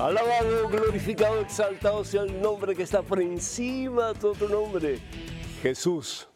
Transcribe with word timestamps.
Alabado, 0.00 0.68
glorificado, 0.70 1.40
exaltado 1.40 2.04
sea 2.04 2.22
el 2.22 2.40
nombre 2.40 2.74
que 2.74 2.82
está 2.84 3.02
por 3.02 3.20
encima 3.20 4.14
de 4.14 4.18
todo 4.18 4.48
nombre, 4.48 4.98
Jesús, 5.62 6.26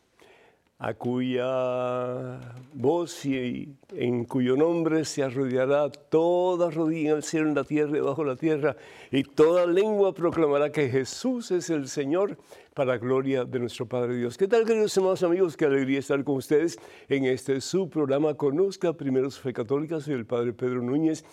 a 0.87 0.93
cuya 0.93 2.41
voz 2.75 3.25
y 3.25 3.75
en 3.97 4.27
cuyo 4.27 4.55
nombre 4.55 5.07
se 5.07 5.23
arrodillará 5.23 5.89
toda 5.89 6.71
rodilla 6.71 7.13
en 7.13 7.17
el 7.17 7.23
cielo, 7.23 7.49
en 7.49 7.55
la 7.55 7.65
tierra 7.65 7.93
y 7.93 8.01
debajo 8.01 8.23
de 8.23 8.29
la 8.29 8.37
tierra, 8.37 8.77
y 9.11 9.23
toda 9.23 9.65
lengua 9.65 10.13
proclamará 10.13 10.71
que 10.71 10.91
Jesús 10.91 11.51
es 11.53 11.71
el 11.71 11.89
Señor 11.89 12.37
para 12.75 12.99
gloria 12.99 13.47
de 13.47 13.61
nuestro 13.61 13.87
Padre 13.87 14.17
Dios. 14.17 14.37
¿Qué 14.37 14.47
tal, 14.47 14.67
queridos 14.67 14.95
hermanos 14.95 15.23
amigos? 15.23 15.57
Qué 15.57 15.65
alegría 15.65 16.01
estar 16.01 16.23
con 16.23 16.37
ustedes 16.37 16.79
en 17.09 17.25
este 17.25 17.63
su 17.63 17.89
programa 17.89 18.35
Conozca 18.35 18.93
Primero 18.93 19.31
su 19.31 19.41
Fe 19.41 19.55
Católica. 19.55 20.01
Soy 20.01 20.13
el 20.13 20.27
Padre 20.27 20.53
Pedro 20.53 20.83
Núñez 20.83 21.25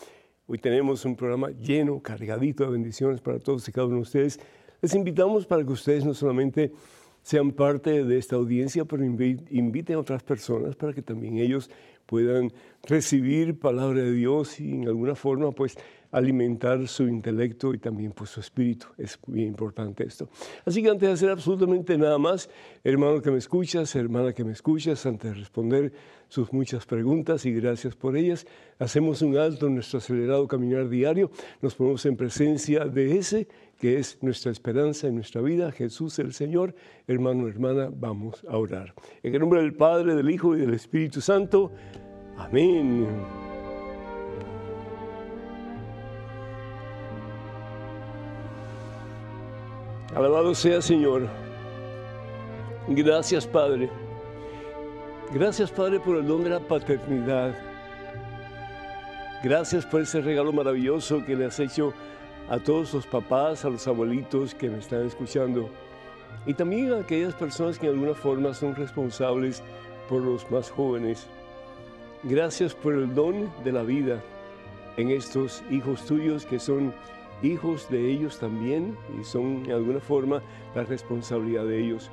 Hoy 0.48 0.60
tenemos 0.60 1.06
un 1.06 1.16
programa 1.16 1.50
lleno, 1.52 2.02
cargadito 2.02 2.66
de 2.66 2.72
bendiciones 2.72 3.22
para 3.22 3.40
todos 3.40 3.68
y 3.68 3.72
cada 3.72 3.88
uno 3.88 3.98
de 3.98 4.02
ustedes. 4.02 4.40
Les 4.82 4.94
invitamos 4.96 5.46
para 5.46 5.64
que 5.64 5.72
ustedes 5.72 6.04
no 6.04 6.14
solamente 6.14 6.74
sean 7.22 7.52
parte 7.52 8.04
de 8.04 8.18
esta 8.18 8.36
audiencia, 8.36 8.86
pero 8.86 9.04
inviten 9.04 9.96
a 9.96 10.00
otras 10.00 10.24
personas 10.24 10.76
para 10.76 10.94
que 10.94 11.02
también 11.02 11.38
ellos 11.38 11.70
puedan 12.06 12.52
recibir 12.84 13.58
palabra 13.58 14.02
de 14.02 14.12
Dios 14.12 14.60
y 14.60 14.74
en 14.74 14.88
alguna 14.88 15.16
forma 15.16 15.52
pues 15.52 15.78
alimentar 16.12 16.88
su 16.88 17.08
intelecto 17.08 17.74
y 17.74 17.78
también 17.78 18.12
pues, 18.12 18.32
su 18.32 18.42
espíritu. 18.42 18.88
Es 18.98 19.18
muy 19.28 19.44
importante 19.44 20.06
esto. 20.06 20.30
Así 20.66 20.84
que 20.84 20.90
antes 20.90 21.08
de 21.08 21.14
hacer 21.14 21.30
absolutamente 21.30 21.98
nada 21.98 22.18
más, 22.18 22.50
hermano 22.84 23.22
que 23.22 23.32
me 23.32 23.38
escuchas, 23.38 23.96
hermana 23.96 24.34
que 24.34 24.44
me 24.44 24.52
escuchas, 24.52 25.06
antes 25.06 25.32
de 25.32 25.40
responder 25.40 25.94
sus 26.28 26.52
muchas 26.52 26.86
preguntas 26.86 27.46
y 27.46 27.54
gracias 27.54 27.96
por 27.96 28.18
ellas, 28.18 28.46
hacemos 28.80 29.22
un 29.22 29.38
alto 29.38 29.68
en 29.68 29.76
nuestro 29.76 30.00
acelerado 30.00 30.48
caminar 30.48 30.90
diario, 30.90 31.32
nos 31.62 31.76
ponemos 31.76 32.06
en 32.06 32.18
presencia 32.18 32.86
de 32.86 33.18
ese 33.18 33.48
que 33.82 33.98
es 33.98 34.20
nuestra 34.22 34.52
esperanza 34.52 35.08
en 35.08 35.16
nuestra 35.16 35.42
vida, 35.42 35.72
Jesús 35.72 36.20
el 36.20 36.34
Señor. 36.34 36.76
Hermano, 37.08 37.48
hermana, 37.48 37.90
vamos 37.92 38.46
a 38.48 38.56
orar. 38.56 38.94
En 39.24 39.34
el 39.34 39.40
nombre 39.40 39.60
del 39.60 39.74
Padre, 39.74 40.14
del 40.14 40.30
Hijo 40.30 40.56
y 40.56 40.60
del 40.60 40.76
Espíritu 40.76 41.20
Santo. 41.20 41.72
Amén. 42.38 43.08
Alabado 50.14 50.54
sea 50.54 50.80
Señor. 50.80 51.28
Gracias 52.88 53.48
Padre. 53.48 53.90
Gracias 55.34 55.72
Padre 55.72 56.00
por 56.00 56.18
el 56.18 56.28
don 56.28 56.44
de 56.44 56.52
la 56.52 56.60
paternidad. 56.60 57.56
Gracias 59.44 59.88
por 59.88 60.02
ese 60.02 60.22
regalo 60.22 60.54
maravilloso 60.54 61.26
que 61.26 61.36
le 61.36 61.46
has 61.46 61.60
hecho 61.60 61.96
a 62.52 62.60
todos 62.60 62.94
los 62.94 63.08
papás, 63.08 63.64
a 63.64 63.70
los 63.70 63.88
abuelitos 63.88 64.54
que 64.54 64.70
me 64.70 64.80
están 64.80 65.08
escuchando 65.08 65.70
y 66.46 66.54
también 66.54 66.92
a 66.92 67.00
aquellas 67.00 67.34
personas 67.34 67.80
que 67.80 67.88
de 67.88 67.94
alguna 67.94 68.14
forma 68.14 68.54
son 68.54 68.76
responsables 68.76 69.64
por 70.10 70.22
los 70.22 70.52
más 70.52 70.70
jóvenes. 70.70 71.28
Gracias 72.24 72.76
por 72.76 72.94
el 72.94 73.16
don 73.16 73.50
de 73.64 73.72
la 73.72 73.84
vida 73.84 74.22
en 74.98 75.12
estos 75.12 75.64
hijos 75.72 76.06
tuyos 76.06 76.46
que 76.46 76.60
son 76.60 76.94
hijos 77.42 77.90
de 77.90 78.12
ellos 78.12 78.38
también 78.38 78.98
y 79.18 79.24
son 79.24 79.64
de 79.64 79.72
alguna 79.72 80.02
forma 80.02 80.42
la 80.76 80.84
responsabilidad 80.84 81.64
de 81.64 81.82
ellos. 81.82 82.12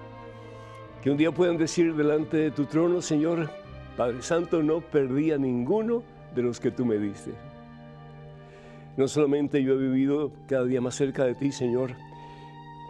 Que 1.02 1.10
un 1.10 1.16
día 1.16 1.32
puedan 1.32 1.58
decir 1.58 1.96
delante 1.96 2.36
de 2.36 2.52
tu 2.52 2.64
trono, 2.66 3.02
Señor, 3.02 3.50
Padre 3.96 4.22
Santo, 4.22 4.62
no 4.62 4.82
perdí 4.82 5.32
a 5.32 5.36
ninguno 5.36 6.04
de 6.36 6.42
los 6.42 6.60
que 6.60 6.70
tú 6.70 6.84
me 6.84 6.96
diste. 6.96 7.47
No 8.98 9.06
solamente 9.06 9.62
yo 9.62 9.74
he 9.74 9.76
vivido 9.76 10.32
cada 10.48 10.64
día 10.64 10.80
más 10.80 10.96
cerca 10.96 11.24
de 11.24 11.36
ti, 11.36 11.52
Señor, 11.52 11.94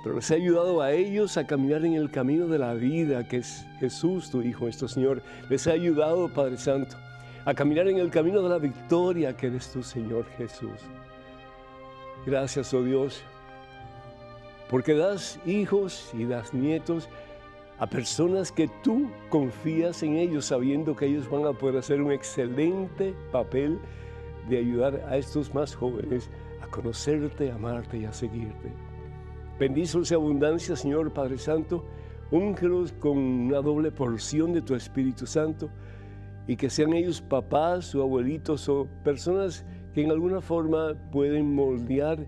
pero 0.03 0.17
les 0.17 0.31
he 0.31 0.37
ayudado 0.37 0.81
a 0.81 0.91
ellos 0.91 1.37
a 1.37 1.47
caminar 1.47 1.85
en 1.85 1.93
el 1.93 2.11
camino 2.11 2.47
de 2.47 2.59
la 2.59 2.73
vida, 2.73 3.29
que 3.29 3.37
es 3.37 3.67
Jesús, 3.79 4.31
tu 4.31 4.41
Hijo, 4.41 4.65
nuestro 4.65 4.89
Señor. 4.89 5.23
Les 5.51 5.67
he 5.67 5.73
ayudado, 5.73 6.33
Padre 6.33 6.57
Santo, 6.57 6.97
a 7.45 7.53
caminar 7.53 7.89
en 7.89 7.99
el 7.99 8.09
camino 8.09 8.41
de 8.41 8.49
la 8.49 8.57
victoria, 8.57 9.37
que 9.37 9.49
eres 9.49 9.71
tu 9.71 9.83
Señor 9.83 10.25
Jesús. 10.39 10.81
Gracias, 12.25 12.73
oh 12.73 12.83
Dios, 12.83 13.23
porque 14.71 14.95
das 14.95 15.39
hijos 15.45 16.11
y 16.15 16.25
das 16.25 16.55
nietos 16.55 17.07
a 17.79 17.87
personas 17.87 18.51
que 18.51 18.67
tú 18.83 19.11
confías 19.29 20.03
en 20.03 20.17
ellos, 20.17 20.47
sabiendo 20.47 20.97
que 20.97 21.05
ellos 21.05 21.29
van 21.29 21.45
a 21.45 21.53
poder 21.53 21.77
hacer 21.77 22.01
un 22.01 22.13
excelente 22.13 23.15
papel 23.31 23.79
de 24.49 24.59
ayudar 24.59 25.05
a 25.09 25.17
estos 25.17 25.55
más 25.55 25.75
jóvenes 25.75 26.31
a 26.63 26.67
conocerte, 26.69 27.51
a 27.51 27.55
amarte 27.55 27.99
y 27.99 28.05
a 28.05 28.13
seguirte. 28.13 28.73
Bendícelos 29.59 30.11
y 30.11 30.15
abundancia, 30.15 30.77
Señor 30.77 31.13
Padre 31.13 31.39
Santo, 31.39 31.85
úngelos 32.31 32.93
con 32.93 33.19
una 33.19 33.61
doble 33.61 33.91
porción 33.91 34.53
de 34.53 34.63
tu 34.63 34.75
Espíritu 34.75 35.27
Santo 35.27 35.71
y 36.47 36.57
que 36.57 36.71
sean 36.71 36.93
ellos 36.93 37.21
papás 37.21 37.95
o 37.95 38.03
abuelitos 38.03 38.69
o 38.69 38.87
personas 39.05 39.65
que 39.93 40.03
en 40.03 40.11
alguna 40.11 40.41
forma 40.41 40.95
pueden 41.11 41.55
moldear 41.55 42.27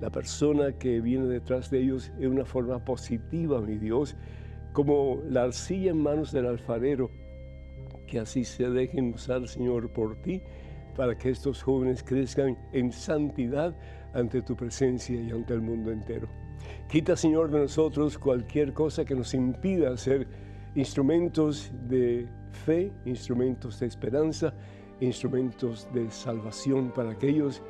la 0.00 0.10
persona 0.10 0.72
que 0.72 1.00
viene 1.00 1.26
detrás 1.26 1.70
de 1.70 1.80
ellos 1.80 2.12
en 2.18 2.32
una 2.32 2.44
forma 2.44 2.84
positiva, 2.84 3.60
mi 3.60 3.78
Dios, 3.78 4.16
como 4.72 5.22
la 5.30 5.44
arcilla 5.44 5.92
en 5.92 6.02
manos 6.02 6.32
del 6.32 6.46
alfarero, 6.46 7.10
que 8.06 8.18
así 8.18 8.44
se 8.44 8.68
dejen 8.68 9.14
usar, 9.14 9.46
Señor, 9.46 9.90
por 9.92 10.16
ti, 10.16 10.42
para 10.96 11.16
que 11.16 11.30
estos 11.30 11.62
jóvenes 11.62 12.02
crezcan 12.02 12.56
en 12.72 12.92
santidad 12.92 13.74
ante 14.12 14.42
tu 14.42 14.56
presencia 14.56 15.20
y 15.20 15.30
ante 15.30 15.54
el 15.54 15.60
mundo 15.60 15.90
entero. 15.90 16.28
Quita, 16.88 17.16
Señor, 17.16 17.50
de 17.50 17.60
nosotros 17.60 18.18
cualquier 18.18 18.72
cosa 18.72 19.04
que 19.04 19.14
nos 19.14 19.34
impida 19.34 19.96
ser 19.96 20.26
instrumentos 20.74 21.72
de 21.88 22.28
fe, 22.64 22.92
instrumentos 23.04 23.80
de 23.80 23.86
esperanza, 23.86 24.54
instrumentos 25.00 25.88
de 25.92 26.10
salvación 26.10 26.92
para 26.92 27.10
aquellos 27.10 27.62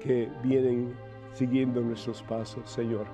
que 0.00 0.28
vienen 0.42 0.92
siguiendo 1.34 1.80
nuestros 1.80 2.22
pasos, 2.22 2.68
Señor. 2.68 3.06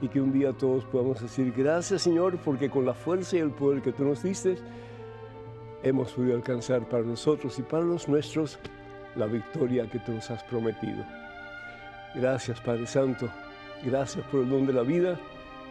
Y 0.00 0.08
que 0.08 0.20
un 0.20 0.32
día 0.32 0.52
todos 0.52 0.84
podamos 0.86 1.20
decir, 1.20 1.52
gracias 1.56 2.02
Señor, 2.02 2.38
porque 2.44 2.68
con 2.68 2.84
la 2.84 2.94
fuerza 2.94 3.36
y 3.36 3.40
el 3.40 3.50
poder 3.50 3.80
que 3.82 3.92
tú 3.92 4.04
nos 4.04 4.22
diste, 4.22 4.56
hemos 5.82 6.12
podido 6.12 6.34
alcanzar 6.34 6.88
para 6.88 7.04
nosotros 7.04 7.58
y 7.58 7.62
para 7.62 7.84
los 7.84 8.08
nuestros 8.08 8.58
la 9.16 9.26
victoria 9.26 9.88
que 9.88 9.98
tú 9.98 10.12
nos 10.12 10.30
has 10.30 10.42
prometido. 10.44 11.04
Gracias 12.14 12.60
Padre 12.60 12.86
Santo, 12.86 13.28
gracias 13.84 14.24
por 14.26 14.40
el 14.40 14.50
don 14.50 14.66
de 14.66 14.72
la 14.72 14.82
vida, 14.82 15.18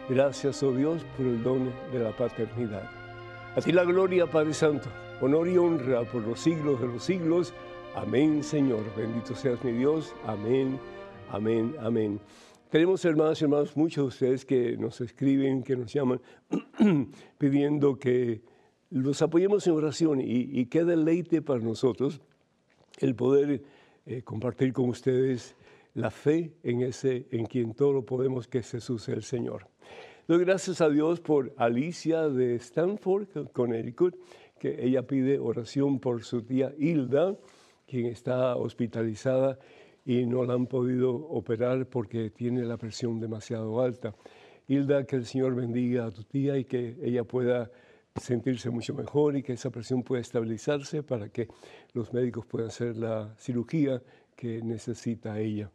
gracias, 0.08 0.62
oh 0.62 0.72
Dios, 0.72 1.02
por 1.16 1.26
el 1.26 1.42
don 1.42 1.72
de 1.92 1.98
la 1.98 2.10
paternidad. 2.10 2.88
A 3.56 3.60
ti 3.60 3.72
la 3.72 3.84
gloria, 3.84 4.26
Padre 4.26 4.52
Santo 4.52 4.88
honor 5.20 5.48
y 5.48 5.56
honra 5.56 6.04
por 6.04 6.22
los 6.22 6.40
siglos 6.40 6.80
de 6.80 6.86
los 6.86 7.04
siglos. 7.04 7.54
Amén, 7.94 8.42
Señor. 8.42 8.84
Bendito 8.96 9.34
seas 9.34 9.62
mi 9.64 9.72
Dios. 9.72 10.14
Amén, 10.26 10.78
amén, 11.30 11.74
amén. 11.80 12.20
Tenemos 12.70 13.04
hermanas 13.04 13.40
y 13.40 13.44
hermanos, 13.44 13.76
muchos 13.76 14.04
de 14.04 14.08
ustedes 14.08 14.44
que 14.44 14.76
nos 14.76 15.00
escriben, 15.00 15.62
que 15.62 15.76
nos 15.76 15.92
llaman, 15.92 16.20
pidiendo 17.38 17.98
que 17.98 18.42
los 18.90 19.22
apoyemos 19.22 19.66
en 19.66 19.74
oración 19.74 20.20
y, 20.20 20.48
y 20.50 20.66
qué 20.66 20.84
deleite 20.84 21.40
para 21.40 21.60
nosotros 21.60 22.20
el 22.98 23.14
poder 23.14 23.62
eh, 24.06 24.22
compartir 24.22 24.72
con 24.72 24.88
ustedes 24.88 25.56
la 25.94 26.10
fe 26.10 26.52
en 26.62 26.82
ese, 26.82 27.26
en 27.30 27.46
quien 27.46 27.74
todo 27.74 27.92
lo 27.92 28.04
podemos, 28.04 28.48
que 28.48 28.58
es 28.58 28.70
Jesús 28.70 29.08
el 29.08 29.22
Señor. 29.22 29.68
Doy 30.26 30.44
gracias 30.44 30.80
a 30.80 30.88
Dios 30.88 31.20
por 31.20 31.52
Alicia 31.56 32.28
de 32.28 32.56
Stanford, 32.56 33.50
Connecticut, 33.52 34.16
que 34.58 34.84
ella 34.84 35.06
pide 35.06 35.38
oración 35.38 36.00
por 36.00 36.24
su 36.24 36.42
tía 36.42 36.72
Hilda, 36.78 37.36
quien 37.86 38.06
está 38.06 38.56
hospitalizada 38.56 39.58
y 40.04 40.26
no 40.26 40.44
la 40.44 40.54
han 40.54 40.66
podido 40.66 41.14
operar 41.14 41.86
porque 41.86 42.30
tiene 42.30 42.64
la 42.64 42.76
presión 42.76 43.20
demasiado 43.20 43.80
alta. 43.80 44.14
Hilda, 44.66 45.04
que 45.04 45.16
el 45.16 45.26
Señor 45.26 45.54
bendiga 45.54 46.06
a 46.06 46.10
tu 46.10 46.24
tía 46.24 46.56
y 46.56 46.64
que 46.64 46.96
ella 47.02 47.24
pueda 47.24 47.70
sentirse 48.20 48.70
mucho 48.70 48.94
mejor 48.94 49.36
y 49.36 49.42
que 49.42 49.54
esa 49.54 49.70
presión 49.70 50.02
pueda 50.02 50.20
estabilizarse 50.20 51.02
para 51.02 51.28
que 51.30 51.48
los 51.92 52.12
médicos 52.12 52.46
puedan 52.46 52.68
hacer 52.68 52.96
la 52.96 53.34
cirugía 53.38 54.00
que 54.36 54.62
necesita 54.62 55.38
ella. 55.40 55.70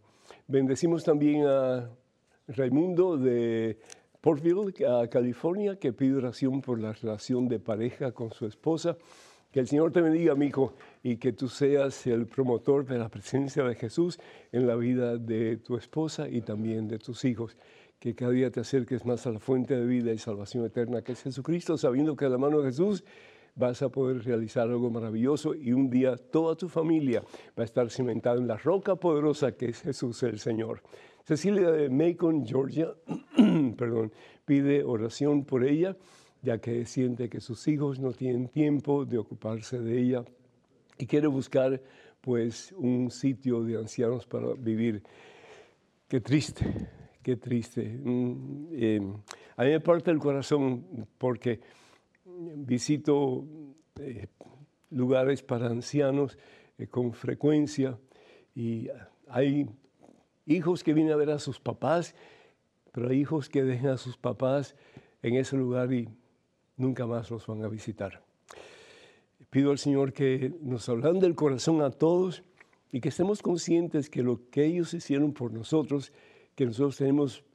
Bendecimos 0.47 1.03
también 1.03 1.45
a 1.45 1.89
Raimundo 2.47 3.17
de 3.17 3.77
Portville, 4.21 4.73
California, 5.09 5.77
que 5.77 5.91
pide 5.91 6.15
oración 6.15 6.61
por 6.61 6.79
la 6.79 6.93
relación 6.93 7.47
de 7.49 7.59
pareja 7.59 8.11
con 8.13 8.31
su 8.31 8.45
esposa. 8.45 8.97
Que 9.51 9.59
el 9.59 9.67
Señor 9.67 9.91
te 9.91 10.01
bendiga, 10.01 10.31
amigo, 10.31 10.75
y 11.03 11.17
que 11.17 11.33
tú 11.33 11.49
seas 11.49 12.05
el 12.05 12.27
promotor 12.27 12.85
de 12.85 12.99
la 12.99 13.09
presencia 13.09 13.63
de 13.63 13.75
Jesús 13.75 14.19
en 14.51 14.67
la 14.67 14.75
vida 14.75 15.17
de 15.17 15.57
tu 15.57 15.75
esposa 15.75 16.29
y 16.29 16.41
también 16.41 16.87
de 16.87 16.99
tus 16.99 17.25
hijos. 17.25 17.57
Que 17.99 18.15
cada 18.15 18.31
día 18.31 18.49
te 18.49 18.61
acerques 18.61 19.05
más 19.05 19.27
a 19.27 19.31
la 19.31 19.39
fuente 19.39 19.75
de 19.75 19.85
vida 19.85 20.11
y 20.13 20.17
salvación 20.17 20.65
eterna, 20.65 21.01
que 21.01 21.11
es 21.11 21.21
Jesucristo, 21.21 21.77
sabiendo 21.77 22.15
que 22.15 22.25
a 22.25 22.29
la 22.29 22.37
mano 22.37 22.61
de 22.61 22.69
Jesús 22.69 23.03
vas 23.55 23.81
a 23.81 23.89
poder 23.89 24.23
realizar 24.23 24.69
algo 24.69 24.89
maravilloso 24.89 25.53
y 25.53 25.73
un 25.73 25.89
día 25.89 26.15
toda 26.15 26.55
tu 26.55 26.69
familia 26.69 27.21
va 27.57 27.63
a 27.63 27.65
estar 27.65 27.89
cimentada 27.89 28.37
en 28.37 28.47
la 28.47 28.55
roca 28.55 28.95
poderosa 28.95 29.51
que 29.51 29.67
es 29.67 29.81
Jesús 29.81 30.23
el 30.23 30.39
Señor. 30.39 30.81
Cecilia 31.25 31.69
de 31.71 31.89
Macon, 31.89 32.45
Georgia, 32.45 32.93
perdón, 33.77 34.13
pide 34.45 34.83
oración 34.83 35.43
por 35.43 35.65
ella 35.65 35.97
ya 36.41 36.59
que 36.59 36.85
siente 36.85 37.29
que 37.29 37.41
sus 37.41 37.67
hijos 37.67 37.99
no 37.99 38.13
tienen 38.13 38.47
tiempo 38.47 39.05
de 39.05 39.17
ocuparse 39.17 39.79
de 39.79 39.99
ella 39.99 40.23
y 40.97 41.05
quiere 41.05 41.27
buscar 41.27 41.81
pues 42.21 42.73
un 42.77 43.11
sitio 43.11 43.63
de 43.63 43.77
ancianos 43.77 44.25
para 44.25 44.53
vivir. 44.53 45.03
Qué 46.07 46.21
triste, 46.21 46.65
qué 47.21 47.35
triste. 47.35 47.99
Mm, 48.03 48.67
em, 48.71 49.13
a 49.55 49.63
mí 49.63 49.69
me 49.69 49.79
parte 49.79 50.11
el 50.11 50.19
corazón 50.19 51.07
porque 51.17 51.59
visito 52.25 53.45
eh, 53.99 54.27
lugares 54.91 55.43
para 55.43 55.67
ancianos 55.67 56.37
eh, 56.77 56.87
con 56.87 57.13
frecuencia 57.13 57.97
y 58.55 58.87
hay 59.27 59.67
hijos 60.45 60.83
que 60.83 60.93
vienen 60.93 61.13
a 61.13 61.17
ver 61.17 61.29
a 61.29 61.39
sus 61.39 61.59
papás, 61.59 62.15
pero 62.91 63.09
hay 63.09 63.19
hijos 63.19 63.49
que 63.49 63.63
dejan 63.63 63.91
a 63.91 63.97
sus 63.97 64.17
papás 64.17 64.75
en 65.21 65.35
ese 65.35 65.57
lugar 65.57 65.93
y 65.93 66.09
nunca 66.77 67.05
más 67.05 67.29
los 67.29 67.45
van 67.45 67.63
a 67.63 67.67
visitar. 67.67 68.23
Pido 69.49 69.71
al 69.71 69.77
Señor 69.77 70.13
que 70.13 70.53
nos 70.61 70.87
hablan 70.89 71.19
del 71.19 71.35
corazón 71.35 71.81
a 71.81 71.91
todos 71.91 72.43
y 72.91 73.01
que 73.01 73.09
estemos 73.09 73.41
conscientes 73.41 74.09
que 74.09 74.23
lo 74.23 74.49
que 74.49 74.65
ellos 74.65 74.93
hicieron 74.93 75.33
por 75.33 75.51
nosotros, 75.51 76.11
que 76.59 76.65
nosotros 76.65 76.97
tenemos 76.97 77.45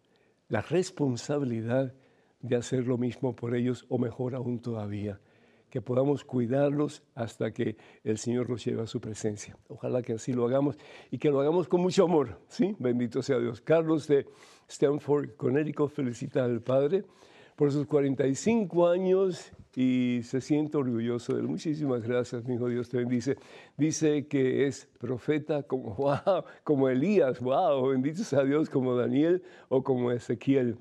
la 0.49 0.63
responsabilidad 0.63 1.93
de 2.41 2.57
hacer 2.57 2.87
lo 2.87 2.97
mismo 2.97 3.37
por 3.37 3.55
ellos 3.55 3.85
o 3.91 3.99
mejor 3.99 4.35
aún 4.35 4.61
todavía, 4.61 5.21
que 5.69 5.83
podamos 5.83 6.25
cuidarlos 6.25 7.03
hasta 7.15 7.53
que 7.53 7.77
el 8.03 8.17
Señor 8.17 8.49
los 8.49 8.65
lleve 8.65 8.81
a 8.81 8.87
su 8.87 9.03
presencia. 9.03 9.59
Ojalá 9.69 10.01
que 10.01 10.15
así 10.15 10.33
lo 10.33 10.47
hagamos 10.47 10.79
y 11.11 11.19
que 11.19 11.29
lo 11.29 11.43
hagamos 11.43 11.69
con 11.69 11.83
mucho 11.83 12.05
amor, 12.05 12.41
¿sí? 12.49 12.75
Bendito 12.79 13.21
sea 13.21 13.39
Dios. 13.39 13.61
Carlos 13.61 14.07
de 14.07 14.27
Stanford, 14.69 15.37
Connecticut, 15.37 15.91
felicita 15.91 16.43
al 16.43 16.63
Padre 16.63 17.05
por 17.57 17.71
sus 17.71 17.87
45 17.87 18.89
años 18.89 19.53
y 19.77 20.21
se 20.23 20.41
siente 20.41 20.77
orgulloso 20.77 21.35
de 21.35 21.41
él. 21.41 21.49
Muchísimas 21.49 22.03
gracias, 22.03 22.45
mi 22.45 22.55
hijo, 22.55 22.69
Dios 22.69 22.89
te 22.89 22.99
bendice. 22.99 23.37
Dice 23.77 24.27
que 24.27 24.67
es 24.67 24.87
profeta 24.99 25.63
como, 25.63 25.97
como 26.65 26.89
Elías, 26.89 27.41
wow, 27.41 27.89
bendito 27.89 28.23
sea 28.23 28.45
Dios, 28.45 28.71
como 28.71 28.95
Daniel 28.97 29.43
o 29.69 29.83
como 29.83 30.13
Ezequiel. 30.13 30.77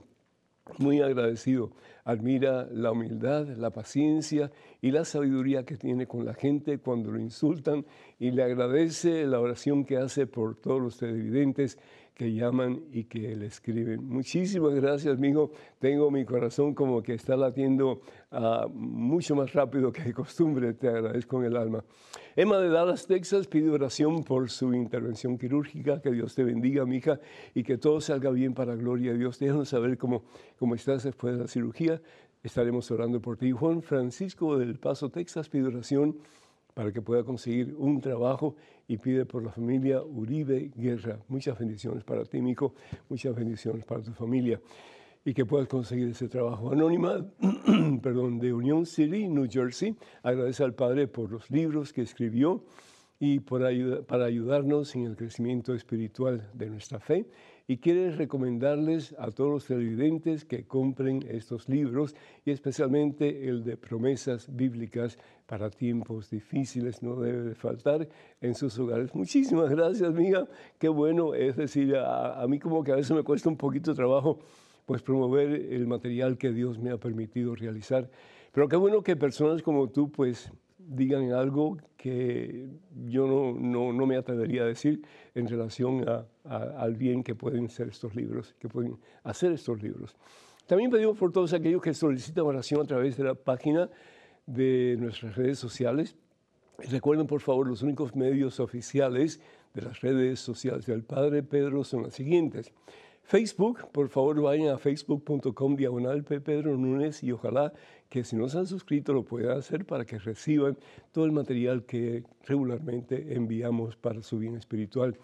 Muy 0.77 1.01
agradecido. 1.01 1.71
Admira 2.05 2.67
la 2.71 2.91
humildad, 2.91 3.47
la 3.57 3.69
paciencia 3.69 4.51
y 4.81 4.91
la 4.91 5.05
sabiduría 5.05 5.63
que 5.63 5.77
tiene 5.77 6.05
con 6.05 6.25
la 6.25 6.33
gente 6.33 6.77
cuando 6.79 7.11
lo 7.11 7.19
insultan 7.19 7.85
y 8.19 8.31
le 8.31 8.43
agradece 8.43 9.25
la 9.25 9.39
oración 9.39 9.85
que 9.85 9.97
hace 9.97 10.27
por 10.27 10.55
todos 10.55 10.81
los 10.81 10.97
televidentes 10.97 11.77
que 12.13 12.31
llaman 12.33 12.81
y 12.91 13.05
que 13.05 13.35
le 13.35 13.47
escriben. 13.47 14.05
Muchísimas 14.05 14.75
gracias, 14.75 15.17
amigo. 15.17 15.51
Tengo 15.79 16.11
mi 16.11 16.25
corazón 16.25 16.75
como 16.75 17.01
que 17.01 17.15
está 17.15 17.35
latiendo 17.35 18.01
uh, 18.31 18.69
mucho 18.69 19.35
más 19.35 19.53
rápido 19.53 19.91
que 19.91 20.03
de 20.03 20.13
costumbre. 20.13 20.73
Te 20.73 20.89
agradezco 20.89 21.39
en 21.39 21.45
el 21.45 21.57
alma. 21.57 21.83
Emma 22.35 22.59
de 22.59 22.69
Dallas, 22.69 23.07
Texas, 23.07 23.47
pide 23.47 23.69
oración 23.69 24.23
por 24.23 24.49
su 24.49 24.73
intervención 24.73 25.37
quirúrgica. 25.37 26.01
Que 26.01 26.11
Dios 26.11 26.35
te 26.35 26.43
bendiga, 26.43 26.85
mi 26.85 26.97
hija, 26.97 27.19
y 27.55 27.63
que 27.63 27.77
todo 27.77 27.99
salga 27.99 28.29
bien 28.29 28.53
para 28.53 28.75
gloria 28.75 29.13
de 29.13 29.17
Dios. 29.17 29.39
Déjanos 29.39 29.69
saber 29.69 29.97
cómo, 29.97 30.23
cómo 30.59 30.75
estás 30.75 31.03
después 31.03 31.35
de 31.35 31.41
la 31.41 31.47
cirugía. 31.47 31.92
Estaremos 32.41 32.89
orando 32.91 33.21
por 33.21 33.37
ti. 33.37 33.51
Juan 33.51 33.81
Francisco 33.81 34.57
del 34.57 34.77
Paso, 34.77 35.09
Texas, 35.09 35.49
pide 35.49 35.67
oración 35.67 36.17
para 36.73 36.91
que 36.91 37.01
pueda 37.01 37.23
conseguir 37.23 37.73
un 37.77 38.01
trabajo 38.01 38.55
y 38.87 38.97
pide 38.97 39.25
por 39.25 39.43
la 39.43 39.51
familia 39.51 40.01
Uribe 40.01 40.71
Guerra. 40.75 41.19
Muchas 41.27 41.57
bendiciones 41.57 42.03
para 42.03 42.25
ti, 42.25 42.41
Mico, 42.41 42.73
muchas 43.09 43.35
bendiciones 43.35 43.85
para 43.85 44.01
tu 44.01 44.11
familia 44.11 44.59
y 45.25 45.33
que 45.33 45.45
puedas 45.45 45.67
conseguir 45.67 46.09
ese 46.09 46.27
trabajo. 46.27 46.71
Anónima, 46.71 47.25
perdón, 48.01 48.39
de 48.39 48.53
Union 48.53 48.85
City, 48.85 49.27
New 49.27 49.47
Jersey, 49.49 49.95
agradece 50.21 50.63
al 50.63 50.73
Padre 50.73 51.07
por 51.07 51.31
los 51.31 51.49
libros 51.49 51.93
que 51.93 52.01
escribió 52.01 52.63
y 53.19 53.39
por 53.39 53.61
para 54.05 54.25
ayudarnos 54.25 54.95
en 54.95 55.05
el 55.05 55.15
crecimiento 55.15 55.73
espiritual 55.73 56.49
de 56.53 56.69
nuestra 56.69 56.99
fe 56.99 57.25
y 57.67 57.77
quiere 57.77 58.11
recomendarles 58.11 59.15
a 59.17 59.31
todos 59.31 59.49
los 59.49 59.65
televidentes 59.65 60.43
que 60.43 60.65
compren 60.65 61.23
estos 61.29 61.69
libros 61.69 62.15
y 62.45 62.51
especialmente 62.51 63.47
el 63.47 63.63
de 63.63 63.77
promesas 63.77 64.53
bíblicas 64.53 65.17
para 65.45 65.69
tiempos 65.69 66.29
difíciles, 66.29 67.01
no 67.01 67.15
debe 67.15 67.55
faltar 67.55 68.07
en 68.41 68.55
sus 68.55 68.77
hogares. 68.79 69.15
Muchísimas 69.15 69.69
gracias, 69.69 70.09
amiga. 70.09 70.47
Qué 70.77 70.89
bueno, 70.89 71.33
es 71.33 71.55
decir, 71.55 71.95
a, 71.95 72.45
mí 72.47 72.59
como 72.59 72.83
que 72.83 72.91
a 72.91 72.95
veces 72.95 73.15
me 73.15 73.23
cuesta 73.23 73.49
un 73.49 73.57
poquito 73.57 73.91
de 73.91 73.95
trabajo 73.95 74.39
pues 74.85 75.01
promover 75.01 75.49
el 75.51 75.87
material 75.87 76.37
que 76.37 76.51
Dios 76.51 76.77
me 76.77 76.91
ha 76.91 76.97
permitido 76.97 77.55
realizar. 77.55 78.09
Pero 78.51 78.67
qué 78.67 78.75
bueno 78.75 79.01
que 79.01 79.15
personas 79.15 79.61
como 79.61 79.89
tú 79.89 80.11
pues 80.11 80.51
digan 80.87 81.31
algo 81.31 81.77
que 81.97 82.67
yo 83.05 83.27
no, 83.27 83.53
no, 83.53 83.93
no 83.93 84.05
me 84.05 84.17
atrevería 84.17 84.63
a 84.63 84.65
decir 84.65 85.01
en 85.35 85.47
relación 85.47 86.05
a, 86.07 86.25
al 86.77 86.95
bien 86.95 87.23
que 87.23 87.35
pueden 87.35 87.69
ser 87.69 87.87
estos 87.89 88.15
libros, 88.15 88.55
que 88.59 88.67
pueden 88.67 88.97
hacer 89.23 89.51
estos 89.51 89.81
libros. 89.81 90.15
También 90.67 90.89
pedimos 90.89 91.17
por 91.17 91.31
todos 91.31 91.53
aquellos 91.53 91.81
que 91.81 91.93
solicitan 91.93 92.45
oración 92.45 92.81
a 92.81 92.85
través 92.85 93.17
de 93.17 93.23
la 93.23 93.35
página 93.35 93.89
de 94.45 94.97
nuestras 94.99 95.35
redes 95.35 95.59
sociales. 95.59 96.15
Recuerden, 96.89 97.27
por 97.27 97.41
favor, 97.41 97.67
los 97.67 97.81
únicos 97.81 98.15
medios 98.15 98.59
oficiales 98.59 99.41
de 99.73 99.81
las 99.81 100.01
redes 100.01 100.39
sociales 100.39 100.85
del 100.85 101.03
Padre 101.03 101.43
Pedro 101.43 101.83
son 101.83 102.03
los 102.03 102.13
siguientes. 102.13 102.71
Facebook, 103.23 103.89
por 103.91 104.09
favor 104.09 104.41
vayan 104.41 104.69
a 104.69 104.77
facebook.com 104.77 105.75
diagonal 105.75 106.23
Pedro 106.23 106.77
Núñez 106.77 107.23
y 107.23 107.31
ojalá 107.31 107.73
que 108.09 108.23
si 108.23 108.35
no 108.35 108.49
se 108.49 108.59
han 108.59 108.67
suscrito 108.67 109.13
lo 109.13 109.23
puedan 109.23 109.57
hacer 109.57 109.85
para 109.85 110.05
que 110.05 110.19
reciban 110.19 110.77
todo 111.11 111.25
el 111.25 111.31
material 111.31 111.85
que 111.85 112.23
regularmente 112.45 113.33
enviamos 113.33 113.95
para 113.95 114.21
su 114.21 114.39
bien 114.39 114.55
espiritual. 114.55 115.17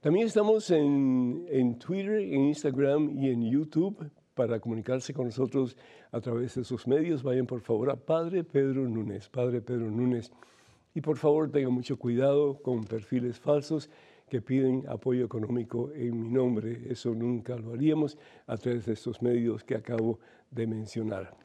También 0.00 0.26
estamos 0.26 0.70
en, 0.70 1.46
en 1.48 1.78
Twitter, 1.78 2.20
en 2.20 2.44
Instagram 2.44 3.18
y 3.18 3.30
en 3.30 3.50
YouTube 3.50 4.10
para 4.34 4.60
comunicarse 4.60 5.12
con 5.12 5.24
nosotros 5.24 5.76
a 6.12 6.20
través 6.20 6.54
de 6.54 6.62
sus 6.62 6.86
medios. 6.86 7.24
Vayan 7.24 7.46
por 7.46 7.60
favor 7.60 7.90
a 7.90 7.96
Padre 7.96 8.44
Pedro 8.44 8.88
Núñez, 8.88 9.28
Padre 9.28 9.60
Pedro 9.60 9.90
Núñez. 9.90 10.30
Y 10.94 11.00
por 11.00 11.16
favor 11.16 11.50
tengan 11.50 11.72
mucho 11.72 11.98
cuidado 11.98 12.62
con 12.62 12.84
perfiles 12.84 13.40
falsos 13.40 13.90
que 14.28 14.40
piden 14.40 14.84
apoyo 14.88 15.24
económico 15.24 15.90
en 15.94 16.20
mi 16.20 16.28
nombre. 16.28 16.82
Eso 16.88 17.14
nunca 17.14 17.56
lo 17.56 17.72
haríamos 17.72 18.16
a 18.46 18.56
través 18.56 18.86
de 18.86 18.92
estos 18.92 19.20
medios 19.22 19.64
que 19.64 19.74
acabo 19.74 20.18
de 20.50 20.66
mencionar. 20.66 21.36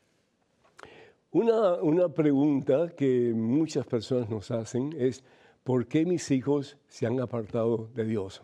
Una, 1.32 1.82
una 1.82 2.10
pregunta 2.10 2.94
que 2.96 3.34
muchas 3.34 3.86
personas 3.88 4.30
nos 4.30 4.52
hacen 4.52 4.94
es, 4.98 5.24
¿por 5.64 5.88
qué 5.88 6.06
mis 6.06 6.30
hijos 6.30 6.78
se 6.88 7.08
han 7.08 7.20
apartado 7.20 7.90
de 7.96 8.06
Dios? 8.06 8.44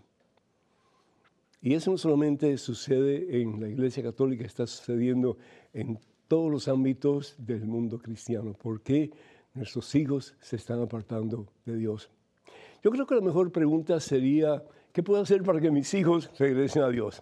Y 1.62 1.74
eso 1.74 1.92
no 1.92 1.98
solamente 1.98 2.58
sucede 2.58 3.42
en 3.42 3.60
la 3.60 3.68
Iglesia 3.68 4.02
Católica, 4.02 4.46
está 4.46 4.66
sucediendo 4.66 5.38
en 5.74 6.00
todos 6.28 6.50
los 6.50 6.68
ámbitos 6.68 7.36
del 7.38 7.66
mundo 7.66 8.00
cristiano. 8.00 8.54
¿Por 8.54 8.82
qué 8.82 9.12
nuestros 9.54 9.94
hijos 9.96 10.36
se 10.40 10.56
están 10.56 10.82
apartando 10.82 11.48
de 11.66 11.76
Dios? 11.76 12.10
Yo 12.84 12.92
creo 12.92 13.06
que 13.06 13.16
la 13.16 13.22
mejor 13.22 13.52
pregunta 13.52 14.00
sería, 14.00 14.64
¿qué 14.94 15.04
puedo 15.04 15.22
hacer 15.22 15.44
para 15.44 15.60
que 15.60 15.70
mis 15.70 15.94
hijos 15.94 16.32
regresen 16.40 16.84
a 16.84 16.90
Dios? 16.90 17.22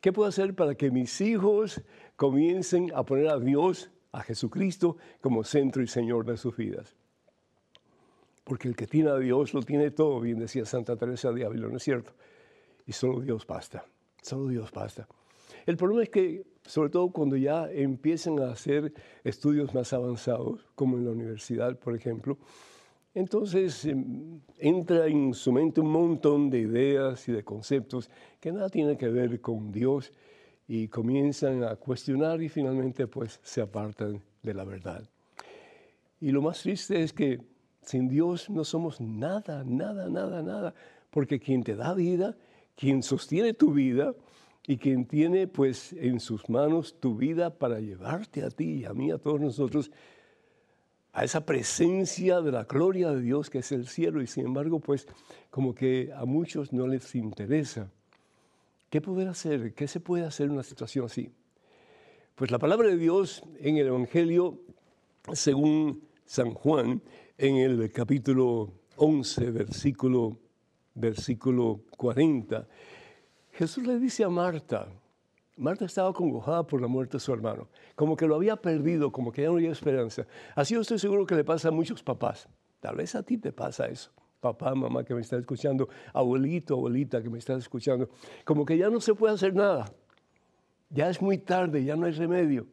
¿Qué 0.00 0.12
puedo 0.12 0.28
hacer 0.28 0.54
para 0.54 0.74
que 0.74 0.90
mis 0.90 1.20
hijos 1.20 1.82
comiencen 2.16 2.90
a 2.94 3.04
poner 3.04 3.28
a 3.28 3.38
Dios, 3.38 3.90
a 4.12 4.22
Jesucristo, 4.22 4.96
como 5.20 5.44
centro 5.44 5.82
y 5.82 5.86
Señor 5.86 6.24
de 6.24 6.36
sus 6.36 6.56
vidas? 6.56 6.94
Porque 8.44 8.68
el 8.68 8.76
que 8.76 8.86
tiene 8.86 9.10
a 9.10 9.18
Dios 9.18 9.54
lo 9.54 9.62
tiene 9.62 9.90
todo, 9.90 10.20
bien 10.20 10.38
decía 10.38 10.64
Santa 10.64 10.96
Teresa 10.96 11.32
de 11.32 11.44
Ávila, 11.44 11.68
¿no 11.68 11.76
es 11.76 11.82
cierto? 11.82 12.12
Y 12.86 12.92
solo 12.92 13.20
Dios 13.20 13.46
basta, 13.46 13.86
solo 14.22 14.48
Dios 14.48 14.70
basta. 14.72 15.08
El 15.66 15.76
problema 15.76 16.02
es 16.02 16.10
que, 16.10 16.44
sobre 16.64 16.90
todo 16.90 17.10
cuando 17.10 17.36
ya 17.36 17.70
empiezan 17.70 18.38
a 18.40 18.50
hacer 18.50 18.92
estudios 19.24 19.74
más 19.74 19.92
avanzados, 19.92 20.66
como 20.74 20.98
en 20.98 21.06
la 21.06 21.10
universidad, 21.10 21.78
por 21.78 21.94
ejemplo, 21.94 22.38
entonces 23.14 23.84
em, 23.84 24.40
entra 24.58 25.06
en 25.06 25.32
su 25.32 25.52
mente 25.52 25.80
un 25.80 25.90
montón 25.90 26.50
de 26.50 26.58
ideas 26.58 27.28
y 27.28 27.32
de 27.32 27.44
conceptos 27.44 28.10
que 28.40 28.52
nada 28.52 28.68
tienen 28.68 28.96
que 28.96 29.08
ver 29.08 29.40
con 29.40 29.70
Dios 29.70 30.12
y 30.66 30.88
comienzan 30.88 31.62
a 31.62 31.76
cuestionar 31.76 32.42
y 32.42 32.48
finalmente 32.48 33.06
pues 33.06 33.40
se 33.42 33.60
apartan 33.60 34.20
de 34.42 34.54
la 34.54 34.64
verdad. 34.64 35.08
Y 36.20 36.30
lo 36.30 36.42
más 36.42 36.62
triste 36.62 37.02
es 37.02 37.12
que 37.12 37.40
sin 37.82 38.08
Dios 38.08 38.48
no 38.50 38.64
somos 38.64 39.00
nada, 39.00 39.62
nada, 39.64 40.08
nada, 40.08 40.42
nada, 40.42 40.74
porque 41.10 41.38
quien 41.38 41.62
te 41.62 41.76
da 41.76 41.94
vida, 41.94 42.36
quien 42.74 43.02
sostiene 43.02 43.52
tu 43.54 43.72
vida 43.72 44.14
y 44.66 44.78
quien 44.78 45.04
tiene 45.04 45.46
pues 45.46 45.92
en 45.92 46.18
sus 46.20 46.48
manos 46.48 46.98
tu 46.98 47.14
vida 47.14 47.50
para 47.58 47.80
llevarte 47.80 48.42
a 48.42 48.50
ti 48.50 48.80
y 48.80 48.84
a 48.86 48.94
mí, 48.94 49.10
a 49.10 49.18
todos 49.18 49.40
nosotros, 49.40 49.90
a 51.14 51.22
esa 51.22 51.46
presencia 51.46 52.40
de 52.40 52.50
la 52.50 52.64
gloria 52.64 53.12
de 53.12 53.20
Dios 53.20 53.48
que 53.48 53.58
es 53.58 53.70
el 53.70 53.86
cielo 53.86 54.20
y 54.20 54.26
sin 54.26 54.46
embargo 54.46 54.80
pues 54.80 55.06
como 55.48 55.72
que 55.74 56.10
a 56.14 56.24
muchos 56.24 56.72
no 56.72 56.88
les 56.88 57.14
interesa. 57.14 57.88
¿Qué 58.90 59.00
poder 59.00 59.28
hacer? 59.28 59.74
¿Qué 59.74 59.86
se 59.86 60.00
puede 60.00 60.24
hacer 60.24 60.46
en 60.46 60.52
una 60.52 60.64
situación 60.64 61.06
así? 61.06 61.30
Pues 62.34 62.50
la 62.50 62.58
palabra 62.58 62.88
de 62.88 62.96
Dios 62.96 63.44
en 63.60 63.76
el 63.76 63.86
Evangelio, 63.86 64.60
según 65.32 66.02
San 66.26 66.52
Juan, 66.52 67.00
en 67.38 67.56
el 67.56 67.92
capítulo 67.92 68.72
11, 68.96 69.50
versículo, 69.52 70.36
versículo 70.94 71.82
40, 71.96 72.66
Jesús 73.52 73.86
le 73.86 74.00
dice 74.00 74.24
a 74.24 74.28
Marta, 74.28 74.88
Marta 75.56 75.84
estaba 75.84 76.12
congojada 76.12 76.66
por 76.66 76.80
la 76.80 76.88
muerte 76.88 77.18
de 77.18 77.20
su 77.20 77.32
hermano, 77.32 77.68
como 77.94 78.16
que 78.16 78.26
lo 78.26 78.34
había 78.34 78.56
perdido, 78.56 79.12
como 79.12 79.30
que 79.30 79.42
ya 79.42 79.48
no 79.48 79.54
había 79.54 79.70
esperanza. 79.70 80.26
Así 80.54 80.74
yo 80.74 80.80
estoy 80.80 80.98
seguro 80.98 81.26
que 81.26 81.34
le 81.34 81.44
pasa 81.44 81.68
a 81.68 81.70
muchos 81.70 82.02
papás. 82.02 82.48
Tal 82.80 82.96
vez 82.96 83.14
a 83.14 83.22
ti 83.22 83.38
te 83.38 83.52
pasa 83.52 83.86
eso 83.86 84.10
papá, 84.44 84.74
mamá 84.74 85.02
que 85.04 85.14
me 85.14 85.22
está 85.22 85.38
escuchando, 85.38 85.88
abuelito, 86.12 86.74
abuelita 86.74 87.22
que 87.22 87.30
me 87.30 87.38
está 87.38 87.56
escuchando, 87.56 88.10
como 88.44 88.66
que 88.66 88.76
ya 88.76 88.90
no 88.90 89.00
se 89.00 89.14
puede 89.14 89.32
hacer 89.32 89.54
nada. 89.54 89.90
Ya 90.90 91.08
es 91.08 91.22
muy 91.22 91.38
tarde, 91.38 91.82
ya 91.82 91.96
no 91.96 92.04
hay 92.04 92.12
remedio. 92.12 92.66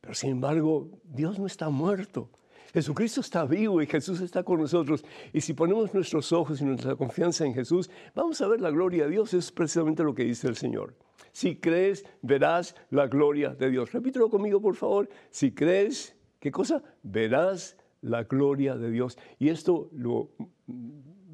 Pero 0.00 0.14
sin 0.14 0.30
embargo, 0.30 0.88
Dios 1.02 1.40
no 1.40 1.46
está 1.46 1.68
muerto. 1.70 2.30
Jesucristo 2.72 3.20
está 3.20 3.44
vivo 3.44 3.82
y 3.82 3.86
Jesús 3.86 4.20
está 4.20 4.44
con 4.44 4.60
nosotros. 4.60 5.04
Y 5.32 5.40
si 5.40 5.54
ponemos 5.54 5.92
nuestros 5.92 6.32
ojos 6.32 6.60
y 6.60 6.64
nuestra 6.64 6.94
confianza 6.94 7.44
en 7.44 7.52
Jesús, 7.52 7.90
vamos 8.14 8.40
a 8.40 8.46
ver 8.46 8.60
la 8.60 8.70
gloria 8.70 9.04
de 9.04 9.10
Dios. 9.10 9.34
Es 9.34 9.50
precisamente 9.50 10.04
lo 10.04 10.14
que 10.14 10.22
dice 10.22 10.46
el 10.46 10.56
Señor. 10.56 10.94
Si 11.32 11.56
crees, 11.56 12.04
verás 12.22 12.74
la 12.90 13.06
gloria 13.06 13.50
de 13.50 13.70
Dios. 13.70 13.92
Repítelo 13.92 14.28
conmigo, 14.28 14.60
por 14.60 14.76
favor. 14.76 15.08
Si 15.30 15.52
crees, 15.52 16.16
¿qué 16.38 16.50
cosa? 16.50 16.82
Verás 17.02 17.76
la 18.02 18.24
gloria 18.24 18.76
de 18.76 18.90
Dios. 18.90 19.18
Y 19.38 19.48
esto 19.48 19.90
lo, 19.92 20.30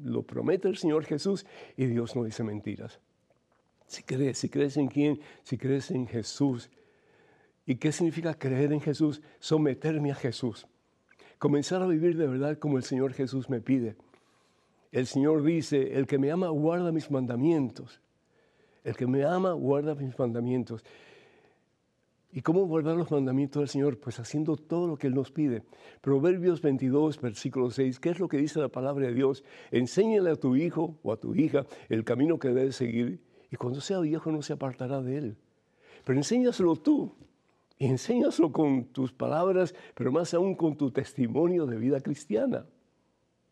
lo 0.03 0.23
promete 0.23 0.67
el 0.67 0.77
Señor 0.77 1.05
Jesús 1.05 1.45
y 1.75 1.85
Dios 1.85 2.15
no 2.15 2.23
dice 2.23 2.43
mentiras. 2.43 2.99
Si 3.87 4.03
crees, 4.03 4.37
si 4.37 4.49
crees 4.49 4.77
en 4.77 4.87
quién, 4.87 5.19
si 5.43 5.57
crees 5.57 5.91
en 5.91 6.07
Jesús. 6.07 6.69
¿Y 7.65 7.75
qué 7.75 7.91
significa 7.91 8.33
creer 8.33 8.73
en 8.73 8.81
Jesús? 8.81 9.21
Someterme 9.39 10.11
a 10.11 10.15
Jesús. 10.15 10.67
Comenzar 11.37 11.81
a 11.81 11.87
vivir 11.87 12.17
de 12.17 12.27
verdad 12.27 12.57
como 12.59 12.77
el 12.77 12.83
Señor 12.83 13.13
Jesús 13.13 13.49
me 13.49 13.61
pide. 13.61 13.95
El 14.91 15.05
Señor 15.05 15.43
dice, 15.43 15.97
el 15.97 16.07
que 16.07 16.17
me 16.17 16.31
ama 16.31 16.49
guarda 16.49 16.91
mis 16.91 17.11
mandamientos. 17.11 18.01
El 18.87 18.95
que 18.95 19.05
me 19.05 19.25
ama 19.25 19.51
guarda 19.51 19.95
mis 19.95 20.17
mandamientos. 20.17 20.81
¿Y 22.31 22.39
cómo 22.41 22.65
guardar 22.67 22.95
los 22.95 23.11
mandamientos 23.11 23.59
del 23.59 23.67
Señor? 23.67 23.99
Pues 23.99 24.17
haciendo 24.17 24.55
todo 24.55 24.87
lo 24.87 24.95
que 24.95 25.07
Él 25.07 25.13
nos 25.13 25.29
pide. 25.29 25.63
Proverbios 25.99 26.61
22, 26.61 27.19
versículo 27.19 27.69
6, 27.69 27.99
¿qué 27.99 28.11
es 28.11 28.19
lo 28.19 28.29
que 28.29 28.37
dice 28.37 28.61
la 28.61 28.69
palabra 28.69 29.07
de 29.07 29.13
Dios? 29.13 29.43
Enséñale 29.71 30.29
a 30.29 30.37
tu 30.37 30.55
hijo 30.55 30.97
o 31.03 31.11
a 31.11 31.19
tu 31.19 31.35
hija 31.35 31.65
el 31.89 32.05
camino 32.05 32.39
que 32.39 32.47
debe 32.47 32.71
seguir 32.71 33.19
y 33.51 33.57
cuando 33.57 33.81
sea 33.81 33.99
viejo 33.99 34.31
no 34.31 34.41
se 34.41 34.53
apartará 34.53 35.01
de 35.01 35.17
él. 35.17 35.37
Pero 36.05 36.17
enséñaselo 36.17 36.77
tú 36.77 37.13
y 37.77 37.87
enséñaselo 37.87 38.53
con 38.53 38.85
tus 38.85 39.11
palabras, 39.11 39.75
pero 39.95 40.13
más 40.13 40.33
aún 40.33 40.55
con 40.55 40.77
tu 40.77 40.91
testimonio 40.91 41.65
de 41.65 41.75
vida 41.75 41.99
cristiana. 41.99 42.65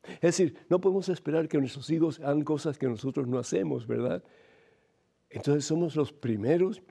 Es 0.05 0.37
decir, 0.37 0.55
no 0.69 0.79
podemos 0.79 1.09
esperar 1.09 1.49
que 1.49 1.57
nuestros 1.57 1.89
hijos 1.89 2.21
hagan 2.21 2.45
cosas 2.45 2.77
que 2.77 2.87
nosotros 2.87 3.27
no 3.27 3.37
hacemos, 3.37 3.85
¿verdad? 3.85 4.23
Entonces 5.29 5.65
somos 5.65 5.95
los 5.95 6.11
primeros 6.11 6.81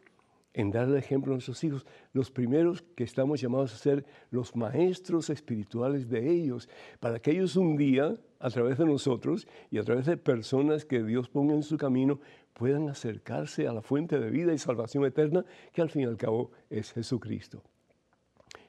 en 0.54 0.70
dar 0.70 0.88
el 0.88 0.96
ejemplo 0.96 1.32
a 1.32 1.34
nuestros 1.34 1.62
hijos, 1.64 1.84
los 2.12 2.30
primeros 2.30 2.82
que 2.94 3.02
estamos 3.02 3.40
llamados 3.40 3.74
a 3.74 3.76
ser 3.76 4.06
los 4.30 4.54
maestros 4.54 5.28
espirituales 5.28 6.08
de 6.08 6.30
ellos, 6.30 6.68
para 7.00 7.18
que 7.18 7.32
ellos 7.32 7.56
un 7.56 7.76
día, 7.76 8.16
a 8.38 8.50
través 8.50 8.78
de 8.78 8.86
nosotros 8.86 9.48
y 9.70 9.78
a 9.78 9.82
través 9.82 10.06
de 10.06 10.16
personas 10.16 10.84
que 10.84 11.02
Dios 11.02 11.28
ponga 11.28 11.54
en 11.54 11.64
su 11.64 11.76
camino, 11.76 12.20
puedan 12.52 12.88
acercarse 12.88 13.66
a 13.66 13.72
la 13.72 13.82
fuente 13.82 14.20
de 14.20 14.30
vida 14.30 14.54
y 14.54 14.58
salvación 14.58 15.04
eterna, 15.04 15.44
que 15.72 15.82
al 15.82 15.90
fin 15.90 16.02
y 16.02 16.06
al 16.06 16.16
cabo 16.16 16.52
es 16.70 16.92
Jesucristo. 16.92 17.60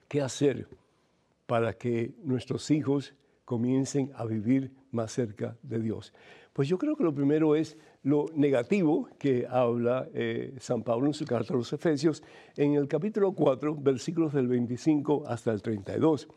¿Qué 0.08 0.22
hacer 0.22 0.68
para 1.46 1.74
que 1.74 2.16
nuestros 2.24 2.72
hijos 2.72 3.14
comiencen 3.44 4.12
a 4.16 4.26
vivir 4.26 4.72
más 4.92 5.12
cerca 5.12 5.56
de 5.62 5.80
Dios? 5.80 6.14
Pues 6.56 6.70
yo 6.70 6.78
creo 6.78 6.96
que 6.96 7.04
lo 7.04 7.14
primero 7.14 7.54
es 7.58 7.78
lo 8.04 8.28
negativo 8.34 9.10
que 9.20 9.46
habla 9.46 10.08
eh, 10.14 10.56
San 10.58 10.84
Pablo 10.84 11.08
en 11.08 11.14
su 11.14 11.26
carta 11.26 11.54
a 11.54 11.58
los 11.58 11.74
Efesios 11.74 12.24
en 12.56 12.76
el 12.76 12.88
capítulo 12.88 13.34
4, 13.34 13.76
versículos 13.76 14.32
del 14.32 14.48
25 14.48 15.26
hasta 15.28 15.52
el 15.52 15.62
32. 15.62 16.30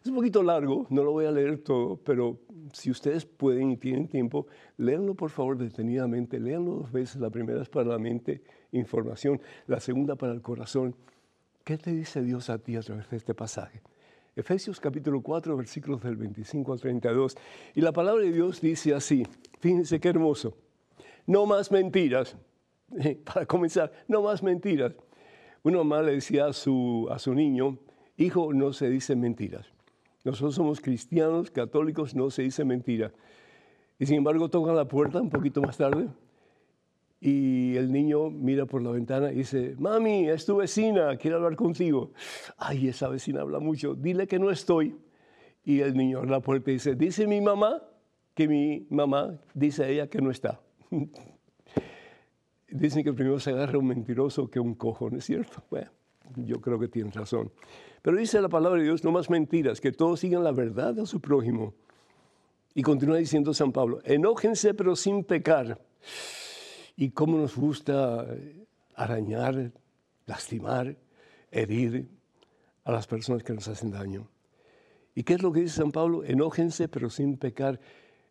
Es 0.00 0.08
un 0.08 0.14
poquito 0.14 0.42
largo, 0.42 0.86
no 0.88 1.04
lo 1.04 1.12
voy 1.12 1.26
a 1.26 1.30
leer 1.30 1.58
todo, 1.58 1.98
pero 1.98 2.38
si 2.72 2.90
ustedes 2.90 3.26
pueden 3.26 3.70
y 3.70 3.76
tienen 3.76 4.08
tiempo, 4.08 4.46
léanlo 4.78 5.14
por 5.14 5.28
favor 5.28 5.58
detenidamente, 5.58 6.40
léanlo 6.40 6.76
dos 6.76 6.90
veces, 6.90 7.20
la 7.20 7.28
primera 7.28 7.60
es 7.60 7.68
para 7.68 7.90
la 7.90 7.98
mente, 7.98 8.42
información, 8.72 9.42
la 9.66 9.78
segunda 9.78 10.16
para 10.16 10.32
el 10.32 10.40
corazón. 10.40 10.96
¿Qué 11.64 11.76
te 11.76 11.92
dice 11.92 12.22
Dios 12.22 12.48
a 12.48 12.56
ti 12.56 12.76
a 12.76 12.80
través 12.80 13.10
de 13.10 13.18
este 13.18 13.34
pasaje? 13.34 13.82
Efesios 14.36 14.78
capítulo 14.78 15.22
4, 15.22 15.56
versículos 15.56 16.02
del 16.02 16.16
25 16.16 16.72
al 16.72 16.80
32. 16.80 17.36
Y 17.74 17.80
la 17.80 17.92
palabra 17.92 18.22
de 18.22 18.32
Dios 18.32 18.60
dice 18.60 18.94
así, 18.94 19.26
fíjense 19.58 19.98
qué 19.98 20.10
hermoso 20.10 20.56
no 21.26 21.46
más 21.46 21.70
mentiras. 21.70 22.36
Para 23.24 23.46
comenzar, 23.46 23.92
no 24.08 24.22
más 24.22 24.42
mentiras. 24.42 24.92
Una 25.62 25.78
mamá 25.78 26.02
le 26.02 26.12
decía 26.12 26.46
a 26.46 26.52
su, 26.52 27.08
a 27.10 27.18
su 27.18 27.34
niño, 27.34 27.78
hijo, 28.16 28.52
no 28.52 28.72
se 28.72 28.88
dicen 28.88 29.20
mentiras. 29.20 29.66
Nosotros 30.24 30.54
somos 30.54 30.80
cristianos, 30.80 31.50
católicos, 31.50 32.14
no 32.14 32.30
se 32.30 32.42
dice 32.42 32.64
mentira. 32.64 33.12
Y 33.98 34.06
sin 34.06 34.16
embargo 34.16 34.48
toca 34.48 34.72
la 34.72 34.86
puerta 34.86 35.20
un 35.20 35.30
poquito 35.30 35.60
más 35.60 35.76
tarde 35.76 36.08
y 37.20 37.76
el 37.76 37.90
niño 37.90 38.30
mira 38.30 38.66
por 38.66 38.82
la 38.82 38.90
ventana 38.90 39.32
y 39.32 39.36
dice, 39.36 39.74
mami, 39.78 40.28
es 40.28 40.44
tu 40.44 40.56
vecina, 40.56 41.16
quiere 41.16 41.36
hablar 41.36 41.56
contigo. 41.56 42.12
Ay, 42.58 42.88
esa 42.88 43.08
vecina 43.08 43.40
habla 43.40 43.58
mucho, 43.58 43.94
dile 43.94 44.26
que 44.26 44.38
no 44.38 44.50
estoy. 44.50 44.96
Y 45.64 45.80
el 45.80 45.96
niño 45.96 46.18
abre 46.18 46.30
la 46.30 46.40
puerta 46.40 46.70
dice, 46.70 46.94
dice 46.94 47.26
mi 47.26 47.40
mamá 47.40 47.82
que 48.34 48.46
mi 48.46 48.86
mamá 48.90 49.40
dice 49.54 49.84
a 49.84 49.88
ella 49.88 50.06
que 50.08 50.20
no 50.20 50.30
está. 50.30 50.60
Dicen 52.68 53.04
que 53.04 53.12
primero 53.12 53.38
se 53.38 53.50
agarra 53.50 53.78
un 53.78 53.86
mentiroso 53.86 54.50
que 54.50 54.60
un 54.60 54.74
cojo, 54.74 55.08
¿no 55.08 55.18
es 55.18 55.24
cierto? 55.24 55.62
Bueno, 55.70 55.90
yo 56.34 56.60
creo 56.60 56.78
que 56.78 56.88
tienen 56.88 57.12
razón. 57.12 57.50
Pero 58.02 58.16
dice 58.16 58.40
la 58.40 58.48
palabra 58.48 58.78
de 58.78 58.84
Dios, 58.84 59.04
no 59.04 59.12
más 59.12 59.30
mentiras, 59.30 59.80
que 59.80 59.92
todos 59.92 60.20
sigan 60.20 60.44
la 60.44 60.52
verdad 60.52 60.98
a 60.98 61.06
su 61.06 61.20
prójimo. 61.20 61.74
Y 62.74 62.82
continúa 62.82 63.16
diciendo 63.16 63.54
San 63.54 63.72
Pablo, 63.72 64.00
enójense 64.04 64.74
pero 64.74 64.96
sin 64.96 65.24
pecar. 65.24 65.80
Y 66.96 67.10
cómo 67.10 67.38
nos 67.38 67.56
gusta 67.56 68.26
arañar, 68.94 69.72
lastimar, 70.24 70.96
herir 71.50 72.08
a 72.84 72.92
las 72.92 73.06
personas 73.06 73.42
que 73.42 73.52
nos 73.52 73.68
hacen 73.68 73.90
daño. 73.90 74.28
¿Y 75.14 75.22
qué 75.22 75.34
es 75.34 75.42
lo 75.42 75.52
que 75.52 75.60
dice 75.60 75.76
San 75.76 75.92
Pablo? 75.92 76.24
Enójense 76.24 76.88
pero 76.88 77.10
sin 77.10 77.36
pecar 77.36 77.80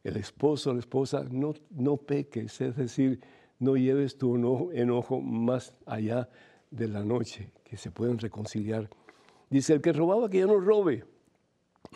el 0.03 0.17
esposo, 0.17 0.73
la 0.73 0.79
esposa, 0.79 1.25
no, 1.29 1.53
no 1.71 1.97
peques, 1.97 2.61
es 2.61 2.75
decir, 2.75 3.19
no 3.59 3.75
lleves 3.75 4.17
tu 4.17 4.35
enojo, 4.35 5.21
más 5.21 5.75
allá 5.85 6.29
de 6.69 6.87
la 6.87 7.03
noche, 7.03 7.51
que 7.63 7.77
se 7.77 7.89
pueden 7.89 8.19
reconciliar. 8.19 8.89
Dice, 9.49 9.73
el 9.73 9.81
que 9.81 9.93
robaba 9.93 10.29
que 10.29 10.39
ya 10.39 10.45
no 10.45 10.59
robe, 10.59 11.05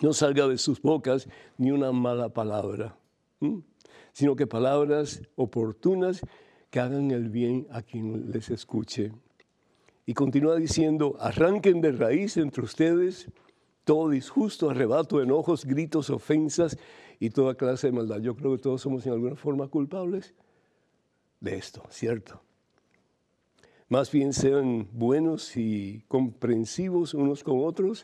no 0.02 0.14
salga 0.14 0.48
de 0.48 0.58
sus 0.58 0.82
bocas 0.82 1.28
ni 1.58 1.72
una 1.72 1.92
mala 1.92 2.30
palabra, 2.30 2.98
sino 4.14 4.36
que 4.36 4.48
palabras 4.48 5.22
oportunas 5.36 6.22
que 6.70 6.80
hagan 6.80 7.12
el 7.12 7.30
bien 7.30 7.68
a 7.72 7.82
quien 7.82 8.32
les 8.32 8.50
escuche. 8.50 9.12
Y 10.06 10.14
continúa 10.14 10.56
diciendo, 10.56 11.16
arranquen 11.20 11.82
de 11.82 11.92
raíz 11.92 12.38
entre 12.38 12.64
ustedes 12.64 13.30
todo 13.90 14.10
disgusto, 14.10 14.70
arrebato, 14.70 15.20
enojos, 15.20 15.66
gritos, 15.66 16.12
ofensas 16.12 16.78
y 17.20 17.32
toda 17.32 17.56
clase 17.56 17.88
de 17.88 17.94
maldad. 17.94 18.20
Yo 18.20 18.36
creo 18.36 18.56
que 18.56 18.62
todos 18.62 18.82
somos 18.82 19.04
en 19.08 19.14
alguna 19.14 19.36
forma 19.36 19.68
culpables 19.68 20.36
de 21.40 21.56
esto, 21.56 21.84
¿cierto? 21.90 22.40
Más 23.88 24.12
bien 24.12 24.34
sean 24.34 24.88
buenos 24.92 25.58
y 25.58 26.04
comprensivos 26.08 27.16
unos 27.16 27.44
con 27.44 27.66
otros, 27.66 28.04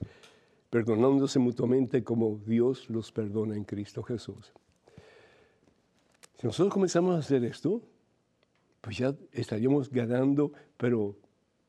perdonándose 0.72 1.38
mutuamente 1.38 2.04
como 2.04 2.40
Dios 2.48 2.90
los 2.90 3.12
perdona 3.12 3.56
en 3.56 3.64
Cristo 3.64 4.02
Jesús. 4.02 4.54
Si 6.40 6.48
nosotros 6.48 6.74
comenzamos 6.74 7.16
a 7.16 7.20
hacer 7.20 7.44
esto, 7.44 7.84
pues 8.86 9.00
ya 9.00 9.16
estaríamos 9.32 9.90
ganando, 9.90 10.52
pero 10.78 11.18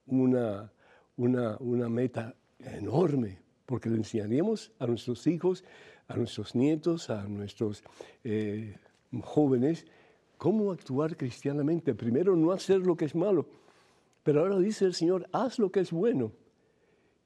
una, 0.07 0.71
una, 1.17 1.57
una 1.61 1.89
meta 1.89 2.35
enorme, 2.59 3.39
porque 3.65 3.89
le 3.89 3.97
enseñaríamos 3.97 4.71
a 4.79 4.87
nuestros 4.87 5.27
hijos, 5.27 5.65
a 6.09 6.17
nuestros 6.19 6.55
nietos, 6.55 7.09
a 7.09 7.27
nuestros 7.27 7.83
eh, 8.23 8.77
jóvenes, 9.23 9.87
cómo 10.37 10.71
actuar 10.71 11.17
cristianamente. 11.17 11.95
Primero, 11.95 12.37
no 12.37 12.53
hacer 12.53 12.81
lo 12.81 12.99
que 12.99 13.07
es 13.07 13.15
malo, 13.15 13.47
pero 14.23 14.41
ahora 14.41 14.59
dice 14.59 14.85
el 14.85 14.93
Señor, 14.93 15.27
haz 15.33 15.59
lo 15.59 15.73
que 15.73 15.81
es 15.81 15.93
bueno. 15.93 16.33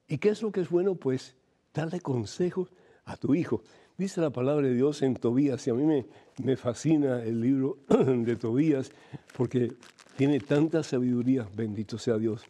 ¿Y 0.07 0.19
qué 0.19 0.29
es 0.29 0.41
lo 0.41 0.53
que 0.53 0.61
es 0.61 0.69
bueno? 0.69 0.95
Pues 0.95 1.35
darle 1.73 1.99
consejos 1.99 2.71
a 3.03 3.17
tu 3.17 3.35
hijo. 3.35 3.61
Dice 4.01 4.19
la 4.19 4.31
palabra 4.31 4.65
de 4.65 4.73
Dios 4.73 5.03
en 5.03 5.13
Tobías, 5.13 5.67
y 5.67 5.69
a 5.69 5.75
mí 5.75 5.83
me, 5.83 6.07
me 6.43 6.57
fascina 6.57 7.21
el 7.21 7.39
libro 7.39 7.77
de 7.87 8.35
Tobías 8.35 8.89
porque 9.37 9.73
tiene 10.17 10.39
tanta 10.39 10.81
sabiduría, 10.81 11.47
bendito 11.55 11.99
sea 11.99 12.17
Dios. 12.17 12.41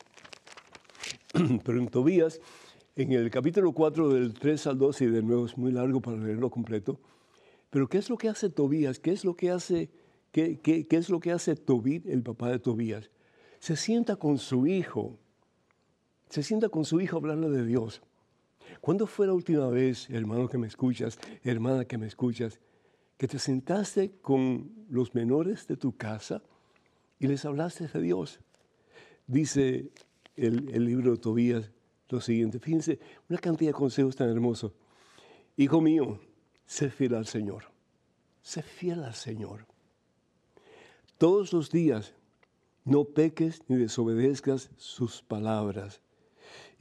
Pero 1.65 1.77
en 1.77 1.89
Tobías, 1.89 2.39
en 2.95 3.11
el 3.11 3.29
capítulo 3.29 3.73
4 3.73 4.13
del 4.13 4.33
3 4.33 4.67
al 4.67 4.77
12, 4.77 5.03
y 5.03 5.07
de 5.07 5.21
nuevo 5.23 5.45
es 5.45 5.57
muy 5.57 5.73
largo 5.73 5.99
para 5.99 6.15
leerlo 6.15 6.49
completo, 6.49 7.01
pero 7.69 7.89
¿qué 7.89 7.97
es 7.97 8.09
lo 8.09 8.17
que 8.17 8.29
hace 8.29 8.49
Tobías? 8.49 8.99
¿Qué 8.99 9.11
es 9.11 9.25
lo 9.25 9.35
que 9.35 9.51
hace, 9.51 9.89
qué, 10.31 10.57
qué, 10.61 10.87
qué 10.87 10.95
es 10.95 11.09
lo 11.09 11.19
que 11.19 11.33
hace 11.33 11.57
Tobit, 11.57 12.05
el 12.05 12.23
papá 12.23 12.49
de 12.49 12.59
Tobías? 12.59 13.11
Se 13.59 13.75
sienta 13.75 14.15
con 14.15 14.37
su 14.37 14.67
hijo, 14.67 15.19
se 16.29 16.43
sienta 16.43 16.69
con 16.69 16.85
su 16.85 17.01
hijo 17.01 17.17
a 17.17 17.19
hablarle 17.19 17.49
de 17.49 17.65
Dios. 17.65 18.01
¿Cuándo 18.79 19.05
fue 19.05 19.27
la 19.27 19.33
última 19.33 19.67
vez, 19.67 20.09
hermano 20.09 20.47
que 20.47 20.57
me 20.57 20.67
escuchas, 20.67 21.19
hermana 21.43 21.85
que 21.85 21.97
me 21.97 22.07
escuchas, 22.07 22.59
que 23.17 23.27
te 23.27 23.37
sentaste 23.37 24.13
con 24.21 24.71
los 24.89 25.13
menores 25.13 25.67
de 25.67 25.77
tu 25.77 25.95
casa 25.95 26.41
y 27.19 27.27
les 27.27 27.45
hablaste 27.45 27.87
de 27.87 28.01
Dios? 28.01 28.39
Dice 29.27 29.91
el, 30.35 30.85
libro 30.85 31.11
de 31.11 31.17
Tobías 31.17 31.71
lo 32.09 32.21
siguiente. 32.21 32.59
Fíjense, 32.59 32.99
una 33.29 33.39
cantidad 33.39 33.69
de 33.69 33.75
consejos 33.75 34.15
tan 34.15 34.29
hermosos. 34.29 34.73
Hijo 35.57 35.81
mío, 35.81 36.19
sé 36.65 36.89
fiel 36.89 37.15
al 37.15 37.25
Señor. 37.25 37.65
Sé 38.41 38.61
fiel 38.61 39.03
al 39.03 39.13
Señor. 39.13 39.65
Todos 41.17 41.53
los 41.53 41.69
días 41.69 42.15
no 42.83 43.05
peques 43.05 43.61
ni 43.67 43.77
desobedezcas 43.77 44.71
sus 44.77 45.21
palabras. 45.21 46.01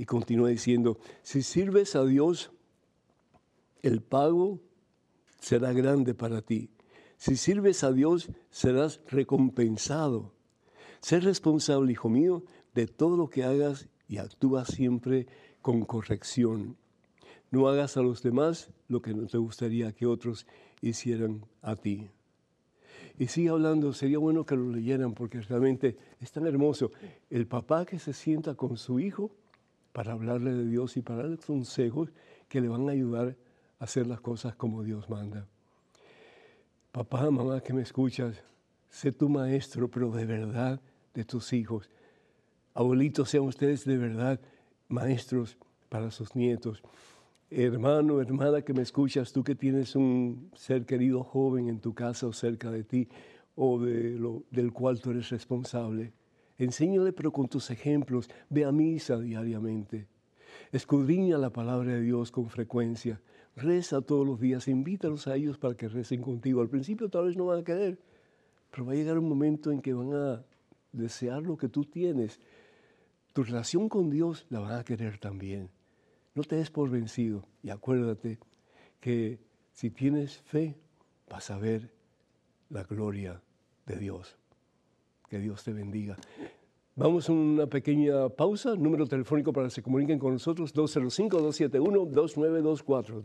Y 0.00 0.06
continúa 0.06 0.48
diciendo, 0.48 0.98
si 1.22 1.42
sirves 1.42 1.94
a 1.94 2.06
Dios, 2.06 2.50
el 3.82 4.00
pago 4.00 4.58
será 5.40 5.74
grande 5.74 6.14
para 6.14 6.40
ti. 6.40 6.70
Si 7.18 7.36
sirves 7.36 7.84
a 7.84 7.92
Dios, 7.92 8.30
serás 8.48 9.02
recompensado. 9.08 10.32
Sé 11.02 11.20
responsable, 11.20 11.92
hijo 11.92 12.08
mío, 12.08 12.44
de 12.72 12.86
todo 12.86 13.18
lo 13.18 13.28
que 13.28 13.44
hagas 13.44 13.90
y 14.08 14.16
actúa 14.16 14.64
siempre 14.64 15.26
con 15.60 15.84
corrección. 15.84 16.78
No 17.50 17.68
hagas 17.68 17.98
a 17.98 18.00
los 18.00 18.22
demás 18.22 18.70
lo 18.88 19.02
que 19.02 19.12
no 19.12 19.26
te 19.26 19.36
gustaría 19.36 19.92
que 19.92 20.06
otros 20.06 20.46
hicieran 20.80 21.44
a 21.60 21.76
ti. 21.76 22.08
Y 23.18 23.26
sigue 23.26 23.50
hablando, 23.50 23.92
sería 23.92 24.16
bueno 24.16 24.46
que 24.46 24.56
lo 24.56 24.70
leyeran 24.70 25.12
porque 25.12 25.42
realmente 25.42 25.98
es 26.22 26.32
tan 26.32 26.46
hermoso. 26.46 26.90
El 27.28 27.46
papá 27.46 27.84
que 27.84 27.98
se 27.98 28.14
sienta 28.14 28.54
con 28.54 28.78
su 28.78 28.98
hijo 28.98 29.30
para 29.92 30.12
hablarle 30.12 30.52
de 30.52 30.66
Dios 30.66 30.96
y 30.96 31.02
para 31.02 31.22
darle 31.22 31.38
consejos 31.38 32.10
que 32.48 32.60
le 32.60 32.68
van 32.68 32.88
a 32.88 32.92
ayudar 32.92 33.36
a 33.78 33.84
hacer 33.84 34.06
las 34.06 34.20
cosas 34.20 34.54
como 34.54 34.82
Dios 34.82 35.08
manda. 35.08 35.46
Papá, 36.92 37.30
mamá 37.30 37.60
que 37.60 37.72
me 37.72 37.82
escuchas, 37.82 38.42
sé 38.88 39.12
tu 39.12 39.28
maestro, 39.28 39.88
pero 39.88 40.10
de 40.10 40.24
verdad 40.26 40.80
de 41.14 41.24
tus 41.24 41.52
hijos. 41.52 41.88
Abuelitos, 42.74 43.30
sean 43.30 43.44
ustedes 43.44 43.84
de 43.84 43.96
verdad 43.96 44.40
maestros 44.88 45.56
para 45.88 46.10
sus 46.10 46.34
nietos. 46.34 46.82
Hermano, 47.50 48.20
hermana 48.20 48.62
que 48.62 48.72
me 48.72 48.82
escuchas, 48.82 49.32
tú 49.32 49.42
que 49.42 49.54
tienes 49.54 49.96
un 49.96 50.50
ser 50.54 50.86
querido 50.86 51.24
joven 51.24 51.68
en 51.68 51.80
tu 51.80 51.94
casa 51.94 52.26
o 52.26 52.32
cerca 52.32 52.70
de 52.70 52.84
ti, 52.84 53.08
o 53.56 53.78
del 53.78 54.72
cual 54.72 55.00
tú 55.00 55.10
eres 55.10 55.28
responsable, 55.30 56.12
Enséñale, 56.60 57.14
pero 57.14 57.32
con 57.32 57.48
tus 57.48 57.70
ejemplos. 57.70 58.28
Ve 58.50 58.66
a 58.66 58.72
misa 58.72 59.18
diariamente. 59.18 60.06
Escudriña 60.72 61.38
la 61.38 61.50
palabra 61.50 61.92
de 61.92 62.02
Dios 62.02 62.30
con 62.30 62.50
frecuencia. 62.50 63.20
Reza 63.56 64.02
todos 64.02 64.26
los 64.26 64.38
días. 64.38 64.68
Invítalos 64.68 65.26
a 65.26 65.36
ellos 65.36 65.56
para 65.56 65.74
que 65.74 65.88
recen 65.88 66.20
contigo. 66.20 66.60
Al 66.60 66.68
principio 66.68 67.08
tal 67.08 67.26
vez 67.26 67.36
no 67.36 67.46
van 67.46 67.60
a 67.60 67.64
querer, 67.64 67.98
pero 68.70 68.84
va 68.84 68.92
a 68.92 68.94
llegar 68.94 69.18
un 69.18 69.28
momento 69.28 69.70
en 69.72 69.80
que 69.80 69.94
van 69.94 70.12
a 70.12 70.44
desear 70.92 71.42
lo 71.42 71.56
que 71.56 71.70
tú 71.70 71.86
tienes. 71.86 72.40
Tu 73.32 73.42
relación 73.42 73.88
con 73.88 74.10
Dios 74.10 74.46
la 74.50 74.60
van 74.60 74.78
a 74.78 74.84
querer 74.84 75.16
también. 75.18 75.70
No 76.34 76.42
te 76.44 76.56
des 76.56 76.70
por 76.70 76.90
vencido 76.90 77.48
y 77.62 77.70
acuérdate 77.70 78.38
que 79.00 79.40
si 79.72 79.90
tienes 79.90 80.42
fe 80.42 80.76
vas 81.28 81.50
a 81.50 81.58
ver 81.58 81.90
la 82.68 82.84
gloria 82.84 83.42
de 83.86 83.96
Dios. 83.96 84.39
Que 85.30 85.38
Dios 85.38 85.62
te 85.62 85.72
bendiga. 85.72 86.16
Vamos 86.96 87.28
a 87.28 87.32
una 87.32 87.68
pequeña 87.68 88.28
pausa. 88.30 88.74
Número 88.74 89.06
telefónico 89.06 89.52
para 89.52 89.68
que 89.68 89.74
se 89.74 89.80
comuniquen 89.80 90.18
con 90.18 90.32
nosotros, 90.32 90.74
205-271-2924. 90.74 93.22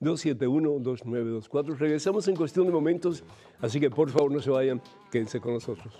205-271-2924. 0.00 1.78
Regresamos 1.78 2.28
en 2.28 2.36
cuestión 2.36 2.66
de 2.66 2.72
momentos, 2.72 3.24
así 3.58 3.80
que 3.80 3.88
por 3.88 4.10
favor 4.10 4.30
no 4.30 4.40
se 4.40 4.50
vayan, 4.50 4.82
quédense 5.10 5.40
con 5.40 5.54
nosotros. 5.54 5.94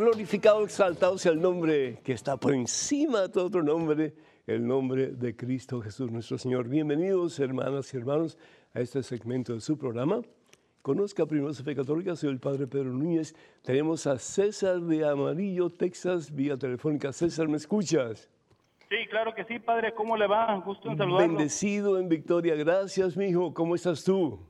Glorificado, 0.00 0.64
exaltado 0.64 1.18
sea 1.18 1.32
el 1.32 1.42
nombre 1.42 1.98
que 2.02 2.12
está 2.12 2.38
por 2.38 2.54
encima 2.54 3.20
de 3.20 3.28
todo 3.28 3.46
otro 3.46 3.62
nombre, 3.62 4.14
el 4.46 4.66
nombre 4.66 5.08
de 5.08 5.36
Cristo 5.36 5.82
Jesús 5.82 6.10
nuestro 6.10 6.38
Señor. 6.38 6.68
Bienvenidos, 6.68 7.38
hermanas 7.38 7.92
y 7.92 7.98
hermanos, 7.98 8.38
a 8.72 8.80
este 8.80 9.02
segmento 9.02 9.52
de 9.52 9.60
su 9.60 9.76
programa. 9.76 10.22
Conozca 10.80 11.26
primero 11.26 11.52
su 11.52 11.62
fe 11.62 11.76
católica, 11.76 12.16
soy 12.16 12.30
el 12.30 12.40
Padre 12.40 12.66
Pedro 12.66 12.90
Núñez. 12.90 13.34
Tenemos 13.62 14.06
a 14.06 14.18
César 14.18 14.80
de 14.80 15.06
Amarillo, 15.06 15.68
Texas, 15.68 16.34
vía 16.34 16.56
telefónica. 16.56 17.12
César, 17.12 17.46
¿me 17.48 17.58
escuchas? 17.58 18.30
Sí, 18.88 19.06
claro 19.10 19.34
que 19.34 19.44
sí, 19.44 19.58
Padre. 19.58 19.92
¿Cómo 19.92 20.16
le 20.16 20.26
va? 20.26 20.56
Gusto 20.64 20.90
en 20.90 20.96
saludarlo. 20.96 21.28
Bendecido 21.28 21.98
en 21.98 22.08
victoria. 22.08 22.54
Gracias, 22.54 23.18
mi 23.18 23.26
hijo. 23.26 23.52
¿Cómo 23.52 23.74
estás 23.74 24.02
tú? 24.02 24.40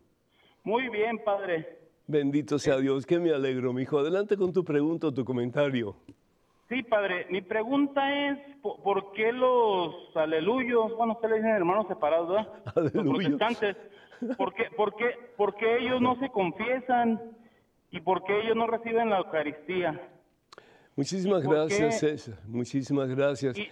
Muy 0.62 0.88
bien, 0.90 1.18
Padre. 1.24 1.79
Bendito 2.10 2.58
sea 2.58 2.76
Dios, 2.78 3.06
que 3.06 3.20
me 3.20 3.30
alegro, 3.32 3.72
mi 3.72 3.82
hijo. 3.82 4.00
Adelante 4.00 4.36
con 4.36 4.52
tu 4.52 4.64
pregunta 4.64 5.06
o 5.06 5.12
tu 5.14 5.24
comentario. 5.24 5.94
Sí, 6.68 6.82
padre, 6.82 7.26
mi 7.30 7.40
pregunta 7.40 8.02
es, 8.30 8.38
¿por, 8.62 9.12
qué 9.12 9.32
los 9.32 9.94
aleluyos, 10.16 10.96
bueno, 10.96 11.12
ustedes 11.12 11.30
le 11.30 11.36
dicen 11.38 11.52
hermanos 11.54 11.86
separados, 11.86 12.28
¿verdad? 12.28 12.62
Los 12.74 12.94
Aleluya. 12.94 13.28
protestantes, 13.28 13.76
¿por 14.36 14.54
qué, 14.54 14.64
por, 14.76 14.96
qué, 14.96 15.04
por 15.36 15.54
qué 15.54 15.78
ellos 15.78 16.00
no 16.00 16.18
se 16.18 16.28
confiesan 16.30 17.20
y 17.92 18.00
por 18.00 18.24
qué 18.24 18.40
ellos 18.40 18.56
no 18.56 18.66
reciben 18.66 19.08
la 19.08 19.18
Eucaristía? 19.18 20.00
Muchísimas 20.96 21.44
¿Por 21.44 21.54
gracias, 21.54 22.00
qué? 22.00 22.08
César. 22.18 22.38
Muchísimas 22.48 23.08
gracias. 23.08 23.56
Y, 23.56 23.68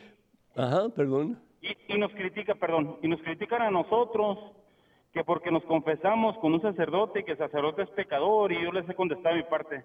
Ajá, 0.54 0.88
perdón. 0.90 1.40
y, 1.60 1.76
y 1.92 1.98
nos 1.98 2.12
critica, 2.12 2.54
perdón, 2.54 2.98
y 3.02 3.08
nos 3.08 3.20
critican 3.20 3.62
a 3.62 3.70
nosotros 3.72 4.38
que 5.12 5.24
porque 5.24 5.50
nos 5.50 5.64
confesamos 5.64 6.36
con 6.38 6.54
un 6.54 6.60
sacerdote, 6.60 7.24
que 7.24 7.32
el 7.32 7.38
sacerdote 7.38 7.82
es 7.82 7.90
pecador, 7.90 8.52
y 8.52 8.62
yo 8.62 8.72
les 8.72 8.88
he 8.88 8.94
contestado 8.94 9.36
mi 9.36 9.42
parte. 9.44 9.84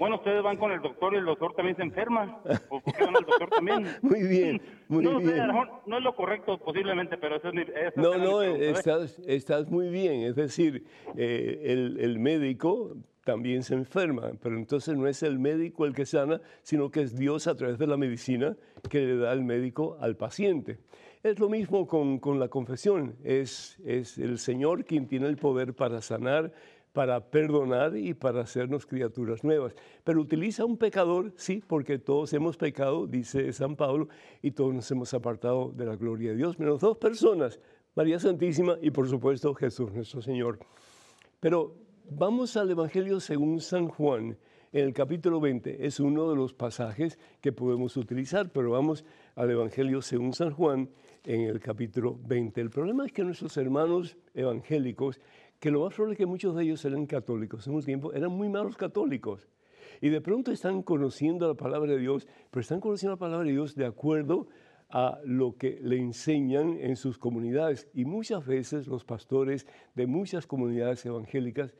Bueno, 0.00 0.16
ustedes 0.16 0.42
van 0.42 0.56
con 0.56 0.72
el 0.72 0.80
doctor 0.80 1.12
y 1.12 1.18
el 1.18 1.26
doctor 1.26 1.52
también 1.52 1.76
se 1.76 1.82
enferma. 1.82 2.40
¿O 2.70 2.80
por 2.80 2.94
qué 2.94 3.04
van 3.04 3.16
al 3.16 3.24
doctor 3.26 3.50
también? 3.50 3.86
Muy 4.02 4.22
bien, 4.26 4.62
muy 4.88 5.04
no, 5.04 5.18
bien. 5.18 5.46
no 5.84 5.98
es 5.98 6.02
lo 6.02 6.16
correcto 6.16 6.56
posiblemente, 6.56 7.18
pero 7.18 7.36
eso 7.36 7.48
es 7.48 7.54
mi... 7.54 7.64
No, 7.96 8.14
mi 8.14 8.24
no, 8.24 8.40
estás, 8.40 9.18
estás 9.26 9.70
muy 9.70 9.90
bien. 9.90 10.22
Es 10.22 10.36
decir, 10.36 10.86
eh, 11.18 11.60
el, 11.66 11.98
el 12.00 12.18
médico 12.18 12.96
también 13.24 13.62
se 13.62 13.74
enferma, 13.74 14.32
pero 14.42 14.56
entonces 14.56 14.96
no 14.96 15.06
es 15.06 15.22
el 15.22 15.38
médico 15.38 15.84
el 15.84 15.94
que 15.94 16.06
sana, 16.06 16.40
sino 16.62 16.90
que 16.90 17.02
es 17.02 17.18
Dios 17.18 17.46
a 17.46 17.54
través 17.54 17.78
de 17.78 17.86
la 17.86 17.98
medicina 17.98 18.56
que 18.88 19.00
le 19.00 19.16
da 19.18 19.34
el 19.34 19.42
médico 19.42 19.98
al 20.00 20.16
paciente. 20.16 20.78
Es 21.22 21.38
lo 21.38 21.50
mismo 21.50 21.86
con, 21.86 22.18
con 22.18 22.40
la 22.40 22.48
confesión, 22.48 23.14
es, 23.22 23.78
es 23.84 24.16
el 24.16 24.38
Señor 24.38 24.86
quien 24.86 25.06
tiene 25.06 25.26
el 25.26 25.36
poder 25.36 25.74
para 25.74 26.00
sanar, 26.00 26.50
para 26.94 27.30
perdonar 27.30 27.94
y 27.94 28.14
para 28.14 28.40
hacernos 28.40 28.86
criaturas 28.86 29.44
nuevas. 29.44 29.74
Pero 30.02 30.22
utiliza 30.22 30.64
un 30.64 30.78
pecador, 30.78 31.34
sí, 31.36 31.62
porque 31.66 31.98
todos 31.98 32.32
hemos 32.32 32.56
pecado, 32.56 33.06
dice 33.06 33.52
San 33.52 33.76
Pablo, 33.76 34.08
y 34.40 34.52
todos 34.52 34.72
nos 34.72 34.90
hemos 34.90 35.12
apartado 35.12 35.70
de 35.76 35.84
la 35.84 35.96
gloria 35.96 36.30
de 36.30 36.36
Dios, 36.36 36.58
menos 36.58 36.80
dos 36.80 36.96
personas, 36.96 37.60
María 37.94 38.18
Santísima 38.18 38.78
y 38.80 38.90
por 38.90 39.06
supuesto 39.06 39.52
Jesús 39.52 39.92
nuestro 39.92 40.22
Señor. 40.22 40.58
Pero 41.38 41.74
vamos 42.08 42.56
al 42.56 42.70
Evangelio 42.70 43.20
según 43.20 43.60
San 43.60 43.88
Juan, 43.88 44.38
en 44.72 44.84
el 44.84 44.94
capítulo 44.94 45.40
20. 45.40 45.84
Es 45.84 46.00
uno 46.00 46.30
de 46.30 46.36
los 46.36 46.54
pasajes 46.54 47.18
que 47.40 47.52
podemos 47.52 47.96
utilizar, 47.96 48.50
pero 48.50 48.70
vamos 48.70 49.04
al 49.34 49.50
Evangelio 49.50 50.00
según 50.00 50.32
San 50.32 50.52
Juan 50.52 50.88
en 51.24 51.42
el 51.42 51.60
capítulo 51.60 52.18
20. 52.26 52.60
El 52.60 52.70
problema 52.70 53.06
es 53.06 53.12
que 53.12 53.24
nuestros 53.24 53.56
hermanos 53.56 54.16
evangélicos, 54.34 55.20
que 55.58 55.70
lo 55.70 55.84
más 55.84 55.94
probable 55.94 56.14
es 56.14 56.18
que 56.18 56.26
muchos 56.26 56.54
de 56.56 56.64
ellos 56.64 56.84
eran 56.84 57.06
católicos 57.06 57.66
en 57.66 57.74
un 57.74 57.82
tiempo, 57.82 58.12
eran 58.12 58.32
muy 58.32 58.48
malos 58.48 58.76
católicos. 58.76 59.48
Y 60.00 60.08
de 60.08 60.20
pronto 60.20 60.50
están 60.50 60.82
conociendo 60.82 61.46
la 61.46 61.54
palabra 61.54 61.92
de 61.92 61.98
Dios, 61.98 62.26
pero 62.50 62.60
están 62.60 62.80
conociendo 62.80 63.14
la 63.14 63.18
palabra 63.18 63.46
de 63.46 63.52
Dios 63.52 63.74
de 63.74 63.86
acuerdo 63.86 64.48
a 64.88 65.20
lo 65.24 65.56
que 65.56 65.78
le 65.82 65.98
enseñan 65.98 66.78
en 66.80 66.96
sus 66.96 67.18
comunidades. 67.18 67.88
Y 67.94 68.04
muchas 68.04 68.46
veces 68.46 68.86
los 68.86 69.04
pastores 69.04 69.66
de 69.94 70.06
muchas 70.06 70.46
comunidades 70.46 71.04
evangélicas 71.06 71.74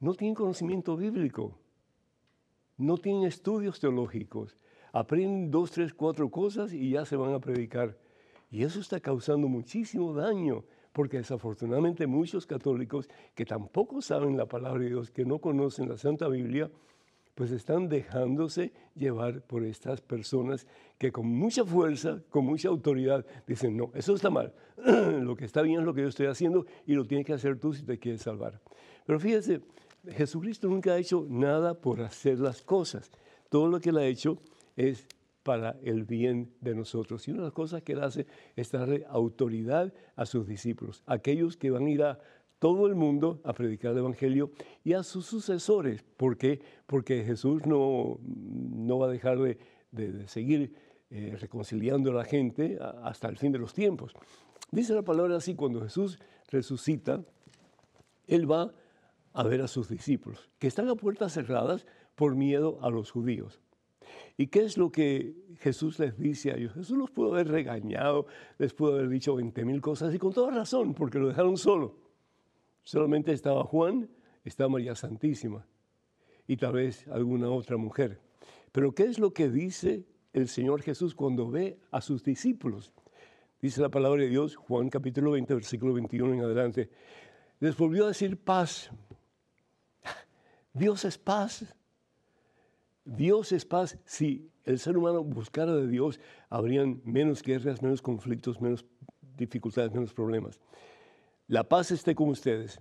no 0.00 0.14
tienen 0.14 0.34
conocimiento 0.34 0.96
bíblico, 0.96 1.58
no 2.76 2.98
tienen 2.98 3.24
estudios 3.24 3.80
teológicos, 3.80 4.56
aprenden 4.92 5.50
dos, 5.50 5.72
tres, 5.72 5.92
cuatro 5.92 6.30
cosas 6.30 6.72
y 6.72 6.90
ya 6.90 7.04
se 7.04 7.16
van 7.16 7.34
a 7.34 7.40
predicar. 7.40 7.96
Y 8.50 8.62
eso 8.62 8.80
está 8.80 9.00
causando 9.00 9.48
muchísimo 9.48 10.14
daño, 10.14 10.64
porque 10.92 11.18
desafortunadamente 11.18 12.06
muchos 12.06 12.46
católicos 12.46 13.08
que 13.34 13.44
tampoco 13.44 14.00
saben 14.00 14.36
la 14.36 14.46
palabra 14.46 14.82
de 14.82 14.88
Dios, 14.88 15.10
que 15.10 15.24
no 15.24 15.38
conocen 15.38 15.88
la 15.88 15.96
Santa 15.96 16.28
Biblia, 16.28 16.70
pues 17.34 17.52
están 17.52 17.88
dejándose 17.88 18.72
llevar 18.96 19.42
por 19.42 19.64
estas 19.64 20.00
personas 20.00 20.66
que 20.98 21.12
con 21.12 21.26
mucha 21.26 21.64
fuerza, 21.64 22.20
con 22.30 22.44
mucha 22.44 22.68
autoridad, 22.68 23.24
dicen, 23.46 23.76
no, 23.76 23.92
eso 23.94 24.14
está 24.14 24.28
mal, 24.28 24.52
lo 25.22 25.36
que 25.36 25.44
está 25.44 25.62
bien 25.62 25.78
es 25.78 25.86
lo 25.86 25.94
que 25.94 26.02
yo 26.02 26.08
estoy 26.08 26.26
haciendo 26.26 26.66
y 26.84 26.94
lo 26.94 27.04
tienes 27.04 27.24
que 27.24 27.34
hacer 27.34 27.56
tú 27.60 27.72
si 27.72 27.84
te 27.84 27.96
quieres 27.96 28.22
salvar. 28.22 28.60
Pero 29.06 29.20
fíjese, 29.20 29.60
Jesucristo 30.08 30.68
nunca 30.68 30.94
ha 30.94 30.98
hecho 30.98 31.26
nada 31.28 31.74
por 31.74 32.00
hacer 32.00 32.40
las 32.40 32.62
cosas. 32.62 33.12
Todo 33.48 33.68
lo 33.68 33.78
que 33.78 33.90
él 33.90 33.98
ha 33.98 34.06
hecho 34.06 34.38
es 34.76 35.06
para 35.48 35.78
el 35.82 36.04
bien 36.04 36.52
de 36.60 36.74
nosotros. 36.74 37.26
Y 37.26 37.30
una 37.30 37.40
de 37.40 37.46
las 37.46 37.54
cosas 37.54 37.80
que 37.80 37.92
él 37.92 38.02
hace 38.02 38.26
es 38.54 38.70
darle 38.70 39.06
autoridad 39.08 39.94
a 40.14 40.26
sus 40.26 40.46
discípulos, 40.46 41.02
aquellos 41.06 41.56
que 41.56 41.70
van 41.70 41.86
a 41.86 41.90
ir 41.90 42.02
a 42.02 42.18
todo 42.58 42.86
el 42.86 42.94
mundo 42.94 43.40
a 43.44 43.54
predicar 43.54 43.92
el 43.92 43.98
Evangelio 44.00 44.50
y 44.84 44.92
a 44.92 45.02
sus 45.02 45.24
sucesores. 45.24 46.04
¿Por 46.18 46.36
qué? 46.36 46.60
Porque 46.84 47.24
Jesús 47.24 47.64
no, 47.64 48.20
no 48.26 48.98
va 48.98 49.06
a 49.06 49.10
dejar 49.10 49.38
de, 49.38 50.28
seguir 50.28 50.74
eh, 51.08 51.34
reconciliando 51.40 52.10
a 52.10 52.14
la 52.16 52.24
gente 52.26 52.78
hasta 53.02 53.30
el 53.30 53.38
fin 53.38 53.50
de 53.50 53.58
los 53.58 53.72
tiempos. 53.72 54.12
Dice 54.70 54.92
la 54.92 55.00
palabra 55.00 55.36
así, 55.36 55.54
cuando 55.54 55.80
Jesús 55.80 56.18
resucita, 56.50 57.24
Él 58.26 58.52
va 58.52 58.74
a 59.32 59.42
ver 59.44 59.62
a 59.62 59.68
sus 59.68 59.88
discípulos, 59.88 60.50
que 60.58 60.66
están 60.66 60.90
a 60.90 60.94
puertas 60.94 61.32
cerradas 61.32 61.86
por 62.16 62.36
miedo 62.36 62.78
a 62.82 62.90
los 62.90 63.10
judíos. 63.10 63.62
¿Y 64.36 64.48
qué 64.48 64.64
es 64.64 64.76
lo 64.76 64.90
que 64.90 65.34
Jesús 65.58 65.98
les 65.98 66.18
dice 66.18 66.52
a 66.52 66.56
ellos? 66.56 66.74
Jesús 66.74 66.96
los 66.96 67.10
pudo 67.10 67.34
haber 67.34 67.48
regañado, 67.48 68.26
les 68.58 68.72
pudo 68.72 68.94
haber 68.94 69.08
dicho 69.08 69.34
20 69.34 69.64
mil 69.64 69.80
cosas 69.80 70.14
y 70.14 70.18
con 70.18 70.32
toda 70.32 70.50
razón, 70.50 70.94
porque 70.94 71.18
lo 71.18 71.28
dejaron 71.28 71.56
solo. 71.56 71.96
Solamente 72.82 73.32
estaba 73.32 73.64
Juan, 73.64 74.08
estaba 74.44 74.70
María 74.70 74.94
Santísima 74.94 75.66
y 76.46 76.56
tal 76.56 76.72
vez 76.72 77.06
alguna 77.08 77.50
otra 77.50 77.76
mujer. 77.76 78.20
Pero 78.72 78.94
¿qué 78.94 79.04
es 79.04 79.18
lo 79.18 79.32
que 79.32 79.48
dice 79.48 80.06
el 80.32 80.48
Señor 80.48 80.82
Jesús 80.82 81.14
cuando 81.14 81.50
ve 81.50 81.78
a 81.90 82.00
sus 82.00 82.24
discípulos? 82.24 82.92
Dice 83.60 83.80
la 83.80 83.88
palabra 83.88 84.22
de 84.22 84.28
Dios, 84.28 84.56
Juan 84.56 84.88
capítulo 84.88 85.32
20, 85.32 85.54
versículo 85.54 85.92
21 85.92 86.34
en 86.34 86.40
adelante. 86.42 86.90
Les 87.60 87.76
volvió 87.76 88.04
a 88.04 88.08
decir 88.08 88.36
paz. 88.36 88.90
Dios 90.72 91.04
es 91.04 91.18
paz. 91.18 91.64
Dios 93.16 93.52
es 93.52 93.64
paz. 93.64 93.98
Si 94.04 94.50
el 94.64 94.78
ser 94.78 94.96
humano 94.96 95.24
buscara 95.24 95.74
de 95.74 95.88
Dios, 95.88 96.20
habrían 96.48 97.00
menos 97.04 97.42
guerras, 97.42 97.82
menos 97.82 98.02
conflictos, 98.02 98.60
menos 98.60 98.84
dificultades, 99.36 99.92
menos 99.92 100.12
problemas 100.12 100.60
la 101.48 101.64
paz 101.64 101.90
esté 101.90 102.14
con 102.14 102.28
ustedes. 102.28 102.78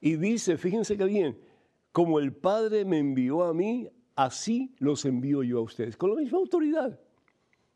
Y 0.00 0.16
dice, 0.16 0.56
fíjense 0.56 0.96
que 0.96 1.04
bien, 1.04 1.38
como 1.92 2.18
el 2.18 2.34
Padre 2.34 2.84
me 2.84 2.98
envió 2.98 3.44
a 3.44 3.54
mí, 3.54 3.88
así 4.16 4.74
los 4.78 5.04
envío 5.04 5.42
yo 5.42 5.58
a 5.58 5.62
ustedes, 5.62 5.96
con 5.96 6.10
la 6.10 6.16
misma 6.16 6.38
autoridad, 6.38 6.98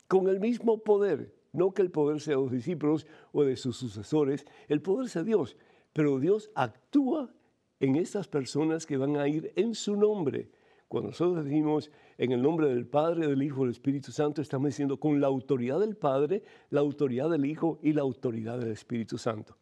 con 0.07 0.27
el 0.27 0.39
mismo 0.39 0.83
poder. 0.83 1.33
No 1.53 1.73
que 1.73 1.81
el 1.81 1.91
poder 1.91 2.21
sea 2.21 2.35
de 2.35 2.41
los 2.41 2.51
discípulos 2.51 3.05
o 3.31 3.43
de 3.43 3.55
sus 3.55 3.77
sucesores, 3.77 4.45
el 4.67 4.81
poder 4.81 5.09
sea 5.09 5.23
Dios, 5.23 5.57
pero 5.93 6.19
Dios 6.19 6.49
actúa 6.55 7.33
en 7.79 7.95
estas 7.95 8.27
personas 8.27 8.85
que 8.85 8.97
van 8.97 9.17
a 9.17 9.27
ir 9.27 9.51
en 9.55 9.75
su 9.75 9.95
nombre. 9.95 10.49
Cuando 10.91 11.11
nosotros 11.11 11.45
decimos 11.45 11.89
en 12.17 12.33
el 12.33 12.41
nombre 12.41 12.67
del 12.67 12.85
Padre, 12.85 13.25
del 13.25 13.41
Hijo, 13.41 13.61
del 13.61 13.71
Espíritu 13.71 14.11
Santo, 14.11 14.41
estamos 14.41 14.67
diciendo 14.67 14.99
con 14.99 15.21
la 15.21 15.27
autoridad 15.27 15.79
del 15.79 15.95
Padre, 15.95 16.43
la 16.69 16.81
autoridad 16.81 17.29
del 17.29 17.45
Hijo 17.45 17.79
y 17.81 17.93
la 17.93 18.01
autoridad 18.01 18.59
del 18.59 18.73
Espíritu 18.73 19.17
Santo. 19.17 19.55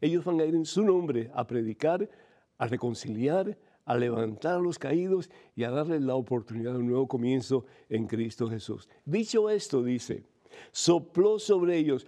Ellos 0.00 0.24
van 0.24 0.40
a 0.40 0.46
ir 0.46 0.54
en 0.54 0.64
su 0.64 0.82
nombre 0.82 1.30
a 1.34 1.46
predicar, 1.46 2.08
a 2.56 2.66
reconciliar, 2.66 3.58
a 3.84 3.94
levantar 3.94 4.54
a 4.54 4.58
los 4.58 4.78
caídos 4.78 5.28
y 5.54 5.64
a 5.64 5.70
darles 5.70 6.00
la 6.00 6.14
oportunidad 6.14 6.72
de 6.72 6.78
un 6.78 6.86
nuevo 6.86 7.08
comienzo 7.08 7.66
en 7.90 8.06
Cristo 8.06 8.48
Jesús. 8.48 8.88
Dicho 9.04 9.50
esto, 9.50 9.82
dice, 9.82 10.24
sopló 10.72 11.38
sobre 11.38 11.76
ellos. 11.76 12.06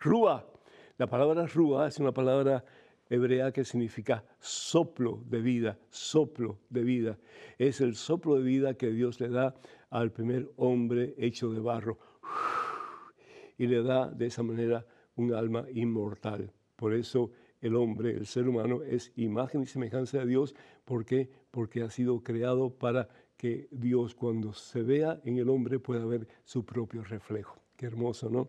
Rúa. 0.00 0.46
La 0.96 1.06
palabra 1.06 1.44
rúa 1.46 1.88
es 1.88 1.98
una 1.98 2.12
palabra 2.12 2.64
hebrea 3.08 3.52
que 3.52 3.64
significa 3.64 4.24
soplo 4.40 5.22
de 5.26 5.40
vida, 5.40 5.78
soplo 5.90 6.58
de 6.70 6.82
vida. 6.82 7.18
Es 7.58 7.80
el 7.80 7.94
soplo 7.94 8.36
de 8.36 8.42
vida 8.42 8.74
que 8.74 8.90
Dios 8.90 9.20
le 9.20 9.28
da 9.28 9.54
al 9.90 10.12
primer 10.12 10.50
hombre 10.56 11.14
hecho 11.18 11.50
de 11.50 11.60
barro. 11.60 11.98
Y 13.56 13.68
le 13.68 13.84
da 13.84 14.10
de 14.10 14.26
esa 14.26 14.42
manera 14.42 14.84
un 15.14 15.32
alma 15.32 15.64
inmortal. 15.72 16.52
Por 16.74 16.92
eso 16.92 17.30
el 17.60 17.76
hombre, 17.76 18.10
el 18.10 18.26
ser 18.26 18.48
humano, 18.48 18.82
es 18.82 19.12
imagen 19.14 19.62
y 19.62 19.66
semejanza 19.66 20.18
de 20.18 20.26
Dios. 20.26 20.56
¿Por 20.84 21.04
qué? 21.04 21.30
Porque 21.52 21.82
ha 21.82 21.90
sido 21.90 22.20
creado 22.20 22.70
para 22.70 23.08
que 23.36 23.68
Dios 23.70 24.14
cuando 24.14 24.52
se 24.52 24.82
vea 24.82 25.20
en 25.24 25.38
el 25.38 25.48
hombre 25.48 25.78
pueda 25.78 26.04
ver 26.04 26.26
su 26.44 26.64
propio 26.64 27.04
reflejo. 27.04 27.60
Qué 27.76 27.86
hermoso, 27.86 28.28
¿no? 28.28 28.48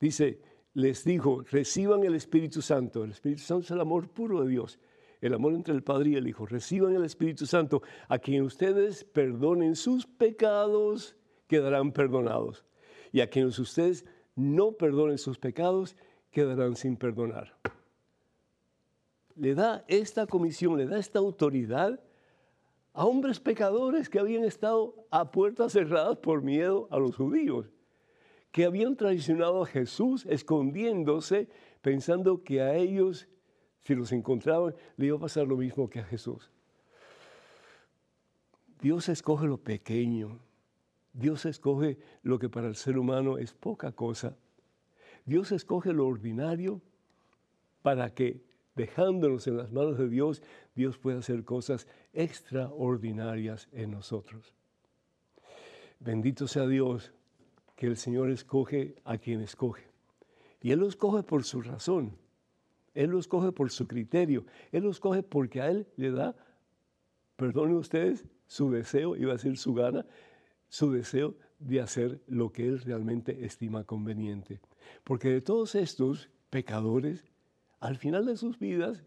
Dice, 0.00 0.40
les 0.74 1.04
dijo, 1.04 1.42
reciban 1.50 2.04
el 2.04 2.14
Espíritu 2.14 2.62
Santo. 2.62 3.04
El 3.04 3.10
Espíritu 3.10 3.42
Santo 3.42 3.64
es 3.64 3.70
el 3.70 3.80
amor 3.80 4.08
puro 4.08 4.42
de 4.42 4.50
Dios, 4.50 4.78
el 5.20 5.34
amor 5.34 5.54
entre 5.54 5.74
el 5.74 5.82
Padre 5.82 6.10
y 6.10 6.16
el 6.16 6.26
Hijo. 6.26 6.46
Reciban 6.46 6.94
el 6.94 7.04
Espíritu 7.04 7.46
Santo. 7.46 7.82
A 8.08 8.18
quien 8.18 8.42
ustedes 8.42 9.04
perdonen 9.04 9.76
sus 9.76 10.06
pecados, 10.06 11.16
quedarán 11.46 11.92
perdonados. 11.92 12.64
Y 13.12 13.20
a 13.20 13.28
quienes 13.28 13.58
ustedes 13.58 14.06
no 14.34 14.72
perdonen 14.72 15.18
sus 15.18 15.38
pecados, 15.38 15.96
quedarán 16.30 16.76
sin 16.76 16.96
perdonar. 16.96 17.54
Le 19.36 19.54
da 19.54 19.84
esta 19.88 20.26
comisión, 20.26 20.78
le 20.78 20.86
da 20.86 20.98
esta 20.98 21.18
autoridad 21.18 22.00
a 22.94 23.06
hombres 23.06 23.40
pecadores 23.40 24.08
que 24.08 24.18
habían 24.18 24.44
estado 24.44 25.06
a 25.10 25.30
puertas 25.30 25.72
cerradas 25.72 26.18
por 26.18 26.42
miedo 26.42 26.88
a 26.90 26.98
los 26.98 27.16
judíos, 27.16 27.70
que 28.52 28.64
habían 28.64 28.96
traicionado 28.96 29.62
a 29.62 29.66
Jesús 29.66 30.26
escondiéndose 30.26 31.48
pensando 31.80 32.44
que 32.44 32.60
a 32.60 32.76
ellos, 32.76 33.26
si 33.80 33.94
los 33.94 34.12
encontraban, 34.12 34.74
le 34.96 35.06
iba 35.06 35.16
a 35.16 35.20
pasar 35.20 35.48
lo 35.48 35.56
mismo 35.56 35.90
que 35.90 35.98
a 35.98 36.04
Jesús. 36.04 36.50
Dios 38.80 39.08
escoge 39.08 39.46
lo 39.46 39.58
pequeño 39.58 40.38
Dios 41.12 41.44
escoge 41.44 41.98
lo 42.22 42.38
que 42.38 42.48
para 42.48 42.68
el 42.68 42.76
ser 42.76 42.98
humano 42.98 43.38
es 43.38 43.52
poca 43.52 43.92
cosa. 43.92 44.36
Dios 45.26 45.52
escoge 45.52 45.92
lo 45.92 46.06
ordinario 46.06 46.80
para 47.82 48.14
que, 48.14 48.42
dejándonos 48.74 49.46
en 49.46 49.58
las 49.58 49.72
manos 49.72 49.98
de 49.98 50.08
Dios, 50.08 50.42
Dios 50.74 50.98
pueda 50.98 51.18
hacer 51.18 51.44
cosas 51.44 51.86
extraordinarias 52.14 53.68
en 53.72 53.90
nosotros. 53.90 54.54
Bendito 56.00 56.48
sea 56.48 56.66
Dios 56.66 57.12
que 57.76 57.86
el 57.86 57.96
Señor 57.96 58.30
escoge 58.30 58.94
a 59.04 59.18
quien 59.18 59.40
escoge. 59.40 59.84
Y 60.60 60.70
Él 60.70 60.80
lo 60.80 60.88
escoge 60.88 61.22
por 61.22 61.44
su 61.44 61.62
razón. 61.62 62.16
Él 62.94 63.10
lo 63.10 63.18
escoge 63.18 63.52
por 63.52 63.70
su 63.70 63.86
criterio. 63.86 64.44
Él 64.70 64.84
lo 64.84 64.90
escoge 64.90 65.22
porque 65.22 65.60
a 65.60 65.70
Él 65.70 65.86
le 65.96 66.10
da, 66.10 66.36
perdonen 67.36 67.76
ustedes, 67.76 68.24
su 68.46 68.70
deseo, 68.70 69.16
iba 69.16 69.30
a 69.32 69.36
decir 69.36 69.56
su 69.56 69.74
gana, 69.74 70.06
su 70.68 70.92
deseo 70.92 71.34
de 71.58 71.80
hacer 71.80 72.20
lo 72.26 72.52
que 72.52 72.66
Él 72.66 72.80
realmente 72.80 73.44
estima 73.44 73.84
conveniente. 73.84 74.60
Porque 75.04 75.30
de 75.30 75.40
todos 75.40 75.74
estos 75.74 76.28
pecadores, 76.50 77.24
al 77.80 77.96
final 77.96 78.26
de 78.26 78.36
sus 78.36 78.58
vidas, 78.58 79.02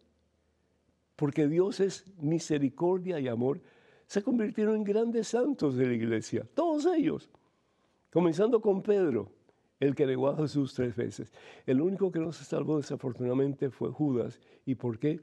porque 1.16 1.48
Dios 1.48 1.80
es 1.80 2.06
misericordia 2.18 3.20
y 3.20 3.28
amor, 3.28 3.62
se 4.08 4.22
convirtieron 4.22 4.76
en 4.76 4.84
grandes 4.84 5.30
santos 5.30 5.76
de 5.76 5.88
la 5.88 5.94
iglesia, 5.94 6.48
todos 6.54 6.86
ellos, 6.86 7.30
comenzando 8.16 8.62
con 8.62 8.82
Pedro. 8.82 9.30
el 9.82 9.94
que 9.94 10.06
negó 10.06 10.30
a 10.30 10.38
Jesús 10.38 10.74
tres 10.74 10.96
veces. 10.96 11.34
El 11.66 11.82
único 11.82 12.14
que 12.14 12.20
no 12.20 12.32
se 12.32 12.46
salvó 12.46 12.78
desafortunadamente 12.78 13.70
fue 13.70 13.92
Judas. 13.92 14.40
¿Y 14.66 14.76
por 14.76 15.00
qué? 15.00 15.20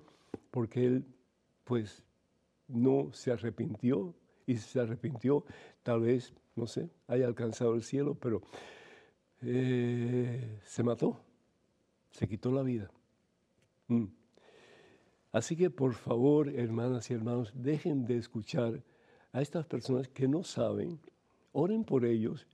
Porque 0.50 0.85
él, 0.85 1.07
pues, 1.64 2.05
no 2.68 3.11
se 3.14 3.33
arrepintió 3.33 4.14
y 4.44 4.57
si 4.57 4.68
se 4.68 4.81
arrepintió, 4.81 5.46
tal 5.83 6.02
vez, 6.02 6.35
no 6.55 6.66
sé, 6.66 6.90
haya 7.07 7.26
alcanzado 7.26 7.74
el 7.74 7.83
cielo, 7.83 8.14
pero 8.14 8.42
eh, 9.40 10.61
se 10.66 10.83
mató, 10.83 11.18
se 12.11 12.28
quitó 12.28 12.52
la 12.52 12.62
vida. 12.62 12.90
Mm. 13.88 14.05
Así 15.33 15.57
que 15.57 15.70
por 15.70 15.94
favor, 15.94 16.50
hermanas 16.50 17.11
y 17.11 17.14
hermanos, 17.14 17.52
dejen 17.55 18.05
de 18.05 18.18
escuchar 18.18 18.83
a 19.33 19.40
estas 19.40 19.64
personas 19.64 20.09
que 20.09 20.28
no 20.28 20.44
saben, 20.44 21.00
oren 21.52 21.85
por 21.85 22.05
ellos, 22.05 22.46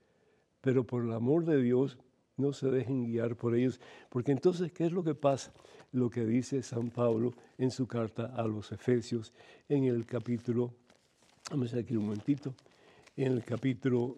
pero 0.61 0.85
por 0.85 1.05
el 1.05 1.12
amor 1.12 1.44
de 1.44 1.61
Dios 1.61 1.99
no 2.37 2.53
se 2.53 2.71
dejen 2.71 3.05
guiar 3.05 3.37
por 3.37 3.55
ellos, 3.55 3.81
porque 4.09 4.33
entonces, 4.33 4.73
¿qué 4.73 4.87
es 4.87 4.92
lo 4.92 5.03
que 5.03 5.14
pasa? 5.14 5.53
Lo 5.92 6.09
que 6.09 6.25
dice 6.25 6.62
San 6.62 6.90
Pablo 6.90 7.35
en 7.59 7.71
su 7.71 7.87
carta 7.87 8.33
a 8.37 8.47
los 8.47 8.73
Efesios 8.73 9.33
en 9.68 9.85
el 9.85 10.07
capítulo, 10.07 10.73
vamos 11.51 11.75
a 11.75 11.79
aquí 11.79 11.97
un 11.97 12.05
momentito, 12.05 12.55
en 13.16 13.33
el 13.33 13.44
capítulo 13.44 14.16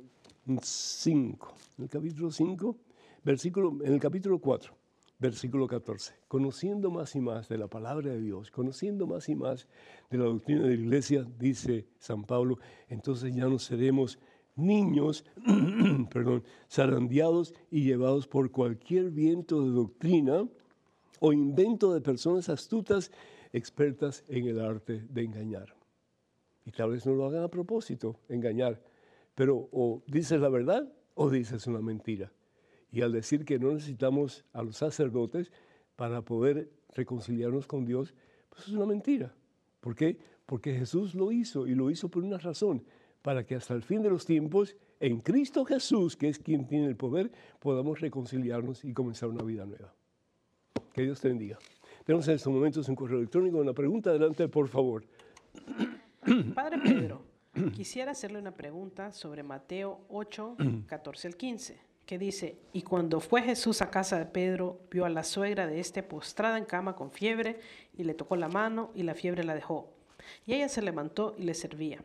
5, 0.61 1.55
en 1.79 1.85
el 1.85 1.90
capítulo 1.90 2.31
5, 2.31 2.76
versículo, 3.24 3.79
en 3.83 3.94
el 3.94 4.00
capítulo 4.00 4.38
4, 4.38 4.72
versículo 5.18 5.66
14. 5.66 6.14
Conociendo 6.29 6.90
más 6.90 7.14
y 7.14 7.20
más 7.20 7.48
de 7.48 7.59
la 7.59 7.68
palabra 7.68 8.11
de 8.11 8.20
Dios, 8.20 8.50
conociendo 8.50 9.07
más 9.07 9.29
y 9.29 9.35
más 9.35 9.68
de 10.11 10.18
la 10.18 10.24
doctrina 10.24 10.62
de 10.62 10.76
la 10.76 10.83
iglesia, 10.83 11.26
dice 11.38 11.87
San 11.98 12.24
Pablo, 12.24 12.59
entonces 12.88 13.35
ya 13.35 13.46
no 13.46 13.59
seremos 13.59 14.18
niños, 14.57 15.25
perdón, 16.13 16.45
zarandeados 16.71 17.55
y 17.71 17.85
llevados 17.85 18.27
por 18.27 18.51
cualquier 18.51 19.11
viento 19.11 19.65
de 19.65 19.71
doctrina 19.71 20.49
o 21.21 21.33
invento 21.33 21.93
de 21.93 22.01
personas 22.01 22.49
astutas, 22.49 23.11
expertas 23.53 24.25
en 24.29 24.47
el 24.47 24.61
arte 24.61 25.07
de 25.09 25.23
engañar. 25.23 25.75
Y 26.65 26.73
tal 26.73 26.91
vez 26.91 27.07
no 27.07 27.15
lo 27.15 27.27
hagan 27.27 27.45
a 27.45 27.49
propósito, 27.49 28.21
engañar, 28.29 28.83
pero 29.35 29.69
o 29.73 30.03
dices 30.07 30.41
la 30.41 30.49
verdad 30.49 30.93
o 31.15 31.31
dices 31.31 31.67
una 31.67 31.81
mentira. 31.81 32.33
Y 32.93 33.03
al 33.03 33.13
decir 33.13 33.45
que 33.45 33.59
no 33.59 33.73
necesitamos 33.73 34.45
a 34.53 34.63
los 34.63 34.77
sacerdotes 34.77 35.53
para 35.97 36.23
poder 36.23 36.71
reconciliarnos 36.95 37.67
con 37.67 37.85
Dios, 37.85 38.15
pues 38.49 38.69
es 38.69 38.75
una 38.75 38.87
mentira. 38.87 39.35
¿Por 39.81 39.95
qué? 39.95 40.19
Porque 40.47 40.75
Jesús 40.75 41.15
lo 41.15 41.31
hizo 41.31 41.67
y 41.67 41.75
lo 41.75 41.91
hizo 41.91 42.09
por 42.09 42.25
una 42.25 42.39
razón, 42.39 42.83
para 43.22 43.44
que 43.44 43.54
hasta 43.54 43.74
el 43.74 43.83
fin 43.83 44.02
de 44.02 44.11
los 44.11 44.24
tiempos, 44.24 44.76
en 45.00 45.20
Cristo 45.20 45.64
Jesús, 45.64 46.16
que 46.16 46.28
es 46.28 46.38
quien 46.38 46.66
tiene 46.66 46.87
el 46.87 46.96
poder, 46.96 47.30
podamos 47.59 48.00
reconciliarnos 48.00 48.85
y 48.85 48.92
comenzar 48.92 49.28
una 49.28 49.44
vida 49.44 49.64
nueva. 49.64 49.94
Que 50.92 51.02
Dios 51.02 51.20
te 51.20 51.28
bendiga. 51.28 51.59
Tenemos 52.04 52.26
en 52.28 52.35
estos 52.35 52.52
momentos 52.52 52.88
un 52.88 52.96
correo 52.96 53.18
electrónico, 53.18 53.59
una 53.59 53.72
pregunta. 53.72 54.11
Adelante, 54.11 54.48
por 54.48 54.68
favor. 54.68 55.04
Padre 56.54 56.78
Pedro, 56.78 57.22
quisiera 57.72 58.12
hacerle 58.12 58.38
una 58.38 58.54
pregunta 58.54 59.12
sobre 59.12 59.42
Mateo 59.42 60.00
8, 60.09 60.56
14 60.87 61.28
al 61.28 61.37
15 61.37 61.90
que 62.11 62.18
dice, 62.18 62.59
y 62.72 62.83
cuando 62.83 63.20
fue 63.20 63.40
Jesús 63.40 63.83
a 63.83 63.90
casa 63.92 64.18
de 64.18 64.26
Pedro, 64.26 64.80
vio 64.90 65.04
a 65.04 65.09
la 65.09 65.22
suegra 65.22 65.68
de 65.68 65.78
este 65.78 66.02
postrada 66.02 66.59
en 66.59 66.64
cama 66.64 66.96
con 66.96 67.12
fiebre, 67.12 67.61
y 67.96 68.02
le 68.02 68.14
tocó 68.14 68.35
la 68.35 68.48
mano, 68.48 68.90
y 68.96 69.04
la 69.04 69.14
fiebre 69.14 69.44
la 69.44 69.54
dejó. 69.54 69.92
Y 70.44 70.54
ella 70.54 70.68
se 70.68 70.83
levantó 70.83 71.37
y 71.38 71.44
le 71.44 71.54
servía. 71.54 72.02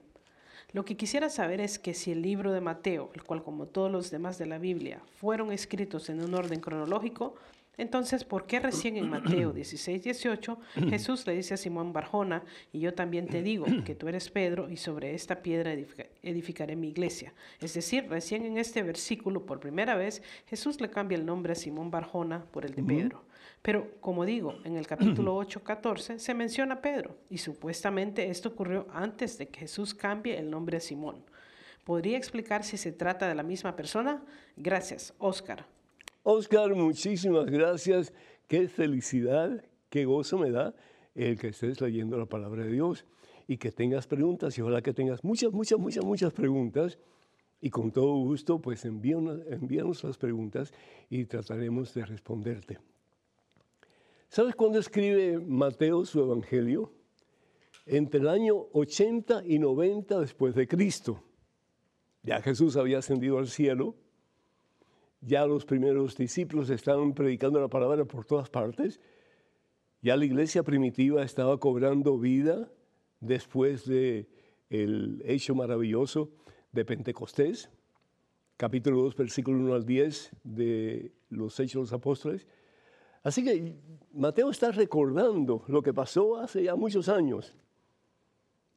Lo 0.76 0.84
que 0.84 0.98
quisiera 0.98 1.30
saber 1.30 1.62
es 1.62 1.80
que 1.80 1.94
si 1.94 2.12
el 2.12 2.22
libro 2.22 2.52
de 2.52 2.60
Mateo, 2.60 3.10
el 3.14 3.24
cual 3.24 3.42
como 3.42 3.66
todos 3.66 3.90
los 3.90 4.12
demás 4.12 4.38
de 4.38 4.46
la 4.46 4.58
Biblia, 4.58 5.00
fueron 5.22 5.54
escritos 5.54 6.10
en 6.10 6.22
un 6.22 6.34
orden 6.34 6.60
cronológico, 6.60 7.36
entonces, 7.78 8.24
¿por 8.24 8.46
qué 8.46 8.60
recién 8.60 8.98
en 8.98 9.10
Mateo 9.10 9.52
16, 9.54 10.04
18 10.04 10.60
Jesús 10.90 11.26
le 11.28 11.36
dice 11.36 11.54
a 11.54 11.58
Simón 11.58 11.94
Barjona, 11.94 12.44
y 12.72 12.80
yo 12.80 12.94
también 12.94 13.28
te 13.28 13.42
digo 13.42 13.66
que 13.86 13.96
tú 13.96 14.08
eres 14.08 14.30
Pedro 14.30 14.70
y 14.70 14.78
sobre 14.78 15.14
esta 15.14 15.42
piedra 15.42 15.74
edificaré 16.24 16.76
mi 16.76 16.90
iglesia? 16.90 17.34
Es 17.60 17.74
decir, 17.74 18.08
recién 18.10 18.46
en 18.46 18.58
este 18.58 18.84
versículo, 18.84 19.46
por 19.46 19.60
primera 19.60 19.96
vez, 19.96 20.22
Jesús 20.48 20.80
le 20.82 20.90
cambia 20.90 21.18
el 21.18 21.26
nombre 21.26 21.54
a 21.54 21.56
Simón 21.56 21.92
Barjona 21.92 22.46
por 22.52 22.66
el 22.66 22.76
de 22.76 22.84
Pedro. 22.84 23.26
Pero, 23.62 24.00
como 24.00 24.26
digo, 24.26 24.60
en 24.64 24.78
el 24.78 24.88
capítulo 24.88 25.36
8, 25.38 25.64
14 25.64 26.20
se 26.20 26.34
menciona 26.34 26.82
Pedro, 26.82 27.18
y 27.30 27.40
supuestamente 27.40 28.30
esto 28.30 28.50
ocurrió 28.50 28.88
antes 28.94 29.38
de 29.38 29.48
que 29.48 29.62
Jesús 29.62 29.94
cambie 29.94 30.38
el 30.38 30.50
nombre 30.50 30.78
a 30.78 30.80
Simón. 30.80 31.24
¿Podría 31.84 32.18
explicar 32.18 32.64
si 32.64 32.78
se 32.78 32.92
trata 32.92 33.28
de 33.28 33.36
la 33.36 33.44
misma 33.44 33.76
persona? 33.76 34.24
Gracias, 34.56 35.14
Oscar. 35.20 35.68
Oscar, 36.28 36.74
muchísimas 36.74 37.46
gracias. 37.46 38.12
Qué 38.48 38.68
felicidad, 38.68 39.64
qué 39.92 40.06
gozo 40.06 40.40
me 40.40 40.50
da 40.50 40.74
el 41.14 41.38
que 41.38 41.50
estés 41.50 41.80
leyendo 41.80 42.18
la 42.18 42.26
palabra 42.26 42.64
de 42.64 42.72
Dios 42.72 43.06
y 43.48 43.58
que 43.58 43.72
tengas 43.72 44.08
preguntas 44.08 44.58
y 44.58 44.62
ojalá 44.62 44.82
que 44.82 44.92
tengas 44.92 45.24
muchas, 45.24 45.54
muchas, 45.54 45.78
muchas, 45.78 46.04
muchas 46.04 46.34
preguntas. 46.34 46.98
Y 47.62 47.70
con 47.70 47.92
todo 47.92 48.16
gusto, 48.16 48.60
pues 48.60 48.86
envíanos, 48.86 50.04
las 50.04 50.18
preguntas 50.18 50.74
y 51.12 51.26
trataremos 51.26 51.94
de 51.94 52.06
responderte. 52.08 52.80
¿Sabes 54.28 54.56
cuándo 54.56 54.80
escribe 54.80 55.38
Mateo 55.38 56.06
su 56.06 56.22
evangelio? 56.22 56.92
Entre 57.86 58.20
el 58.20 58.30
año 58.30 58.66
80 58.74 59.44
y 59.46 59.60
90 59.60 60.22
después 60.22 60.56
de 60.56 60.68
Cristo. 60.68 61.22
Ya 62.24 62.42
Jesús 62.42 62.78
había 62.78 62.98
ascendido 62.98 63.38
al 63.38 63.48
cielo 63.48 63.96
ya 65.26 65.46
los 65.48 65.66
primeros 65.66 66.16
discípulos 66.16 66.70
estaban 66.70 67.14
predicando 67.14 67.60
la 67.60 67.68
palabra 67.68 68.06
por 68.06 68.26
todas 68.26 68.50
partes, 68.50 69.00
ya 70.02 70.16
la 70.16 70.26
iglesia 70.26 70.62
primitiva 70.62 71.24
estaba 71.24 71.60
cobrando 71.60 72.20
vida 72.20 72.72
después 73.20 73.86
de 73.86 74.30
el 74.70 75.24
hecho 75.26 75.56
maravilloso 75.56 76.30
de 76.72 76.86
Pentecostés, 76.86 77.72
capítulo 78.56 79.02
2, 79.02 79.16
versículo 79.16 79.58
1 79.58 79.74
al 79.74 79.86
10 79.86 80.32
de 80.44 81.12
los 81.30 81.60
Hechos 81.60 81.74
de 81.74 81.80
los 81.80 81.94
Apóstoles. 81.94 82.48
Así 83.24 83.44
que 83.44 83.74
Mateo 84.14 84.52
está 84.52 84.72
recordando 84.72 85.64
lo 85.68 85.82
que 85.82 85.94
pasó 85.94 86.38
hace 86.38 86.64
ya 86.64 86.76
muchos 86.76 87.10
años. 87.10 87.56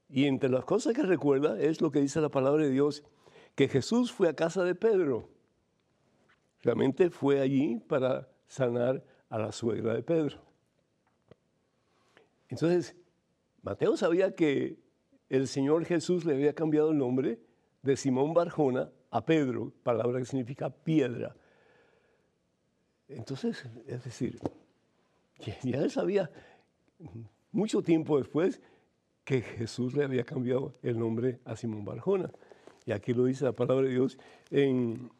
Y 0.09 0.25
entre 0.25 0.49
las 0.49 0.65
cosas 0.65 0.95
que 0.95 1.03
recuerda 1.03 1.61
es 1.61 1.83
lo 1.83 1.91
que 1.91 2.01
dice 2.01 2.23
la 2.23 2.31
palabra 2.31 2.65
de 2.65 2.71
Dios, 2.71 3.05
que 3.55 3.69
Jesús 3.69 4.11
fue 4.11 4.31
a 4.31 4.35
casa 4.35 4.65
de 4.65 4.75
Pedro 4.75 5.29
Realmente 6.63 7.11
fue 7.11 7.41
allí 7.41 7.79
para 7.79 8.29
sanar 8.47 9.05
a 9.29 9.39
la 9.39 9.53
suegra 9.53 9.95
de 9.95 10.03
Pedro. 10.03 10.39
Entonces, 12.49 12.97
Mateo 13.63 13.97
sabía 13.97 14.35
que 14.35 14.79
el 15.29 15.47
Señor 15.47 15.85
Jesús 15.85 16.25
le 16.25 16.35
había 16.35 16.55
cambiado 16.55 16.91
el 16.91 16.99
nombre 16.99 17.39
de 17.83 17.97
Simón 17.97 18.33
Barjona 18.35 18.91
a 19.11 19.25
Pedro, 19.25 19.73
palabra 19.83 20.19
que 20.19 20.25
significa 20.25 20.71
piedra. 20.71 21.37
Entonces, 23.09 23.65
es 23.87 24.05
decir, 24.05 24.39
ya 25.63 25.79
él 25.81 25.91
sabía 25.91 26.31
mucho 27.53 27.83
tiempo 27.83 28.19
después 28.19 28.61
que 29.25 29.43
Jesús 29.43 29.95
le 29.95 30.05
había 30.05 30.25
cambiado 30.25 30.75
el 30.83 30.99
nombre 30.99 31.41
a 31.45 31.57
Simón 31.57 31.85
Barjona. 31.85 32.31
Y 32.87 32.93
aquí 32.93 33.13
lo 33.13 33.27
dice 33.27 33.45
la 33.45 33.53
palabra 33.53 33.87
de 33.87 33.93
Dios 33.93 34.19
en 34.51 35.11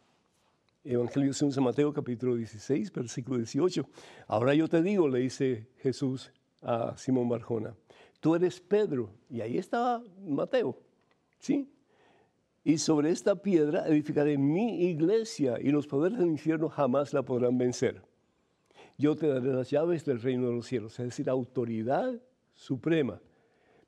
Evangelio 0.85 1.31
de 1.31 1.35
San 1.35 1.65
Mateo 1.65 1.93
capítulo 1.93 2.37
16, 2.37 2.93
versículo 2.93 3.39
18. 3.39 3.85
Ahora 4.29 4.55
yo 4.55 4.69
te 4.69 4.81
digo, 4.81 5.09
le 5.09 5.19
dice 5.19 5.67
Jesús 5.79 6.33
a 6.63 6.97
Simón 6.97 7.29
Barjona, 7.29 7.75
tú 8.21 8.35
eres 8.35 8.61
Pedro. 8.61 9.11
Y 9.29 9.41
ahí 9.41 9.59
estaba 9.59 10.03
Mateo, 10.25 10.79
¿sí? 11.41 11.69
Y 12.63 12.79
sobre 12.79 13.11
esta 13.11 13.35
piedra 13.43 13.87
edificaré 13.89 14.39
mi 14.39 14.85
iglesia 14.85 15.59
y 15.61 15.71
los 15.71 15.87
poderes 15.87 16.19
del 16.19 16.29
infierno 16.29 16.69
jamás 16.69 17.13
la 17.13 17.23
podrán 17.23 17.59
vencer. 17.59 18.03
Yo 18.97 19.17
te 19.17 19.27
daré 19.27 19.53
las 19.53 19.71
llaves 19.71 20.05
del 20.05 20.21
reino 20.21 20.49
de 20.49 20.55
los 20.55 20.67
cielos, 20.67 20.99
es 21.01 21.07
decir, 21.07 21.29
autoridad 21.29 22.21
suprema. 22.55 23.21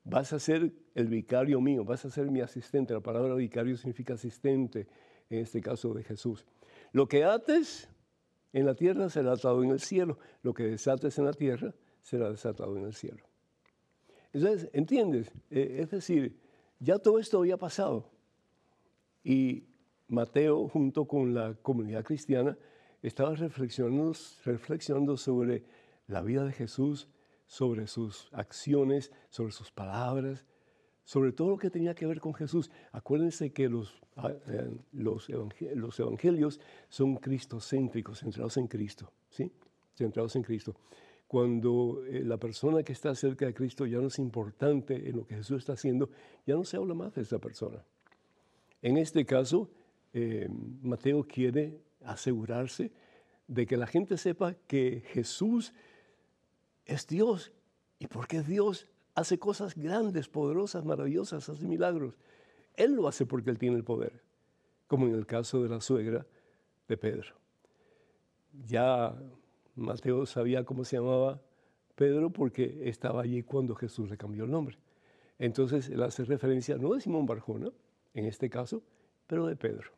Vas 0.03 0.33
a 0.33 0.39
ser 0.39 0.73
el 0.95 1.07
vicario 1.07 1.61
mío, 1.61 1.85
vas 1.85 2.05
a 2.05 2.09
ser 2.09 2.31
mi 2.31 2.41
asistente. 2.41 2.93
La 2.93 3.01
palabra 3.01 3.33
vicario 3.35 3.77
significa 3.77 4.15
asistente, 4.15 4.87
en 5.29 5.39
este 5.39 5.61
caso 5.61 5.93
de 5.93 6.03
Jesús. 6.03 6.45
Lo 6.91 7.07
que 7.07 7.23
ates 7.23 7.89
en 8.53 8.65
la 8.65 8.75
tierra 8.75 9.09
será 9.09 9.33
atado 9.33 9.63
en 9.63 9.71
el 9.71 9.79
cielo. 9.79 10.17
Lo 10.43 10.53
que 10.53 10.63
desates 10.63 11.17
en 11.17 11.25
la 11.25 11.33
tierra 11.33 11.73
será 12.01 12.29
desatado 12.29 12.77
en 12.77 12.85
el 12.85 12.93
cielo. 12.93 13.23
Entonces, 14.33 14.69
¿entiendes? 14.73 15.31
Eh, 15.49 15.77
es 15.79 15.91
decir, 15.91 16.39
ya 16.79 16.99
todo 16.99 17.19
esto 17.19 17.39
había 17.39 17.57
pasado. 17.57 18.09
Y 19.23 19.65
Mateo, 20.07 20.67
junto 20.67 21.05
con 21.05 21.33
la 21.33 21.53
comunidad 21.61 22.03
cristiana, 22.03 22.57
estaba 23.01 23.35
reflexionando, 23.35 24.13
reflexionando 24.45 25.17
sobre 25.17 25.63
la 26.07 26.21
vida 26.21 26.43
de 26.43 26.51
Jesús, 26.51 27.07
sobre 27.45 27.87
sus 27.87 28.29
acciones, 28.33 29.11
sobre 29.29 29.51
sus 29.51 29.71
palabras, 29.71 30.45
sobre 31.03 31.31
todo 31.31 31.49
lo 31.49 31.57
que 31.57 31.69
tenía 31.69 31.95
que 31.95 32.05
ver 32.05 32.19
con 32.19 32.33
Jesús. 32.33 32.69
Acuérdense 32.91 33.51
que 33.51 33.69
los, 33.69 34.01
ah, 34.17 34.31
eh, 34.47 34.71
los, 34.93 35.29
evangelios 35.99 36.59
son 36.89 37.15
cristocéntricos, 37.17 38.19
centrados 38.19 38.57
en 38.57 38.67
Cristo, 38.67 39.11
¿sí? 39.29 39.51
Centrados 39.93 40.35
en 40.35 40.43
Cristo. 40.43 40.75
Cuando 41.27 42.03
eh, 42.05 42.23
la 42.23 42.37
persona 42.37 42.83
que 42.83 42.93
está 42.93 43.15
cerca 43.15 43.45
de 43.45 43.53
Cristo 43.53 43.85
ya 43.85 43.99
no 43.99 44.07
es 44.07 44.19
importante 44.19 45.09
en 45.09 45.17
lo 45.17 45.25
que 45.25 45.35
Jesús 45.35 45.59
está 45.59 45.73
haciendo, 45.73 46.09
ya 46.45 46.55
no 46.55 46.63
se 46.63 46.77
habla 46.77 46.93
más 46.93 47.13
de 47.15 47.21
esa 47.21 47.39
persona. 47.39 47.83
En 48.81 48.97
este 48.97 49.25
caso, 49.25 49.69
eh, 50.13 50.49
Mateo 50.81 51.23
quiere 51.23 51.79
asegurarse 52.03 52.91
de 53.47 53.65
que 53.65 53.77
la 53.77 53.87
gente 53.87 54.17
sepa 54.17 54.55
que 54.67 55.03
Jesús 55.07 55.73
es 56.85 57.07
Dios. 57.07 57.53
Y 57.99 58.07
porque 58.07 58.37
es 58.37 58.47
Dios, 58.47 58.87
hace 59.15 59.39
cosas 59.39 59.75
grandes, 59.75 60.27
poderosas, 60.27 60.85
maravillosas, 60.85 61.47
hace 61.49 61.65
milagros. 61.65 62.15
Él 62.75 62.93
lo 62.93 63.07
hace 63.07 63.25
porque 63.25 63.49
Él 63.49 63.57
tiene 63.57 63.75
el 63.77 63.83
poder, 63.83 64.21
como 64.87 65.07
en 65.07 65.15
el 65.15 65.25
caso 65.25 65.61
de 65.61 65.69
la 65.69 65.81
suegra 65.81 66.25
de 66.87 66.97
Pedro. 66.97 67.35
Ya 68.65 69.15
Mateo 69.75 70.25
sabía 70.25 70.63
cómo 70.63 70.83
se 70.83 70.97
llamaba 70.97 71.41
Pedro 71.95 72.29
porque 72.31 72.89
estaba 72.89 73.21
allí 73.21 73.43
cuando 73.43 73.75
Jesús 73.75 74.09
le 74.09 74.17
cambió 74.17 74.45
el 74.45 74.51
nombre. 74.51 74.77
Entonces 75.39 75.89
él 75.89 76.01
hace 76.03 76.23
referencia 76.23 76.77
no 76.77 76.93
de 76.93 77.01
Simón 77.01 77.25
Barjona, 77.25 77.69
en 78.13 78.25
este 78.25 78.49
caso, 78.49 78.81
pero 79.27 79.47
de 79.47 79.55
Pedro. 79.55 79.91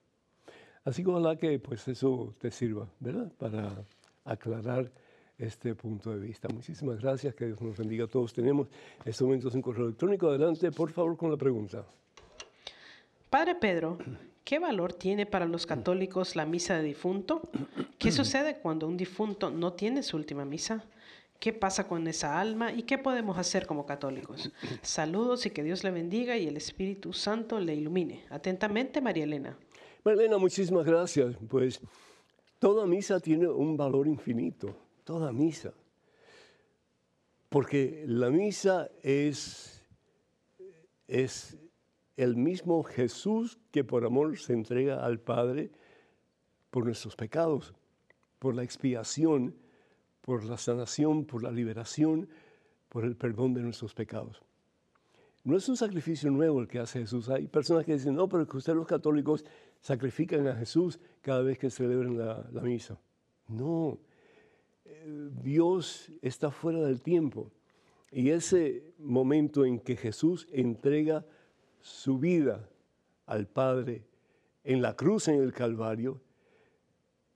Así 0.83 1.03
que 1.03 1.09
ojalá 1.09 1.37
que 1.37 1.59
pues 1.59 1.87
eso 1.87 2.35
te 2.39 2.51
sirva, 2.51 2.89
¿verdad? 2.99 3.31
Para 3.37 3.85
aclarar 4.25 4.91
este 5.37 5.75
punto 5.75 6.11
de 6.11 6.19
vista. 6.19 6.47
Muchísimas 6.49 7.01
gracias, 7.01 7.33
que 7.35 7.45
Dios 7.45 7.61
nos 7.61 7.77
bendiga 7.77 8.05
a 8.05 8.07
todos. 8.07 8.33
Tenemos 8.33 8.67
en 9.03 9.09
estos 9.09 9.25
momentos 9.25 9.53
un 9.55 9.61
correo 9.61 9.85
electrónico. 9.85 10.29
Adelante, 10.29 10.71
por 10.71 10.91
favor, 10.91 11.17
con 11.17 11.31
la 11.31 11.37
pregunta. 11.37 11.85
Padre 13.29 13.55
Pedro, 13.55 13.97
¿qué 14.43 14.59
valor 14.59 14.93
tiene 14.93 15.25
para 15.25 15.45
los 15.45 15.65
católicos 15.65 16.35
la 16.35 16.45
misa 16.45 16.77
de 16.77 16.83
difunto? 16.83 17.41
¿Qué 17.97 18.11
sucede 18.11 18.59
cuando 18.59 18.87
un 18.87 18.97
difunto 18.97 19.49
no 19.49 19.73
tiene 19.73 20.03
su 20.03 20.17
última 20.17 20.45
misa? 20.45 20.85
¿Qué 21.39 21.51
pasa 21.51 21.87
con 21.87 22.07
esa 22.07 22.39
alma 22.39 22.71
y 22.71 22.83
qué 22.83 22.97
podemos 22.97 23.37
hacer 23.37 23.65
como 23.65 23.85
católicos? 23.85 24.51
Saludos 24.81 25.45
y 25.45 25.49
que 25.49 25.63
Dios 25.63 25.83
le 25.83 25.91
bendiga 25.91 26.37
y 26.37 26.47
el 26.47 26.57
Espíritu 26.57 27.11
Santo 27.11 27.59
le 27.59 27.75
ilumine. 27.75 28.23
Atentamente, 28.29 29.01
María 29.01 29.23
Elena. 29.23 29.57
María 30.05 30.21
Elena, 30.21 30.37
muchísimas 30.37 30.85
gracias. 30.85 31.35
Pues 31.49 31.81
toda 32.59 32.85
misa 32.85 33.19
tiene 33.19 33.47
un 33.47 33.75
valor 33.75 34.07
infinito 34.07 34.82
toda 35.03 35.31
misa. 35.31 35.73
Porque 37.49 38.03
la 38.07 38.29
misa 38.29 38.89
es, 39.03 39.83
es 41.07 41.57
el 42.17 42.35
mismo 42.35 42.83
Jesús 42.83 43.59
que 43.71 43.83
por 43.83 44.05
amor 44.05 44.37
se 44.39 44.53
entrega 44.53 45.05
al 45.05 45.19
Padre 45.19 45.71
por 46.71 46.85
nuestros 46.85 47.15
pecados, 47.15 47.73
por 48.39 48.55
la 48.55 48.63
expiación, 48.63 49.55
por 50.21 50.43
la 50.45 50.57
sanación, 50.57 51.25
por 51.25 51.43
la 51.43 51.51
liberación, 51.51 52.27
por 52.89 53.05
el 53.05 53.15
perdón 53.15 53.53
de 53.53 53.61
nuestros 53.61 53.93
pecados. 53.93 54.41
No 55.43 55.57
es 55.57 55.67
un 55.67 55.75
sacrificio 55.75 56.31
nuevo 56.31 56.61
el 56.61 56.67
que 56.67 56.79
hace 56.79 57.01
Jesús. 57.01 57.29
Hay 57.29 57.47
personas 57.47 57.85
que 57.85 57.93
dicen, 57.93 58.15
no, 58.15 58.29
pero 58.29 58.47
que 58.47 58.57
ustedes 58.57 58.77
los 58.77 58.87
católicos 58.87 59.43
sacrifican 59.81 60.47
a 60.47 60.55
Jesús 60.55 60.99
cada 61.21 61.41
vez 61.41 61.59
que 61.59 61.69
celebran 61.69 62.17
la, 62.17 62.47
la 62.51 62.61
misa. 62.61 62.97
No, 63.49 63.99
Dios 65.05 66.11
está 66.21 66.51
fuera 66.51 66.79
del 66.81 67.01
tiempo. 67.01 67.51
Y 68.11 68.29
ese 68.29 68.93
momento 68.99 69.65
en 69.65 69.79
que 69.79 69.95
Jesús 69.95 70.47
entrega 70.51 71.25
su 71.79 72.19
vida 72.19 72.69
al 73.25 73.47
Padre 73.47 74.05
en 74.63 74.81
la 74.81 74.95
cruz 74.95 75.27
en 75.27 75.41
el 75.41 75.51
Calvario, 75.51 76.21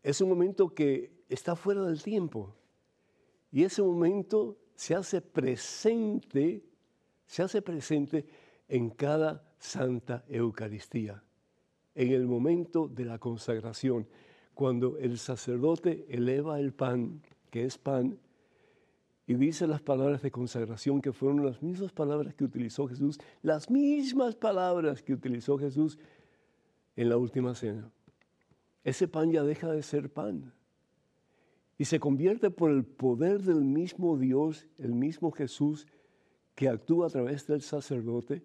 es 0.03 0.21
un 0.21 0.29
momento 0.29 0.73
que 0.73 1.11
está 1.27 1.55
fuera 1.55 1.83
del 1.83 2.01
tiempo. 2.01 2.55
Y 3.51 3.63
ese 3.63 3.81
momento 3.81 4.57
se 4.75 4.95
hace 4.95 5.21
presente, 5.21 6.63
se 7.25 7.43
hace 7.43 7.61
presente 7.61 8.25
en 8.67 8.89
cada 8.91 9.43
Santa 9.57 10.23
Eucaristía, 10.29 11.23
en 11.95 12.11
el 12.11 12.25
momento 12.25 12.87
de 12.87 13.05
la 13.05 13.17
consagración, 13.17 14.07
cuando 14.53 14.97
el 14.97 15.17
sacerdote 15.17 16.05
eleva 16.09 16.59
el 16.59 16.73
pan 16.73 17.21
que 17.49 17.65
es 17.65 17.77
pan, 17.77 18.19
y 19.27 19.35
dice 19.35 19.67
las 19.67 19.81
palabras 19.81 20.21
de 20.21 20.31
consagración 20.31 21.01
que 21.01 21.11
fueron 21.11 21.45
las 21.45 21.61
mismas 21.61 21.91
palabras 21.91 22.33
que 22.33 22.45
utilizó 22.45 22.87
Jesús, 22.87 23.19
las 23.41 23.69
mismas 23.69 24.35
palabras 24.35 25.03
que 25.03 25.13
utilizó 25.13 25.57
Jesús 25.57 25.99
en 26.95 27.09
la 27.09 27.17
última 27.17 27.53
cena. 27.53 27.91
Ese 28.85 29.09
pan 29.09 29.29
ya 29.29 29.43
deja 29.43 29.69
de 29.69 29.83
ser 29.83 30.09
pan 30.09 30.53
y 31.77 31.83
se 31.83 31.99
convierte 31.99 32.49
por 32.49 32.71
el 32.71 32.85
poder 32.85 33.41
del 33.41 33.65
mismo 33.65 34.17
Dios, 34.17 34.65
el 34.77 34.93
mismo 34.93 35.31
Jesús 35.31 35.87
que 36.55 36.69
actúa 36.69 37.07
a 37.07 37.09
través 37.09 37.45
del 37.47 37.61
sacerdote. 37.61 38.41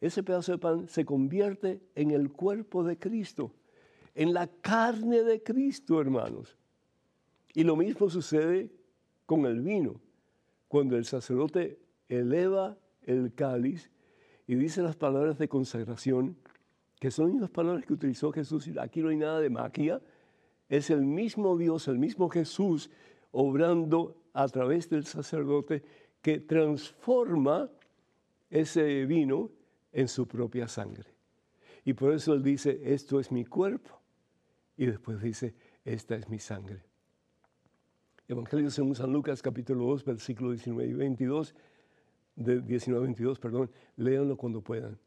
Ese 0.00 0.22
pedazo 0.22 0.52
de 0.52 0.58
pan 0.58 0.88
se 0.88 1.06
convierte 1.06 1.80
en 1.94 2.10
el 2.10 2.30
cuerpo 2.30 2.84
de 2.84 2.98
Cristo, 2.98 3.52
en 4.14 4.34
la 4.34 4.46
carne 4.46 5.22
de 5.22 5.42
Cristo, 5.42 6.00
hermanos. 6.00 6.54
Y 7.58 7.64
lo 7.64 7.74
mismo 7.74 8.08
sucede 8.08 8.70
con 9.26 9.44
el 9.44 9.62
vino. 9.62 10.00
Cuando 10.68 10.96
el 10.96 11.04
sacerdote 11.04 11.80
eleva 12.08 12.78
el 13.02 13.34
cáliz 13.34 13.90
y 14.46 14.54
dice 14.54 14.80
las 14.80 14.94
palabras 14.94 15.38
de 15.38 15.48
consagración, 15.48 16.36
que 17.00 17.10
son 17.10 17.40
las 17.40 17.50
palabras 17.50 17.84
que 17.84 17.94
utilizó 17.94 18.30
Jesús, 18.30 18.70
aquí 18.78 19.02
no 19.02 19.08
hay 19.08 19.16
nada 19.16 19.40
de 19.40 19.50
magia, 19.50 20.00
es 20.68 20.90
el 20.90 21.00
mismo 21.00 21.58
Dios, 21.58 21.88
el 21.88 21.98
mismo 21.98 22.28
Jesús, 22.28 22.90
obrando 23.32 24.22
a 24.34 24.46
través 24.46 24.88
del 24.88 25.04
sacerdote 25.04 25.82
que 26.22 26.38
transforma 26.38 27.68
ese 28.50 29.04
vino 29.04 29.50
en 29.90 30.06
su 30.06 30.28
propia 30.28 30.68
sangre. 30.68 31.10
Y 31.84 31.92
por 31.94 32.12
eso 32.12 32.34
él 32.34 32.44
dice, 32.44 32.80
esto 32.84 33.18
es 33.18 33.32
mi 33.32 33.44
cuerpo. 33.44 34.00
Y 34.76 34.86
después 34.86 35.20
dice, 35.20 35.56
esta 35.84 36.14
es 36.14 36.28
mi 36.28 36.38
sangre. 36.38 36.87
Evangelio 38.28 38.70
según 38.70 38.94
San 38.94 39.10
Lucas, 39.10 39.40
capítulo 39.40 39.86
2, 39.86 40.04
versículo 40.04 40.50
19 40.50 40.90
y 40.90 40.92
22, 40.92 41.54
de 42.36 42.60
19 42.60 43.06
22, 43.06 43.38
perdón, 43.38 43.70
léanlo 43.96 44.36
cuando 44.36 44.60
puedan. 44.60 44.98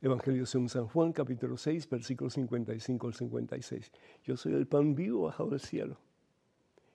Evangelio 0.00 0.46
según 0.46 0.68
San 0.68 0.86
Juan, 0.86 1.12
capítulo 1.12 1.56
6, 1.56 1.88
versículo 1.90 2.30
55 2.30 3.06
al 3.08 3.14
56. 3.14 3.90
Yo 4.22 4.36
soy 4.36 4.52
el 4.52 4.68
pan 4.68 4.94
vivo 4.94 5.22
bajado 5.22 5.50
del 5.50 5.58
cielo. 5.58 5.98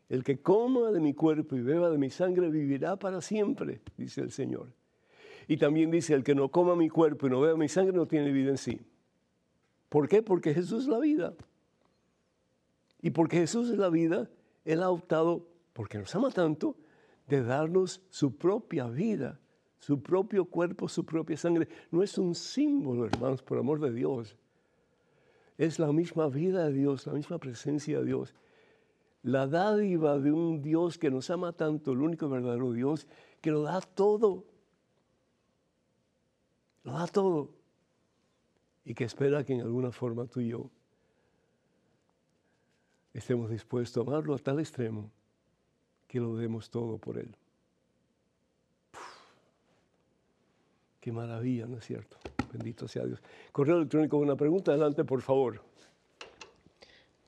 El 0.07 0.23
que 0.23 0.41
coma 0.41 0.89
de 0.91 1.01
mi 1.01 1.13
cuerpo 1.13 1.57
y 1.57 1.61
beba 1.61 1.89
de 1.89 1.97
mi 1.97 2.09
sangre 2.09 2.49
vivirá 2.49 2.95
para 2.95 3.19
siempre, 3.19 3.81
dice 3.97 4.21
el 4.21 4.31
Señor. 4.31 4.69
Y 5.49 5.57
también 5.57 5.91
dice, 5.91 6.13
el 6.13 6.23
que 6.23 6.33
no 6.33 6.47
coma 6.47 6.77
mi 6.77 6.87
cuerpo 6.87 7.27
y 7.27 7.29
no 7.29 7.41
beba 7.41 7.57
mi 7.57 7.67
sangre 7.67 7.91
no 7.91 8.05
tiene 8.05 8.31
vida 8.31 8.51
en 8.51 8.57
sí. 8.57 8.79
¿Por 9.89 10.07
qué? 10.07 10.21
Porque 10.21 10.53
Jesús 10.53 10.83
es 10.83 10.89
la 10.89 10.99
vida. 10.99 11.33
Y 13.01 13.09
porque 13.09 13.39
Jesús 13.39 13.69
es 13.69 13.77
la 13.77 13.89
vida, 13.89 14.29
Él 14.63 14.81
ha 14.81 14.89
optado 14.89 15.52
porque 15.73 15.97
nos 15.97 16.13
ama 16.15 16.29
tanto, 16.29 16.77
de 17.27 17.43
darnos 17.43 18.01
su 18.09 18.37
propia 18.37 18.87
vida, 18.87 19.39
su 19.79 20.01
propio 20.01 20.45
cuerpo, 20.45 20.87
su 20.87 21.05
propia 21.05 21.35
sangre. 21.35 21.67
No 21.91 22.03
es 22.03 22.17
un 22.17 22.35
símbolo, 22.35 23.05
hermanos, 23.05 23.41
por 23.41 23.57
amor 23.57 23.79
de 23.79 23.91
Dios. 23.91 24.37
Es 25.57 25.79
la 25.79 25.91
misma 25.91 26.27
vida 26.27 26.65
de 26.65 26.73
Dios, 26.73 27.07
la 27.07 27.13
misma 27.13 27.37
presencia 27.39 27.99
de 27.99 28.05
Dios. 28.05 28.35
La 29.23 29.47
dádiva 29.47 30.19
de 30.19 30.31
un 30.31 30.61
Dios 30.61 30.97
que 30.97 31.09
nos 31.09 31.29
ama 31.29 31.53
tanto, 31.53 31.93
el 31.93 32.01
único 32.01 32.29
verdadero 32.29 32.71
Dios, 32.71 33.07
que 33.41 33.51
lo 33.51 33.63
da 33.63 33.81
todo. 33.81 34.45
Lo 36.83 36.93
da 36.93 37.07
todo. 37.07 37.49
Y 38.85 38.93
que 38.93 39.05
espera 39.05 39.43
que 39.45 39.53
en 39.53 39.61
alguna 39.61 39.91
forma 39.91 40.27
tú 40.27 40.41
y 40.41 40.49
yo 40.49 40.69
estemos 43.13 43.49
dispuestos 43.49 44.05
a 44.05 44.09
amarlo 44.09 44.33
a 44.33 44.39
tal 44.39 44.59
extremo 44.59 45.11
que 46.13 46.19
lo 46.19 46.35
demos 46.35 46.69
todo 46.69 46.99
por 46.99 47.17
Él. 47.17 47.35
qué 51.01 51.11
maravilla, 51.11 51.65
¿no 51.65 51.79
es 51.79 51.85
cierto? 51.85 52.17
Bendito 52.53 52.87
sea 52.87 53.03
Dios. 53.03 53.19
Correo 53.51 53.77
electrónico, 53.77 54.17
una 54.17 54.35
pregunta, 54.35 54.71
adelante, 54.71 55.03
por 55.03 55.23
favor. 55.23 55.59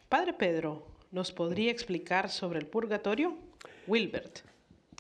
Padre 0.07 0.33
Pedro, 0.33 0.85
¿nos 1.11 1.31
podría 1.31 1.71
explicar 1.71 2.29
sobre 2.29 2.59
el 2.59 2.67
purgatorio? 2.67 3.35
Wilbert. 3.87 4.41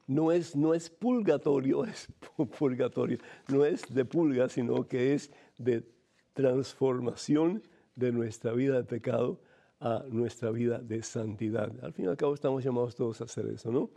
No 0.07 0.31
es, 0.31 0.55
no 0.55 0.73
es 0.73 0.89
purgatorio, 0.89 1.85
es 1.85 2.07
purgatorio. 2.57 3.19
No 3.49 3.65
es 3.65 3.83
de 3.93 4.03
pulga, 4.03 4.49
sino 4.49 4.87
que 4.87 5.13
es 5.13 5.31
de 5.59 5.83
transformación 6.33 7.61
de 7.95 8.11
nuestra 8.11 8.51
vida 8.53 8.77
de 8.77 8.83
pecado 8.83 9.39
a 9.85 10.03
nuestra 10.09 10.49
vida 10.49 10.79
de 10.79 11.03
santidad. 11.03 11.71
Al 11.83 11.93
fin 11.93 12.05
y 12.05 12.07
al 12.07 12.17
cabo 12.17 12.33
estamos 12.33 12.63
llamados 12.63 12.95
todos 12.95 13.21
a 13.21 13.25
hacer 13.25 13.45
eso, 13.45 13.71
¿no? 13.71 13.91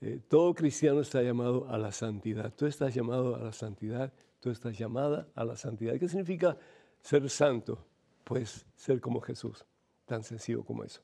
Eh, 0.00 0.18
todo 0.28 0.54
cristiano 0.54 1.00
está 1.00 1.22
llamado 1.22 1.68
a 1.68 1.76
la 1.76 1.92
santidad. 1.92 2.54
Tú 2.54 2.64
estás 2.64 2.94
llamado 2.94 3.36
a 3.36 3.38
la 3.38 3.52
santidad, 3.52 4.14
tú 4.40 4.48
estás 4.48 4.78
llamada 4.78 5.28
a 5.34 5.44
la 5.44 5.56
santidad. 5.56 5.98
¿Qué 5.98 6.08
significa 6.08 6.56
ser 7.02 7.28
santo? 7.28 7.84
Pues 8.24 8.64
ser 8.76 8.98
como 9.02 9.20
Jesús, 9.20 9.66
tan 10.06 10.24
sencillo 10.24 10.64
como 10.64 10.84
eso. 10.84 11.02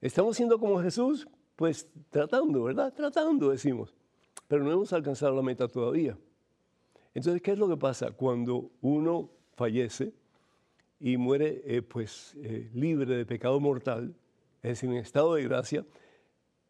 ¿Estamos 0.00 0.34
siendo 0.34 0.58
como 0.58 0.80
Jesús? 0.80 1.28
Pues 1.54 1.86
tratando, 2.08 2.62
¿verdad? 2.62 2.94
Tratando, 2.94 3.50
decimos. 3.50 3.94
Pero 4.48 4.64
no 4.64 4.72
hemos 4.72 4.94
alcanzado 4.94 5.36
la 5.36 5.42
meta 5.42 5.68
todavía. 5.68 6.16
Entonces, 7.12 7.42
¿qué 7.42 7.52
es 7.52 7.58
lo 7.58 7.68
que 7.68 7.76
pasa? 7.76 8.10
Cuando 8.12 8.70
uno 8.80 9.28
fallece 9.54 10.14
y 10.98 11.16
muere 11.16 11.62
eh, 11.66 11.82
pues, 11.82 12.34
eh, 12.42 12.70
libre 12.72 13.16
de 13.16 13.26
pecado 13.26 13.60
mortal, 13.60 14.14
es 14.62 14.70
decir, 14.70 14.90
en 14.90 14.96
estado 14.96 15.34
de 15.34 15.44
gracia, 15.44 15.84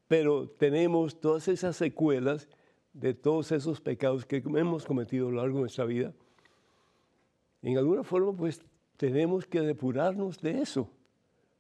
pero 0.08 0.48
tenemos 0.48 1.20
todas 1.20 1.48
esas 1.48 1.76
secuelas 1.76 2.48
de 2.92 3.14
todos 3.14 3.52
esos 3.52 3.80
pecados 3.80 4.24
que 4.24 4.36
hemos 4.36 4.84
cometido 4.84 5.28
a 5.28 5.30
lo 5.30 5.36
largo 5.38 5.56
de 5.56 5.60
nuestra 5.62 5.84
vida. 5.84 6.14
En 7.62 7.76
alguna 7.76 8.02
forma, 8.04 8.32
pues 8.32 8.62
tenemos 8.96 9.46
que 9.46 9.60
depurarnos 9.60 10.40
de 10.40 10.60
eso, 10.60 10.88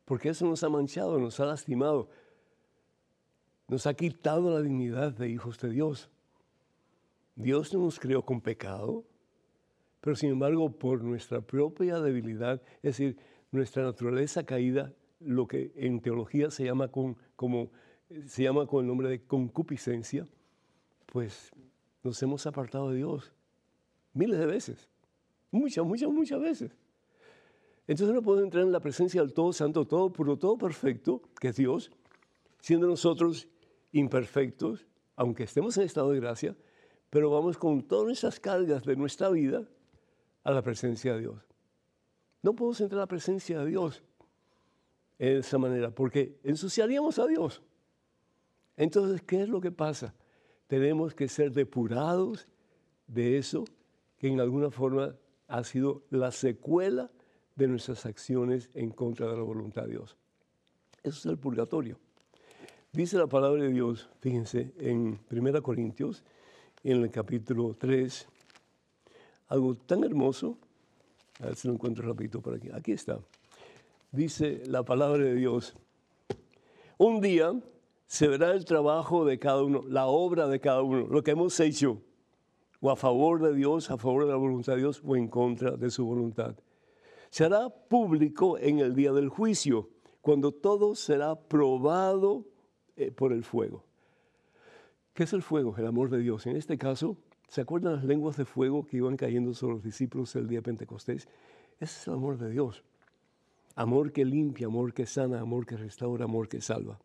porque 0.04 0.30
eso 0.30 0.46
nos 0.46 0.62
ha 0.62 0.68
manchado, 0.68 1.18
nos 1.18 1.38
ha 1.40 1.46
lastimado, 1.46 2.08
nos 3.68 3.86
ha 3.86 3.94
quitado 3.94 4.50
la 4.50 4.62
dignidad 4.62 5.12
de 5.12 5.28
hijos 5.28 5.58
de 5.58 5.70
Dios. 5.70 6.08
Dios 7.34 7.74
no 7.74 7.80
nos 7.80 7.98
creó 7.98 8.22
con 8.22 8.40
pecado, 8.40 9.04
pero 10.00 10.16
sin 10.16 10.30
embargo 10.30 10.70
por 10.78 11.02
nuestra 11.02 11.40
propia 11.40 12.00
debilidad, 12.00 12.62
es 12.76 12.98
decir, 12.98 13.16
nuestra 13.50 13.82
naturaleza 13.82 14.44
caída, 14.44 14.92
lo 15.20 15.46
que 15.46 15.72
en 15.76 16.00
teología 16.00 16.50
se 16.50 16.64
llama 16.64 16.88
con, 16.88 17.16
como, 17.36 17.70
se 18.26 18.42
llama 18.42 18.66
con 18.66 18.84
el 18.84 18.88
nombre 18.88 19.08
de 19.08 19.24
concupiscencia, 19.24 20.26
pues 21.06 21.50
nos 22.02 22.22
hemos 22.22 22.46
apartado 22.46 22.90
de 22.90 22.98
Dios 22.98 23.32
miles 24.12 24.38
de 24.38 24.46
veces, 24.46 24.88
muchas, 25.50 25.84
muchas, 25.84 26.10
muchas 26.10 26.40
veces. 26.40 26.76
Entonces 27.86 28.14
no 28.14 28.22
podemos 28.22 28.44
entrar 28.44 28.64
en 28.64 28.72
la 28.72 28.80
presencia 28.80 29.20
del 29.20 29.32
Todo 29.32 29.52
Santo, 29.52 29.86
Todo 29.86 30.12
Puro, 30.12 30.36
Todo 30.36 30.58
Perfecto, 30.58 31.22
que 31.40 31.48
es 31.48 31.56
Dios, 31.56 31.92
siendo 32.60 32.86
nosotros 32.88 33.48
imperfectos, 33.92 34.86
aunque 35.14 35.44
estemos 35.44 35.76
en 35.78 35.84
estado 35.84 36.10
de 36.10 36.20
gracia, 36.20 36.56
pero 37.10 37.30
vamos 37.30 37.56
con 37.56 37.82
todas 37.82 38.18
esas 38.18 38.40
cargas 38.40 38.84
de 38.84 38.96
nuestra 38.96 39.28
vida 39.30 39.68
a 40.46 40.52
la 40.52 40.62
presencia 40.62 41.14
de 41.14 41.20
Dios. 41.20 41.42
No 42.40 42.54
podemos 42.54 42.80
entrar 42.80 43.00
a 43.00 43.02
la 43.02 43.08
presencia 43.08 43.58
de 43.58 43.66
Dios 43.66 44.04
de 45.18 45.38
esa 45.38 45.58
manera, 45.58 45.90
porque 45.90 46.38
ensuciaríamos 46.44 47.18
a 47.18 47.26
Dios. 47.26 47.62
Entonces, 48.76 49.22
¿qué 49.22 49.42
es 49.42 49.48
lo 49.48 49.60
que 49.60 49.72
pasa? 49.72 50.14
Tenemos 50.68 51.14
que 51.14 51.26
ser 51.26 51.50
depurados 51.50 52.46
de 53.08 53.38
eso 53.38 53.64
que 54.18 54.28
en 54.28 54.38
alguna 54.38 54.70
forma 54.70 55.16
ha 55.48 55.64
sido 55.64 56.04
la 56.10 56.30
secuela 56.30 57.10
de 57.56 57.66
nuestras 57.66 58.06
acciones 58.06 58.70
en 58.74 58.90
contra 58.90 59.26
de 59.26 59.36
la 59.36 59.42
voluntad 59.42 59.82
de 59.82 59.92
Dios. 59.92 60.16
Eso 61.02 61.18
es 61.18 61.26
el 61.26 61.38
purgatorio. 61.38 61.98
Dice 62.92 63.18
la 63.18 63.26
palabra 63.26 63.64
de 63.64 63.70
Dios, 63.70 64.08
fíjense, 64.20 64.72
en 64.78 65.18
1 65.28 65.62
Corintios 65.62 66.22
en 66.84 67.02
el 67.02 67.10
capítulo 67.10 67.74
3 67.76 68.28
algo 69.48 69.76
tan 69.76 70.04
hermoso. 70.04 70.58
A 71.40 71.46
ver 71.46 71.56
si 71.56 71.68
lo 71.68 71.74
encuentro 71.74 72.06
rapidito 72.06 72.40
por 72.40 72.54
aquí. 72.54 72.68
Aquí 72.72 72.92
está. 72.92 73.18
Dice 74.12 74.62
la 74.66 74.82
palabra 74.82 75.24
de 75.24 75.34
Dios. 75.34 75.76
Un 76.98 77.20
día 77.20 77.52
se 78.06 78.28
verá 78.28 78.52
el 78.52 78.64
trabajo 78.64 79.24
de 79.24 79.38
cada 79.38 79.62
uno, 79.62 79.82
la 79.86 80.06
obra 80.06 80.46
de 80.46 80.60
cada 80.60 80.82
uno, 80.82 81.06
lo 81.08 81.22
que 81.22 81.32
hemos 81.32 81.58
hecho, 81.60 82.00
o 82.80 82.90
a 82.90 82.96
favor 82.96 83.42
de 83.42 83.54
Dios, 83.54 83.90
a 83.90 83.98
favor 83.98 84.24
de 84.24 84.30
la 84.30 84.36
voluntad 84.36 84.74
de 84.74 84.78
Dios, 84.78 85.02
o 85.04 85.16
en 85.16 85.28
contra 85.28 85.72
de 85.72 85.90
su 85.90 86.06
voluntad. 86.06 86.56
Será 87.30 87.68
público 87.68 88.58
en 88.58 88.78
el 88.78 88.94
día 88.94 89.12
del 89.12 89.28
juicio, 89.28 89.90
cuando 90.22 90.52
todo 90.52 90.94
será 90.94 91.34
probado 91.34 92.44
eh, 92.96 93.10
por 93.10 93.32
el 93.32 93.44
fuego. 93.44 93.84
¿Qué 95.12 95.24
es 95.24 95.32
el 95.32 95.42
fuego? 95.42 95.74
El 95.76 95.86
amor 95.86 96.10
de 96.10 96.18
Dios. 96.18 96.46
En 96.46 96.56
este 96.56 96.78
caso, 96.78 97.16
¿se 97.48 97.60
acuerdan 97.60 97.94
las 97.94 98.04
lenguas 98.04 98.36
de 98.36 98.44
fuego 98.44 98.86
que 98.86 98.98
iban 98.98 99.16
cayendo 99.16 99.54
sobre 99.54 99.74
los 99.74 99.84
discípulos 99.84 100.34
el 100.36 100.48
día 100.48 100.58
de 100.58 100.62
Pentecostés? 100.62 101.28
Ese 101.78 102.00
es 102.00 102.08
el 102.08 102.14
amor 102.14 102.38
de 102.38 102.50
Dios. 102.50 102.82
Amor 103.74 104.12
que 104.12 104.24
limpia, 104.24 104.66
amor 104.66 104.94
que 104.94 105.06
sana, 105.06 105.40
amor 105.40 105.66
que 105.66 105.76
restaura, 105.76 106.24
amor 106.24 106.48
que 106.48 106.60
salva. 106.60 106.98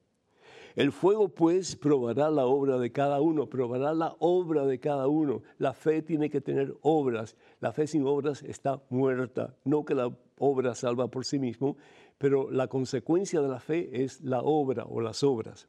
El 0.75 0.91
fuego 0.93 1.29
pues 1.29 1.75
probará 1.75 2.29
la 2.29 2.45
obra 2.45 2.77
de 2.77 2.91
cada 2.91 3.19
uno, 3.19 3.47
probará 3.47 3.93
la 3.93 4.15
obra 4.19 4.65
de 4.65 4.79
cada 4.79 5.07
uno. 5.07 5.41
La 5.57 5.73
fe 5.73 6.01
tiene 6.01 6.29
que 6.29 6.39
tener 6.39 6.75
obras. 6.81 7.35
La 7.59 7.73
fe 7.73 7.87
sin 7.87 8.05
obras 8.05 8.41
está 8.43 8.81
muerta. 8.89 9.55
No 9.65 9.83
que 9.83 9.95
la 9.95 10.15
obra 10.37 10.73
salva 10.75 11.09
por 11.09 11.25
sí 11.25 11.39
mismo, 11.39 11.75
pero 12.17 12.49
la 12.49 12.67
consecuencia 12.67 13.41
de 13.41 13.49
la 13.49 13.59
fe 13.59 14.03
es 14.03 14.21
la 14.21 14.41
obra 14.41 14.85
o 14.85 15.01
las 15.01 15.23
obras. 15.23 15.67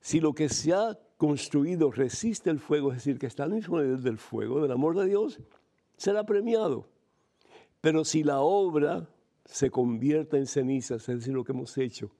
Si 0.00 0.20
lo 0.20 0.34
que 0.34 0.48
se 0.48 0.74
ha 0.74 0.98
construido 1.20 1.90
resiste 1.90 2.48
el 2.48 2.58
fuego, 2.58 2.92
es 2.92 3.04
decir, 3.04 3.18
que 3.18 3.26
está 3.26 3.46
mismo 3.46 3.78
nivel 3.78 4.02
del 4.02 4.16
fuego, 4.16 4.62
del 4.62 4.72
amor 4.72 4.96
de 4.96 5.04
Dios, 5.04 5.38
será 5.98 6.24
premiado. 6.24 6.88
Pero 7.82 8.06
si 8.06 8.22
la 8.22 8.40
obra 8.40 9.06
se 9.44 9.70
convierte 9.70 10.38
en 10.38 10.46
cenizas, 10.46 11.06
es 11.10 11.18
decir, 11.18 11.34
lo 11.34 11.44
que 11.44 11.52
hemos 11.52 11.76
hecho, 11.76 12.10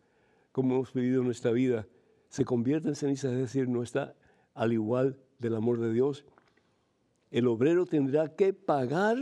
como 0.53 0.74
hemos 0.74 0.92
vivido 0.92 1.22
nuestra 1.22 1.51
vida, 1.51 1.86
se 2.28 2.44
convierte 2.44 2.88
en 2.88 2.94
cenizas, 2.94 3.32
es 3.32 3.38
decir, 3.38 3.70
no 3.70 3.82
está 3.82 4.14
al 4.53 4.74
igual 4.74 5.18
del 5.38 5.55
amor 5.55 5.80
de 5.80 5.94
Dios, 5.94 6.26
el 7.30 7.48
obrero 7.48 7.86
tendrá 7.86 8.36
que 8.36 8.53
pagar, 8.53 9.16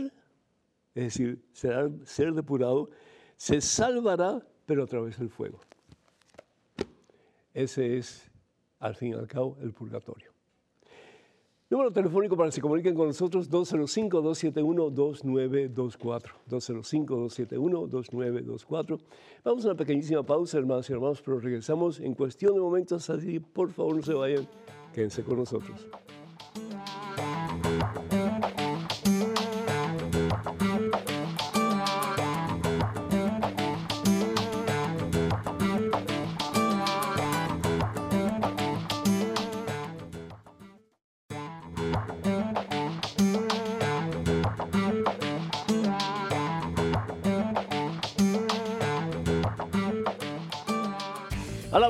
es 0.93 1.03
decir, 1.05 1.41
será, 1.53 1.89
ser 2.03 2.33
depurado, 2.33 2.89
se 3.37 3.61
salvará, 3.61 4.45
pero 4.65 4.83
a 4.83 4.87
través 4.87 5.17
del 5.17 5.29
fuego. 5.29 5.61
Ese 7.53 7.97
es 7.97 8.28
al 8.79 8.95
fin 8.95 9.11
y 9.11 9.13
al 9.13 9.27
cabo, 9.27 9.57
el 9.61 9.73
purgatorio. 9.73 10.31
Número 11.69 11.91
telefónico 11.91 12.35
para 12.35 12.49
que 12.49 12.55
se 12.55 12.61
comuniquen 12.61 12.95
con 12.95 13.05
nosotros, 13.05 13.47
205-271-2924. 13.51 16.23
205-271-2924. 16.49 18.99
Vamos 19.43 19.65
a 19.65 19.67
una 19.67 19.77
pequeñísima 19.77 20.23
pausa, 20.23 20.57
hermanos 20.57 20.89
y 20.89 20.93
hermanos, 20.93 21.21
pero 21.21 21.39
regresamos 21.39 21.99
en 21.99 22.15
cuestión 22.15 22.55
de 22.55 22.59
momentos, 22.59 23.07
así 23.11 23.39
por 23.39 23.71
favor 23.71 23.97
no 23.97 24.01
se 24.01 24.15
vayan, 24.15 24.47
quédense 24.95 25.23
con 25.23 25.37
nosotros. 25.37 25.87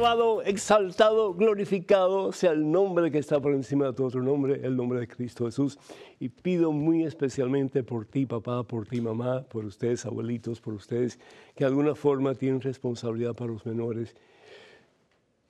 Alabado, 0.09 0.41
exaltado, 0.41 1.35
glorificado 1.35 2.31
sea 2.31 2.53
el 2.53 2.71
nombre 2.71 3.11
que 3.11 3.19
está 3.19 3.39
por 3.39 3.53
encima 3.53 3.85
de 3.85 3.93
todo 3.93 4.07
otro 4.07 4.23
nombre, 4.23 4.59
el 4.63 4.75
nombre 4.75 5.01
de 5.01 5.07
Cristo 5.07 5.45
Jesús. 5.45 5.77
Y 6.19 6.29
pido 6.29 6.71
muy 6.71 7.03
especialmente 7.03 7.83
por 7.83 8.07
ti, 8.07 8.25
papá, 8.25 8.63
por 8.63 8.87
ti, 8.87 9.01
mamá, 9.01 9.43
por 9.43 9.65
ustedes, 9.65 10.07
abuelitos, 10.07 10.61
por 10.61 10.73
ustedes, 10.73 11.19
que 11.53 11.63
de 11.63 11.67
alguna 11.67 11.93
forma 11.93 12.33
tienen 12.33 12.59
responsabilidad 12.59 13.35
para 13.35 13.51
los 13.51 13.63
menores. 13.67 14.15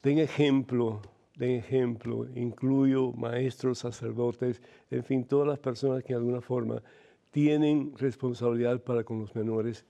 Den 0.04 0.20
ejemplo, 0.20 1.00
den 1.38 1.52
ejemplo. 1.52 2.28
Incluyo 2.36 3.14
maestros, 3.14 3.80
sacerdotes, 3.80 4.62
en 4.92 5.06
fin, 5.06 5.24
todas 5.24 5.48
las 5.48 5.60
personas 5.60 6.04
que 6.04 6.12
de 6.12 6.20
alguna 6.20 6.42
forma 6.42 6.84
tienen 7.32 7.94
responsabilidad 7.98 8.82
para 8.82 9.06
con 9.06 9.22
los 9.22 9.34
menores. 9.34 9.86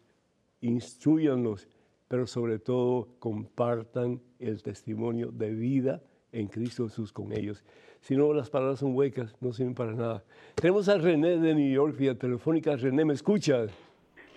Instruyanlos 0.62 1.68
pero 2.10 2.28
sobre 2.28 2.58
todo 2.60 3.08
compartan 3.20 4.20
el 4.40 4.62
testimonio 4.62 5.32
de 5.32 5.52
vida 5.52 6.02
en 6.34 6.48
Cristo 6.48 6.86
Jesús 6.90 7.14
con 7.14 7.32
ellos. 7.32 7.64
Si 8.02 8.16
no, 8.16 8.34
las 8.34 8.50
palabras 8.50 8.80
son 8.80 8.96
huecas, 8.96 9.36
no 9.42 9.54
sirven 9.54 9.76
para 9.76 9.94
nada. 9.94 10.24
Tenemos 10.56 10.90
a 10.90 10.98
René 10.98 11.38
de 11.38 11.54
New 11.54 11.72
York 11.72 11.96
vía 11.98 12.16
telefónica. 12.16 12.76
René, 12.76 13.06
¿me 13.06 13.14
escuchas? 13.14 13.72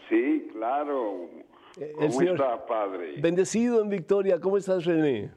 Sí, 0.08 0.48
claro. 0.52 1.30
Eh, 1.80 1.92
¿Cómo 1.96 2.20
estás, 2.20 2.60
Padre? 2.68 3.14
Bendecido 3.20 3.80
en 3.80 3.88
Victoria. 3.88 4.38
¿Cómo 4.38 4.58
estás, 4.58 4.84
René? 4.84 5.30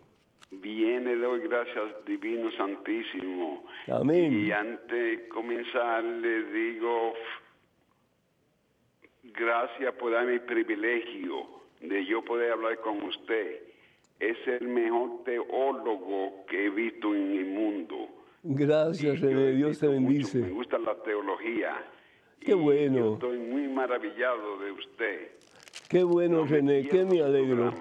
Bien, 0.52 1.06
le 1.06 1.16
doy 1.16 1.40
gracias, 1.42 2.06
Divino 2.06 2.52
Santísimo. 2.58 3.64
Amén. 3.88 4.46
Y 4.46 4.52
antes 4.52 4.90
de 4.90 5.28
comenzar, 5.30 6.04
le 6.04 6.44
digo 6.52 7.14
gracias 9.24 9.94
por 9.96 10.12
darme 10.12 10.34
el 10.34 10.42
privilegio 10.42 11.65
de 11.88 12.06
yo 12.06 12.24
poder 12.24 12.52
hablar 12.52 12.80
con 12.82 13.02
usted 13.04 13.62
es 14.20 14.38
el 14.48 14.68
mejor 14.68 15.24
teólogo 15.24 16.46
que 16.48 16.66
he 16.66 16.70
visto 16.70 17.14
en 17.14 17.32
el 17.38 17.46
mundo. 17.46 18.08
Gracias, 18.44 19.20
René, 19.20 19.52
Dios 19.52 19.80
te 19.80 19.88
bendice. 19.88 20.40
me 20.40 20.50
gusta 20.50 20.78
la 20.78 20.96
teología. 21.02 21.84
Qué 22.40 22.54
bueno. 22.54 23.14
estoy 23.14 23.40
muy 23.40 23.68
maravillado 23.68 24.60
de 24.60 24.72
usted. 24.72 25.32
Qué 25.90 26.04
bueno, 26.04 26.46
René, 26.46 26.88
qué 26.88 27.04
me 27.04 27.22
alegro. 27.22 27.74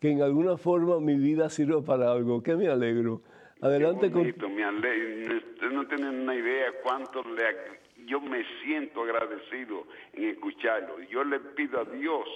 Que 0.00 0.10
en 0.10 0.22
alguna 0.22 0.56
forma 0.56 1.00
mi 1.00 1.16
vida 1.16 1.48
sirva 1.48 1.82
para 1.82 2.12
algo, 2.12 2.42
qué 2.42 2.54
me 2.54 2.68
alegro. 2.68 3.22
Adelante 3.60 4.10
con... 4.10 4.22
Me 4.54 4.64
alegro. 4.64 5.36
Usted 5.36 5.70
no 5.70 5.86
tiene 5.86 6.10
una 6.10 6.34
idea 6.34 6.66
cuánto 6.82 7.22
le... 7.22 7.82
Yo 8.06 8.20
me 8.20 8.44
siento 8.62 9.02
agradecido 9.02 9.86
en 10.12 10.24
escucharlo. 10.24 11.00
Yo 11.10 11.24
le 11.24 11.40
pido 11.40 11.80
a 11.80 11.84
Dios 11.84 12.28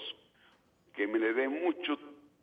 que 0.98 1.06
me 1.06 1.20
le 1.20 1.32
dé 1.32 1.48
mucho 1.48 1.96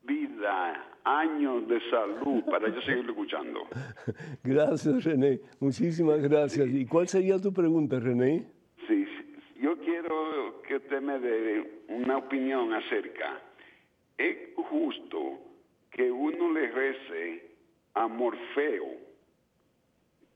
vida, 0.04 0.88
años 1.04 1.68
de 1.68 1.78
salud 1.90 2.42
para 2.46 2.70
yo 2.70 2.82
seguir 2.84 3.06
escuchando. 3.06 3.68
Gracias, 4.46 5.04
René. 5.04 5.42
Muchísimas 5.60 6.22
gracias. 6.22 6.70
¿Y 6.70 6.86
cuál 6.86 7.10
sería 7.10 7.38
tu 7.38 7.52
pregunta, 7.52 8.00
René? 8.00 8.46
Sí, 8.88 9.06
yo 9.60 9.78
quiero 9.80 10.62
que 10.66 10.78
usted 10.78 11.02
me 11.02 11.20
dé 11.20 11.82
una 11.90 12.18
opinión 12.18 12.72
acerca. 12.72 13.42
¿Es 14.18 14.38
justo 14.56 15.40
que 15.92 16.10
uno 16.10 16.54
le 16.54 16.72
rece 16.72 17.52
a 17.96 18.08
Morfeo, 18.08 18.86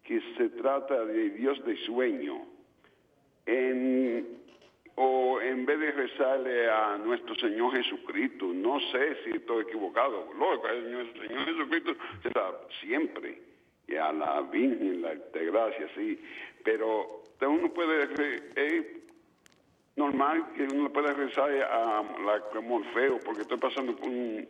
que 0.03 0.19
se 0.37 0.49
trata 0.49 1.05
de 1.05 1.29
Dios 1.29 1.63
de 1.63 1.77
sueño, 1.85 2.41
en 3.45 3.88
en 5.59 5.65
vez 5.65 5.79
de 5.79 5.91
rezarle 5.91 6.69
a 6.69 6.97
nuestro 6.97 7.35
Señor 7.35 7.75
Jesucristo, 7.75 8.45
no 8.45 8.79
sé 8.91 9.17
si 9.23 9.31
estoy 9.31 9.63
equivocado, 9.63 10.31
Lógico, 10.37 10.67
el 10.69 11.13
Señor 11.13 11.45
Jesucristo 11.45 11.95
siempre, 12.79 13.41
y 13.87 13.95
a 13.95 14.13
la 14.13 14.41
Virgen, 14.41 15.01
la 15.01 15.15
de 15.15 15.45
gracia, 15.45 15.87
sí, 15.95 16.17
pero 16.63 17.23
uno 17.41 17.73
puede, 17.73 18.03
es 18.55 18.85
normal 19.97 20.45
que 20.55 20.63
uno 20.63 20.91
pueda 20.93 21.13
rezar 21.13 21.51
a 21.51 22.03
la 22.03 22.61
Morfeo, 22.61 23.19
porque 23.19 23.41
estoy 23.41 23.57
pasando 23.57 23.95
por 23.95 24.07
un, 24.07 24.47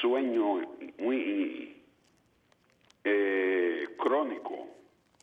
sueño 0.00 0.62
muy 0.98 1.76
eh, 3.04 3.88
crónico, 3.98 4.68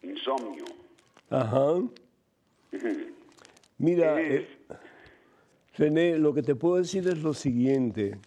insomnio. 0.04 0.66
Ajá. 1.30 1.82
Mira, 3.78 4.22
eh, 4.22 4.48
René, 5.78 6.18
lo 6.18 6.34
que 6.34 6.42
te 6.42 6.56
puedo 6.56 6.78
decir 6.78 7.06
es 7.08 7.22
lo 7.22 7.34
siguiente. 7.34 8.18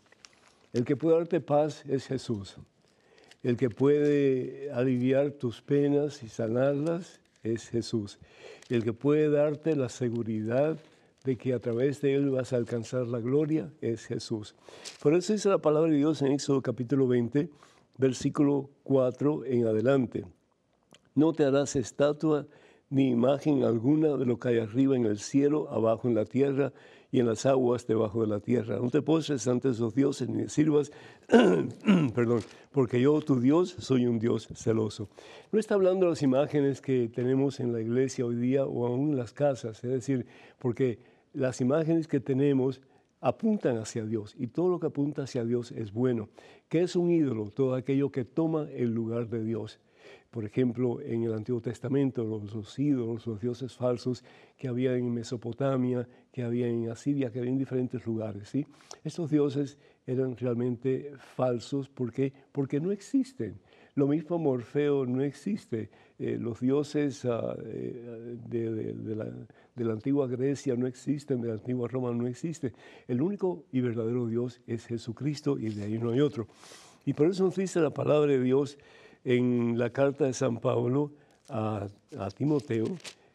El 0.75 0.85
que 0.85 0.97
puede 0.97 1.17
darte 1.17 1.41
paz 1.41 1.83
es 1.87 2.07
Jesús. 2.07 2.57
El 3.43 3.57
que 3.57 3.71
puede 3.71 4.71
aliviar 4.73 5.31
tus 5.31 5.63
penas 5.63 6.23
y 6.23 6.29
sanarlas 6.29 7.21
es 7.43 7.69
Jesús. 7.71 8.19
El 8.69 8.85
que 8.85 8.93
puede 8.93 9.31
darte 9.31 9.77
la 9.77 9.89
seguridad 9.89 10.77
de 11.25 11.37
que 11.37 11.55
a 11.55 11.59
través 11.59 12.03
de 12.03 12.15
Él 12.15 12.31
vas 12.31 12.53
a 12.53 12.57
alcanzar 12.57 13.07
la 13.07 13.19
gloria 13.19 13.73
es 13.81 14.05
Jesús. 14.05 14.55
Por 15.01 15.15
eso 15.15 15.33
dice 15.33 15.49
la 15.49 15.59
palabra 15.59 15.91
de 15.91 15.97
Dios 15.97 16.21
en 16.21 16.33
Éxodo 16.33 16.61
capítulo 16.61 17.09
20, 17.09 17.49
versículo 17.97 18.69
4 18.83 19.47
en 19.47 19.67
adelante. 19.67 20.27
No 21.15 21.33
te 21.33 21.45
harás 21.45 21.77
estatua 21.77 22.47
ni 22.91 23.09
imagen 23.09 23.65
alguna 23.65 24.17
de 24.17 24.27
lo 24.27 24.39
que 24.39 24.49
hay 24.49 24.59
arriba 24.59 24.97
en 24.97 25.07
el 25.07 25.19
cielo, 25.19 25.71
abajo 25.71 26.09
en 26.09 26.15
la 26.15 26.27
tierra 26.27 26.73
y 27.11 27.21
en 27.21 27.27
las 27.27 27.47
aguas 27.47 27.87
debajo 27.87 28.21
de 28.21 28.27
la 28.27 28.41
tierra. 28.41 28.79
No 28.81 28.91
te 28.91 29.03
postres 29.03 29.47
ante 29.49 29.71
esos 29.71 29.95
dioses 29.95 30.29
ni 30.29 30.49
sirvas, 30.49 30.91
perdón, 32.15 32.41
porque 32.73 33.01
yo, 33.01 33.21
tu 33.21 33.41
Dios, 33.41 33.75
soy 33.79 34.07
un 34.07 34.19
Dios 34.19 34.49
celoso. 34.55 35.09
No 35.53 35.59
está 35.59 35.75
hablando 35.75 36.07
de 36.07 36.11
las 36.11 36.23
imágenes 36.23 36.81
que 36.81 37.09
tenemos 37.09 37.61
en 37.61 37.73
la 37.73 37.81
iglesia 37.81 38.27
hoy 38.27 38.37
día 38.37 38.67
o 38.67 38.87
aún 38.87 39.11
en 39.11 39.17
las 39.17 39.33
casas, 39.33 39.83
es 39.85 39.91
decir, 39.91 40.27
porque 40.59 40.99
las 41.33 41.61
imágenes 41.61 42.09
que 42.09 42.21
tenemos 42.21 42.81
apuntan 43.21 43.79
hacia 43.79 44.05
Dios 44.05 44.35
y 44.39 44.49
todo 44.49 44.69
lo 44.69 44.79
que 44.79 44.87
apunta 44.87 45.23
hacia 45.23 45.45
Dios 45.45 45.73
es 45.73 45.93
bueno. 45.93 46.29
¿Qué 46.69 46.83
es 46.83 46.95
un 46.95 47.11
ídolo? 47.11 47.51
Todo 47.51 47.75
aquello 47.75 48.11
que 48.11 48.25
toma 48.25 48.69
el 48.71 48.93
lugar 48.95 49.29
de 49.29 49.43
Dios 49.43 49.81
por 50.31 50.45
ejemplo, 50.45 51.01
en 51.01 51.25
el 51.25 51.33
Antiguo 51.33 51.61
Testamento, 51.61 52.23
los, 52.23 52.79
ídolos, 52.79 53.27
los 53.27 53.41
dioses 53.41 53.75
falsos 53.75 54.23
que 54.57 54.69
había 54.69 54.95
en 54.95 55.13
Mesopotamia, 55.13 56.07
que 56.31 56.43
había 56.43 56.69
en 56.69 56.91
Asiria, 56.91 57.31
que 57.31 57.39
había 57.39 57.51
en 57.51 57.59
diferentes 57.59 58.05
lugares. 58.05 58.49
¿sí? 58.49 58.67
Estos 59.05 59.31
dioses 59.31 59.79
eran 60.07 60.37
realmente 60.37 61.13
falsos 61.35 61.89
porque, 61.89 62.33
porque 62.53 62.79
no 62.79 62.93
existen. 62.93 63.59
Lo 63.95 64.07
mismo 64.07 64.39
Morfeo 64.39 65.07
no 65.07 65.23
existe. 65.23 65.91
Eh, 66.19 66.37
los 66.39 66.61
dioses 66.61 67.25
ah, 67.25 67.57
eh, 67.65 68.37
de, 68.49 69.15
la, 69.17 69.25
de, 69.75 69.85
la, 69.85 69.93
antigua 69.93 70.27
Grecia 70.27 70.77
no 70.77 70.87
existen, 70.87 71.41
de 71.41 71.49
la 71.49 71.55
antigua 71.55 71.89
Roma 71.89 72.13
no 72.13 72.27
existe. 72.27 72.73
El 73.07 73.23
único 73.23 73.65
y 73.73 73.81
verdadero 73.81 74.27
Dios 74.27 74.61
es 74.67 74.87
Jesucristo 74.87 75.59
y 75.59 75.71
de 75.71 75.85
ahí 75.85 75.99
no 75.99 76.11
hay 76.11 76.21
otro. 76.21 76.47
Y 77.07 77.15
por 77.15 77.29
eso 77.29 77.45
nos 77.45 77.57
dice 77.57 77.81
la 77.81 77.91
palabra 77.91 78.33
de 78.33 78.43
Dios 78.43 78.79
en 79.29 79.79
la 79.79 79.91
carta 79.91 80.25
de 80.25 80.33
San 80.33 80.57
Pablo 80.57 81.13
a, 81.51 81.87
Timoteo, 82.35 82.87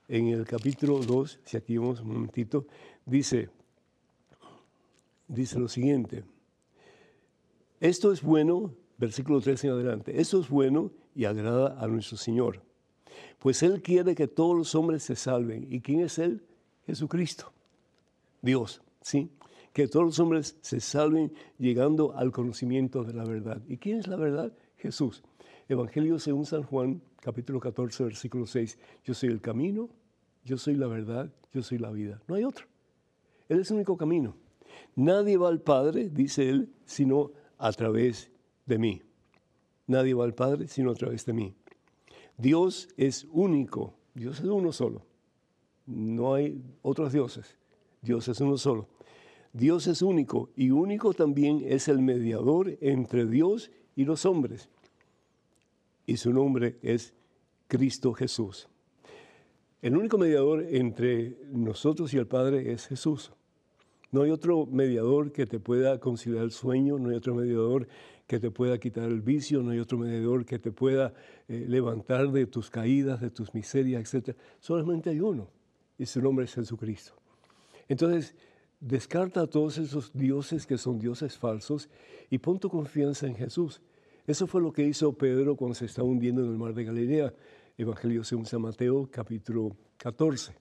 en 0.08 0.30
el 0.30 0.44
capítulo 0.44 0.98
2, 0.98 1.40
si 1.46 1.56
aquí 1.56 1.78
un 1.78 1.96
momentito, 2.04 2.66
dice, 3.06 3.52
dice 5.28 5.60
lo 5.60 5.68
siguiente, 5.68 6.24
esto 7.80 8.12
es 8.12 8.24
bueno, 8.24 8.74
versículo 8.98 9.40
3 9.40 9.66
en 9.66 9.70
adelante, 9.70 10.20
esto 10.20 10.40
es 10.40 10.50
bueno 10.50 10.90
y 11.14 11.26
agrada 11.26 11.80
a 11.80 11.88
nuestro 11.88 12.18
Señor, 12.18 12.64
pues 13.38 13.62
Él 13.62 13.84
quiere 13.84 14.16
que 14.16 14.28
todos 14.28 14.58
los 14.58 14.74
hombres 14.74 15.04
se 15.04 15.16
salven. 15.16 15.68
¿Y 15.70 15.82
quién 15.82 16.00
es 16.00 16.18
Él? 16.18 16.42
Jesucristo, 16.88 17.52
Dios, 18.42 18.82
¿sí? 19.02 19.30
Que 19.74 19.88
todos 19.88 20.08
los 20.08 20.20
hombres 20.20 20.58
se 20.62 20.80
salven 20.80 21.34
llegando 21.60 22.16
al 22.16 22.32
conocimiento 22.32 23.04
de 23.04 23.14
la 23.14 23.26
verdad. 23.26 23.62
¿Y 23.68 23.78
quién 23.78 24.00
es 24.00 24.08
la 24.08 24.16
verdad? 24.16 24.54
Jesús. 24.78 25.24
Evangelio 25.70 26.20
según 26.20 26.46
San 26.46 26.64
Juan, 26.64 27.02
capítulo 27.22 27.60
14, 27.60 28.04
versículo 28.04 28.46
6. 28.46 28.78
Yo 29.06 29.14
soy 29.14 29.30
el 29.30 29.40
camino, 29.40 29.90
yo 30.44 30.58
soy 30.58 30.76
la 30.76 30.88
verdad, 30.88 31.32
yo 31.54 31.64
soy 31.64 31.78
la 31.78 31.90
vida. 31.90 32.22
No 32.28 32.36
hay 32.36 32.44
otro. 32.44 32.66
Él 33.48 33.62
es 33.62 33.72
el 33.72 33.78
único 33.78 33.96
camino. 33.96 34.36
Nadie 34.96 35.38
va 35.38 35.48
al 35.48 35.62
Padre, 35.62 36.10
dice 36.10 36.50
él, 36.50 36.70
sino 36.86 37.32
a 37.58 37.72
través 37.72 38.30
de 38.66 38.78
mí. 38.78 39.02
Nadie 39.88 40.14
va 40.14 40.26
al 40.26 40.34
Padre 40.34 40.68
sino 40.68 40.92
a 40.92 40.96
través 40.96 41.26
de 41.26 41.34
mí. 41.34 41.54
Dios 42.38 42.90
es 42.98 43.26
único, 43.32 43.94
Dios 44.14 44.40
es 44.40 44.46
uno 44.46 44.74
solo. 44.74 45.06
No 45.86 46.34
hay 46.34 46.62
otros 46.82 47.14
dioses, 47.14 47.58
Dios 48.02 48.28
es 48.28 48.42
uno 48.42 48.58
solo. 48.58 48.90
Dios 49.54 49.88
es 49.88 50.02
único 50.02 50.50
y 50.58 50.72
único 50.72 51.14
también 51.14 51.64
es 51.66 51.88
el 51.88 52.00
mediador 52.00 52.78
entre 52.82 53.26
Dios 53.26 53.72
y 53.96 54.04
los 54.04 54.26
hombres 54.26 54.70
y 56.06 56.18
su 56.18 56.32
nombre 56.34 56.78
es 56.82 57.14
Cristo 57.68 58.14
Jesús. 58.14 58.70
El 59.82 59.98
único 59.98 60.18
mediador 60.18 60.66
entre 60.70 61.38
nosotros 61.52 62.14
y 62.14 62.18
el 62.18 62.28
Padre 62.28 62.72
es 62.72 62.88
Jesús. 62.88 63.34
No 64.12 64.22
hay 64.22 64.32
otro 64.32 64.66
mediador 64.66 65.32
que 65.32 65.46
te 65.46 65.60
pueda 65.60 66.00
conciliar 66.00 66.44
el 66.44 66.52
sueño, 66.52 67.00
no 67.00 67.10
hay 67.10 67.16
otro 67.16 67.34
mediador 67.34 67.88
que 68.28 68.40
te 68.40 68.52
pueda 68.52 68.78
quitar 68.78 69.06
el 69.06 69.22
vicio, 69.22 69.62
no 69.62 69.72
hay 69.72 69.80
otro 69.80 69.98
mediador 69.98 70.46
que 70.46 70.60
te 70.60 70.72
pueda 70.72 71.14
eh, 71.48 71.66
levantar 71.68 72.32
de 72.32 72.46
tus 72.46 72.70
caídas, 72.70 73.20
de 73.22 73.32
tus 73.32 73.54
miserias, 73.54 74.14
etc. 74.14 74.38
Solamente 74.60 75.10
hay 75.10 75.20
uno, 75.20 75.50
y 75.98 76.06
su 76.06 76.22
nombre 76.22 76.46
es 76.46 76.54
Jesucristo. 76.54 77.14
Entonces, 77.90 78.36
descarta 78.80 79.42
a 79.42 79.48
todos 79.48 79.78
esos 79.78 80.14
dioses 80.14 80.66
que 80.66 80.78
son 80.78 81.00
dioses 81.00 81.38
falsos 81.38 81.90
y 82.30 82.38
pon 82.38 82.60
tu 82.60 82.70
confianza 82.70 83.28
en 83.28 83.36
Jesús. 83.36 83.82
Eso 84.26 84.48
fue 84.48 84.62
lo 84.62 84.72
que 84.72 84.86
hizo 84.86 85.12
Pedro 85.18 85.58
cuando 85.58 85.76
se 85.76 85.84
estaba 85.86 86.08
hundiendo 86.08 86.46
en 86.46 86.52
el 86.52 86.58
mar 86.58 86.74
de 86.74 86.86
Galilea. 86.86 87.34
Evangelio 87.78 88.24
según 88.24 88.46
San 88.46 88.62
Mateo, 88.62 89.10
capítulo 89.12 89.76
14. 89.98 90.56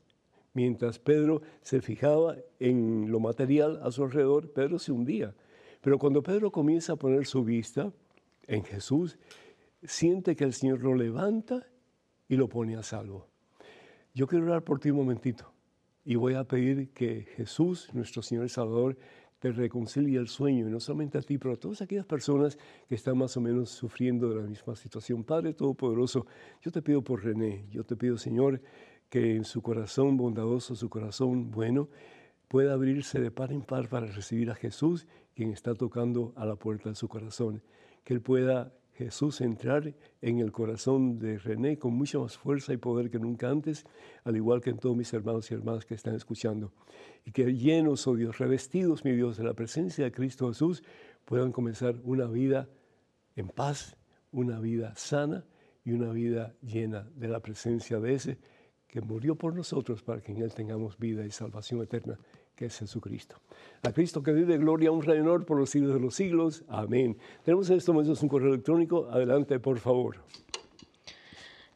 Mientras 0.53 0.99
Pedro 0.99 1.43
se 1.61 1.81
fijaba 1.81 2.35
en 2.59 3.13
lo 3.13 3.21
material 3.21 3.79
a 3.85 3.93
su 3.93 4.03
alrededor, 4.03 4.53
Pedro 4.53 4.81
se 4.81 4.91
hundía. 4.91 5.33
Pero 5.81 5.97
cuando 5.97 6.25
Pedro 6.25 6.51
comienza 6.51 6.95
a 6.95 6.97
poner 6.97 7.25
su 7.25 7.45
vista 7.45 7.93
en 8.49 8.65
Jesús, 8.65 9.17
siente 9.85 10.35
que 10.35 10.43
el 10.43 10.55
Señor 10.55 10.83
lo 10.83 10.97
levanta 10.97 11.65
y 12.29 12.35
lo 12.35 12.49
pone 12.49 12.75
a 12.75 12.83
salvo. 12.83 13.29
Yo 14.13 14.27
quiero 14.27 14.47
orar 14.47 14.65
por 14.65 14.81
ti 14.81 14.91
un 14.91 14.97
momentito 14.97 15.53
y 16.05 16.17
voy 16.17 16.35
a 16.35 16.43
pedir 16.43 16.91
que 16.91 17.29
Jesús, 17.37 17.91
nuestro 17.93 18.23
Señor 18.23 18.47
y 18.47 18.49
Salvador, 18.49 18.97
te 19.43 19.51
reconcilia 19.51 20.21
el 20.21 20.29
sueño, 20.29 20.69
y 20.69 20.71
no 20.71 20.79
solamente 20.79 21.19
a 21.19 21.21
ti, 21.21 21.37
pero 21.37 21.55
a 21.55 21.57
todas 21.57 21.83
aquellas 21.83 22.07
personas 22.07 22.57
que 22.89 22.95
están 22.95 23.19
más 23.19 23.37
o 23.37 23.41
menos 23.41 23.71
sufriendo 23.71 24.29
de 24.29 24.37
la 24.37 24.43
misma 24.43 24.77
situación. 24.77 25.25
Padre 25.25 25.53
Todopoderoso, 25.53 26.27
yo 26.61 26.71
te 26.71 26.81
pido 26.81 27.03
por 27.03 27.25
René, 27.25 27.67
yo 27.69 27.83
te 27.83 27.97
pido, 27.97 28.17
Señor, 28.17 28.63
que 29.11 29.35
en 29.35 29.45
su 29.45 29.61
corazón 29.61 30.17
bondadoso, 30.17 30.77
su 30.77 30.89
corazón 30.89 31.51
bueno, 31.51 31.89
pueda 32.47 32.75
abrirse 32.75 33.21
de 33.21 33.33
par 33.33 33.51
en 33.51 33.63
par 33.63 33.89
para 33.89 34.07
recibir 34.07 34.49
a 34.49 34.55
Jesús 34.55 35.09
quien 35.35 35.51
está 35.51 35.75
tocando 35.75 36.33
a 36.37 36.47
la 36.47 36.55
puerta 36.55 36.91
de 36.91 36.95
su 36.95 37.09
corazón. 37.09 37.65
Que 38.05 38.15
Él 38.15 38.21
pueda 38.21 38.73
Jesús 39.05 39.41
entrar 39.41 39.95
en 40.21 40.39
el 40.39 40.53
corazón 40.53 41.19
de 41.19 41.39
René 41.39 41.79
con 41.79 41.95
mucha 41.95 42.19
más 42.19 42.37
fuerza 42.37 42.73
y 42.73 42.77
poder 42.77 43.11
que 43.11 43.19
nunca 43.19 43.51
antes, 43.51 43.85
al 44.25 44.37
igual 44.37 44.61
que 44.61 44.71
en 44.71 44.79
todos 44.79 44.97
mis 44.97 45.13
hermanos 45.13 45.51
y 45.51 45.55
hermanas 45.55 45.85
que 45.85 45.95
están 45.95 46.15
escuchando. 46.15 46.73
Y 47.25 47.33
que 47.33 47.53
llenos, 47.55 48.07
oh 48.07 48.15
Dios, 48.15 48.39
revestidos, 48.39 49.05
mi 49.05 49.13
Dios, 49.13 49.37
de 49.37 49.45
la 49.45 49.55
presencia 49.55 50.05
de 50.05 50.13
Cristo 50.13 50.49
Jesús, 50.49 50.83
puedan 51.25 51.53
comenzar 51.53 51.97
una 52.05 52.27
vida 52.27 52.69
en 53.37 53.49
paz, 53.49 53.97
una 54.31 54.61
vida 54.61 54.95
sana 54.97 55.45
y 55.85 55.93
una 55.93 56.11
vida 56.13 56.55
llena 56.63 57.09
de 57.15 57.29
la 57.29 57.41
presencia 57.41 58.01
de 58.01 58.15
ese 58.15 58.39
que 58.87 59.01
murió 59.01 59.37
por 59.37 59.55
nosotros 59.55 60.03
para 60.03 60.21
que 60.21 60.33
en 60.33 60.43
Él 60.43 60.53
tengamos 60.53 60.99
vida 60.99 61.25
y 61.25 61.31
salvación 61.31 61.83
eterna 61.83 62.19
que 62.55 62.67
es 62.67 62.79
Jesucristo. 62.79 63.37
A 63.83 63.93
Cristo 63.93 64.23
que 64.23 64.33
vive 64.33 64.59
gloria, 64.59 64.93
honra 64.93 65.15
y 65.17 65.21
honor 65.21 65.45
por 65.45 65.59
los 65.59 65.71
siglos 65.71 65.95
de 65.95 66.01
los 66.01 66.15
siglos. 66.15 66.65
Amén. 66.69 67.17
Tenemos 67.45 67.69
en 67.71 67.79
estos 67.79 67.95
momentos 67.95 68.23
un 68.23 68.29
correo 68.29 68.49
electrónico. 68.49 69.09
Adelante, 69.11 69.59
por 69.59 69.79
favor. 69.79 70.17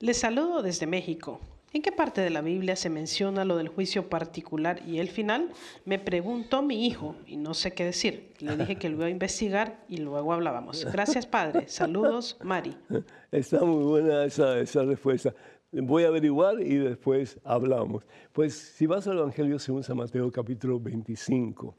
Les 0.00 0.16
saludo 0.16 0.62
desde 0.62 0.86
México. 0.86 1.40
¿En 1.72 1.82
qué 1.82 1.92
parte 1.92 2.20
de 2.20 2.30
la 2.30 2.40
Biblia 2.40 2.74
se 2.74 2.88
menciona 2.88 3.44
lo 3.44 3.56
del 3.56 3.68
juicio 3.68 4.08
particular 4.08 4.80
y 4.86 4.98
el 4.98 5.08
final? 5.08 5.50
Me 5.84 5.98
preguntó 5.98 6.62
mi 6.62 6.86
hijo 6.86 7.16
y 7.26 7.36
no 7.36 7.52
sé 7.52 7.72
qué 7.72 7.84
decir. 7.84 8.32
Le 8.38 8.56
dije 8.56 8.76
que 8.76 8.88
lo 8.88 8.96
iba 8.96 9.06
a 9.06 9.10
investigar 9.10 9.84
y 9.88 9.98
luego 9.98 10.32
hablábamos. 10.32 10.84
Gracias, 10.90 11.26
Padre. 11.26 11.68
Saludos, 11.68 12.38
Mari. 12.42 12.74
Está 13.30 13.62
muy 13.64 13.84
buena 13.84 14.24
esa, 14.24 14.58
esa 14.58 14.84
respuesta 14.84 15.34
voy 15.72 16.04
a 16.04 16.08
averiguar 16.08 16.60
y 16.60 16.76
después 16.76 17.38
hablamos. 17.44 18.04
Pues 18.32 18.54
si 18.54 18.86
vas 18.86 19.06
al 19.06 19.18
Evangelio 19.18 19.58
según 19.58 19.82
San 19.82 19.96
Mateo 19.96 20.30
capítulo 20.30 20.80
25, 20.80 21.74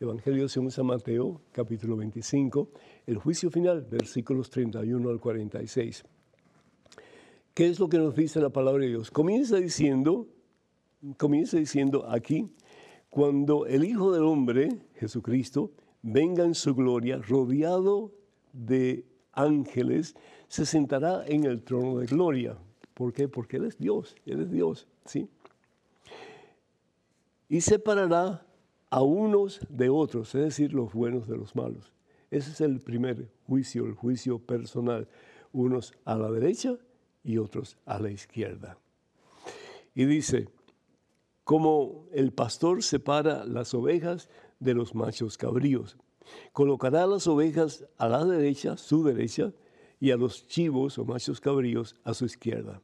Evangelio 0.00 0.48
según 0.48 0.70
San 0.70 0.86
Mateo 0.86 1.40
capítulo 1.52 1.96
25, 1.96 2.68
el 3.06 3.18
juicio 3.18 3.50
final, 3.50 3.82
versículos 3.82 4.50
31 4.50 5.08
al 5.10 5.20
46. 5.20 6.04
¿Qué 7.54 7.66
es 7.66 7.78
lo 7.78 7.88
que 7.88 7.98
nos 7.98 8.16
dice 8.16 8.40
la 8.40 8.50
palabra 8.50 8.82
de 8.82 8.88
Dios? 8.90 9.10
Comienza 9.10 9.56
diciendo, 9.56 10.26
comienza 11.18 11.58
diciendo 11.58 12.08
aquí, 12.08 12.50
cuando 13.10 13.66
el 13.66 13.84
Hijo 13.84 14.10
del 14.10 14.24
Hombre, 14.24 14.70
Jesucristo, 14.94 15.72
venga 16.00 16.44
en 16.44 16.54
su 16.54 16.74
gloria, 16.74 17.18
rodeado 17.18 18.10
de 18.54 19.04
ángeles, 19.32 20.14
se 20.48 20.64
sentará 20.64 21.24
en 21.26 21.44
el 21.44 21.62
trono 21.62 21.98
de 21.98 22.06
gloria. 22.06 22.56
¿Por 22.94 23.12
qué? 23.12 23.28
Porque 23.28 23.56
Él 23.56 23.64
es 23.64 23.78
Dios, 23.78 24.16
Él 24.26 24.40
es 24.40 24.50
Dios, 24.50 24.86
¿sí? 25.04 25.28
Y 27.48 27.60
separará 27.60 28.46
a 28.90 29.02
unos 29.02 29.60
de 29.68 29.88
otros, 29.88 30.34
es 30.34 30.42
decir, 30.42 30.72
los 30.72 30.92
buenos 30.92 31.26
de 31.26 31.36
los 31.36 31.56
malos. 31.56 31.92
Ese 32.30 32.50
es 32.50 32.60
el 32.60 32.80
primer 32.80 33.30
juicio, 33.46 33.86
el 33.86 33.94
juicio 33.94 34.38
personal. 34.38 35.08
Unos 35.52 35.92
a 36.06 36.16
la 36.16 36.30
derecha 36.30 36.76
y 37.22 37.38
otros 37.38 37.76
a 37.84 37.98
la 37.98 38.10
izquierda. 38.10 38.78
Y 39.94 40.06
dice, 40.06 40.48
como 41.44 42.06
el 42.12 42.32
pastor 42.32 42.82
separa 42.82 43.44
las 43.44 43.74
ovejas 43.74 44.30
de 44.60 44.74
los 44.74 44.94
machos 44.94 45.36
cabríos, 45.36 45.98
colocará 46.52 47.06
las 47.06 47.26
ovejas 47.26 47.84
a 47.98 48.08
la 48.08 48.24
derecha, 48.24 48.76
su 48.76 49.04
derecha, 49.04 49.52
y 50.02 50.10
a 50.10 50.16
los 50.16 50.48
chivos 50.48 50.98
o 50.98 51.04
machos 51.04 51.40
cabríos 51.40 51.94
a 52.02 52.12
su 52.12 52.24
izquierda. 52.24 52.82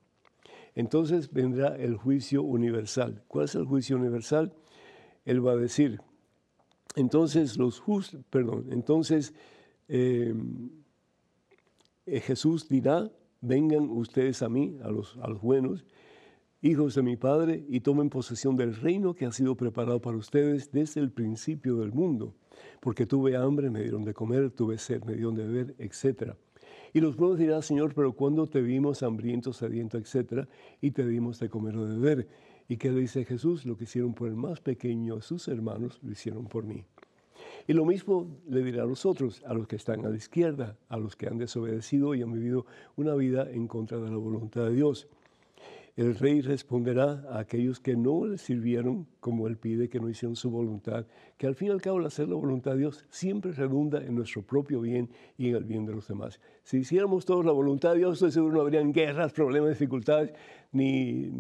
Entonces 0.77 1.33
vendrá 1.33 1.75
el 1.75 1.97
juicio 1.97 2.45
universal. 2.45 3.25
¿Cuál 3.27 3.47
es 3.47 3.57
el 3.57 3.65
juicio 3.65 3.97
universal? 3.97 4.55
Él 5.25 5.45
va 5.45 5.51
a 5.51 5.57
decir, 5.57 6.01
entonces 6.95 7.57
los 7.59 7.83
perdón, 8.31 8.67
entonces 8.71 9.35
em, 9.89 10.71
eh, 12.07 12.21
Jesús 12.21 12.69
dirá, 12.69 13.11
vengan 13.41 13.91
ustedes 13.91 14.41
a 14.43 14.49
mí, 14.49 14.79
a 14.85 14.89
los, 14.89 15.17
a 15.21 15.29
los 15.29 15.43
buenos, 15.43 15.85
hijos 16.63 16.95
de 16.95 17.03
mi 17.03 17.17
Padre, 17.17 17.65
y 17.69 17.81
tomen 17.81 18.11
posesión 18.11 18.55
del 18.55 18.77
reino 18.77 19.15
que 19.15 19.27
ha 19.27 19.33
sido 19.33 19.57
preparado 19.57 20.01
para 20.01 20.17
ustedes 20.17 20.71
desde 20.71 21.01
el 21.01 21.11
principio 21.11 21.79
del 21.79 21.91
mundo. 21.91 22.37
Porque 22.81 23.07
tuve 23.07 23.37
hambre, 23.37 23.71
me 23.71 23.83
dieron 23.83 24.05
de 24.05 24.15
comer, 24.15 24.53
tuve 24.53 24.79
sed, 24.79 25.03
me 25.03 25.15
dieron 25.15 25.35
de 25.35 25.47
beber, 25.47 25.75
etcétera. 25.79 26.37
Y 26.93 27.01
los 27.01 27.17
buenos 27.17 27.39
dirán, 27.39 27.63
Señor, 27.63 27.95
pero 27.95 28.13
cuando 28.13 28.47
te 28.47 28.61
vimos 28.61 29.03
hambriento, 29.03 29.53
sediento, 29.53 29.99
etcétera, 29.99 30.49
y 30.81 30.91
te 30.91 31.07
dimos 31.07 31.39
de 31.39 31.49
comer 31.49 31.77
o 31.77 31.87
de 31.87 31.99
beber. 31.99 32.29
¿Y 32.69 32.77
qué 32.77 32.91
dice 32.91 33.25
Jesús? 33.25 33.65
Lo 33.65 33.77
que 33.77 33.85
hicieron 33.85 34.15
por 34.15 34.29
el 34.29 34.37
más 34.37 34.61
pequeño 34.61 35.17
de 35.17 35.23
sus 35.23 35.49
hermanos, 35.49 35.99
lo 36.03 36.13
hicieron 36.13 36.47
por 36.47 36.65
mí. 36.65 36.85
Y 37.67 37.73
lo 37.73 37.85
mismo 37.85 38.27
le 38.49 38.63
dirá 38.63 38.83
a 38.83 38.87
los 38.87 39.07
otros, 39.07 39.43
a 39.47 39.55
los 39.55 39.67
que 39.67 39.77
están 39.77 40.05
a 40.05 40.09
la 40.09 40.17
izquierda, 40.17 40.77
a 40.89 40.97
los 40.97 41.17
que 41.17 41.27
han 41.27 41.39
desobedecido 41.39 42.15
y 42.15 42.23
han 42.23 42.33
vivido 42.33 42.67
una 42.97 43.15
vida 43.15 43.51
en 43.51 43.69
contra 43.69 43.99
de 43.99 44.11
la 44.11 44.17
voluntad 44.17 44.65
de 44.65 44.75
Dios. 44.75 45.09
El 45.99 46.15
rey 46.15 46.43
responderá 46.43 47.25
a 47.29 47.41
aquellos 47.41 47.81
que 47.81 47.97
no 47.97 48.25
le 48.25 48.39
sirvieron 48.39 49.09
como 49.19 49.49
él 49.49 49.57
pide, 49.57 49.89
que 49.89 49.99
no 49.99 50.09
hicieron 50.09 50.37
su 50.37 50.49
voluntad, 50.49 51.07
que 51.37 51.49
al 51.49 51.57
fin 51.57 51.69
y 51.69 51.71
al 51.73 51.83
cabo 51.83 51.99
el 51.99 52.07
hacer 52.07 52.29
la 52.29 52.37
voluntad 52.37 52.71
de 52.75 52.79
Dios 52.79 53.05
siempre 53.11 53.51
redunda 53.51 54.01
en 54.01 54.15
nuestro 54.15 54.43
propio 54.43 54.81
bien 54.81 55.11
y 55.37 55.49
en 55.49 55.57
el 55.57 55.65
bien 55.65 55.87
de 55.87 55.95
los 55.95 56.07
demás. 56.07 56.39
Si 56.63 56.77
hiciéramos 56.77 57.25
todos 57.25 57.45
la 57.45 57.51
voluntad 57.51 57.95
de 57.95 57.99
Dios, 57.99 58.13
estoy 58.13 58.31
seguro 58.31 58.55
no 58.55 58.61
habrían 58.61 58.93
guerras, 58.93 59.33
problemas, 59.33 59.71
dificultades, 59.71 60.33
ni 60.71 61.33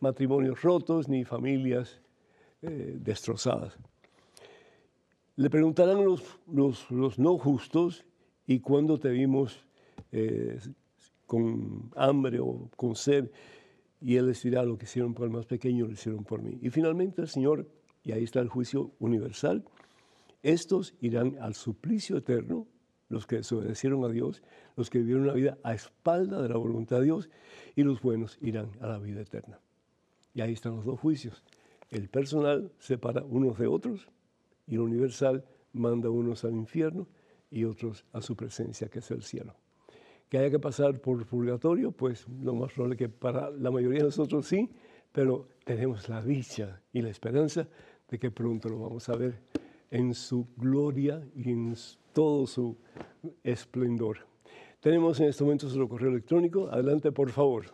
matrimonios 0.00 0.60
rotos, 0.60 1.08
ni 1.08 1.24
familias 1.24 2.00
eh, 2.60 2.98
destrozadas. 2.98 3.78
Le 5.36 5.48
preguntarán 5.48 6.04
los, 6.04 6.40
los, 6.90 7.20
no 7.20 7.38
justos, 7.38 8.04
¿y 8.48 8.58
cuándo 8.58 8.98
te 8.98 9.10
vimos 9.10 9.64
eh, 10.10 10.58
con 11.32 11.90
hambre 11.96 12.40
o 12.40 12.68
con 12.76 12.94
sed, 12.94 13.30
y 14.02 14.16
Él 14.16 14.26
les 14.26 14.42
dirá 14.42 14.64
lo 14.64 14.76
que 14.76 14.84
hicieron 14.84 15.14
por 15.14 15.24
el 15.24 15.30
más 15.32 15.46
pequeño, 15.46 15.86
lo 15.86 15.92
hicieron 15.92 16.24
por 16.24 16.42
mí. 16.42 16.58
Y 16.60 16.68
finalmente 16.68 17.22
el 17.22 17.28
Señor, 17.28 17.66
y 18.04 18.12
ahí 18.12 18.24
está 18.24 18.40
el 18.40 18.50
juicio 18.50 18.90
universal, 18.98 19.64
estos 20.42 20.94
irán 21.00 21.38
al 21.40 21.54
suplicio 21.54 22.18
eterno, 22.18 22.66
los 23.08 23.26
que 23.26 23.36
desobedecieron 23.36 24.04
a 24.04 24.08
Dios, 24.10 24.42
los 24.76 24.90
que 24.90 24.98
vivieron 24.98 25.22
una 25.22 25.32
vida 25.32 25.56
a 25.62 25.72
espalda 25.72 26.42
de 26.42 26.50
la 26.50 26.58
voluntad 26.58 26.98
de 26.98 27.04
Dios, 27.04 27.30
y 27.76 27.82
los 27.82 28.02
buenos 28.02 28.36
irán 28.42 28.68
a 28.82 28.88
la 28.88 28.98
vida 28.98 29.22
eterna. 29.22 29.58
Y 30.34 30.42
ahí 30.42 30.52
están 30.52 30.76
los 30.76 30.84
dos 30.84 31.00
juicios. 31.00 31.42
El 31.88 32.10
personal 32.10 32.70
separa 32.78 33.24
unos 33.24 33.56
de 33.56 33.68
otros, 33.68 34.06
y 34.66 34.74
el 34.74 34.80
universal 34.80 35.46
manda 35.72 36.10
unos 36.10 36.44
al 36.44 36.52
infierno 36.52 37.08
y 37.50 37.64
otros 37.64 38.04
a 38.12 38.20
su 38.20 38.36
presencia, 38.36 38.88
que 38.88 38.98
es 38.98 39.10
el 39.10 39.22
cielo 39.22 39.61
que 40.32 40.38
haya 40.38 40.50
que 40.50 40.58
pasar 40.58 40.98
por 40.98 41.26
purgatorio, 41.26 41.92
pues 41.92 42.26
lo 42.42 42.54
más 42.54 42.72
probable 42.72 42.96
que 42.96 43.10
para 43.10 43.50
la 43.50 43.70
mayoría 43.70 43.98
de 43.98 44.04
nosotros 44.06 44.46
sí, 44.46 44.66
pero 45.12 45.46
tenemos 45.62 46.08
la 46.08 46.22
dicha 46.22 46.80
y 46.90 47.02
la 47.02 47.10
esperanza 47.10 47.68
de 48.08 48.18
que 48.18 48.30
pronto 48.30 48.70
lo 48.70 48.78
vamos 48.80 49.06
a 49.10 49.14
ver 49.14 49.34
en 49.90 50.14
su 50.14 50.48
gloria 50.56 51.22
y 51.36 51.50
en 51.50 51.74
todo 52.14 52.46
su 52.46 52.78
esplendor. 53.44 54.26
Tenemos 54.80 55.20
en 55.20 55.28
este 55.28 55.44
momento 55.44 55.68
su 55.68 55.86
correo 55.86 56.08
electrónico. 56.08 56.66
Adelante, 56.72 57.12
por 57.12 57.28
favor. 57.28 57.66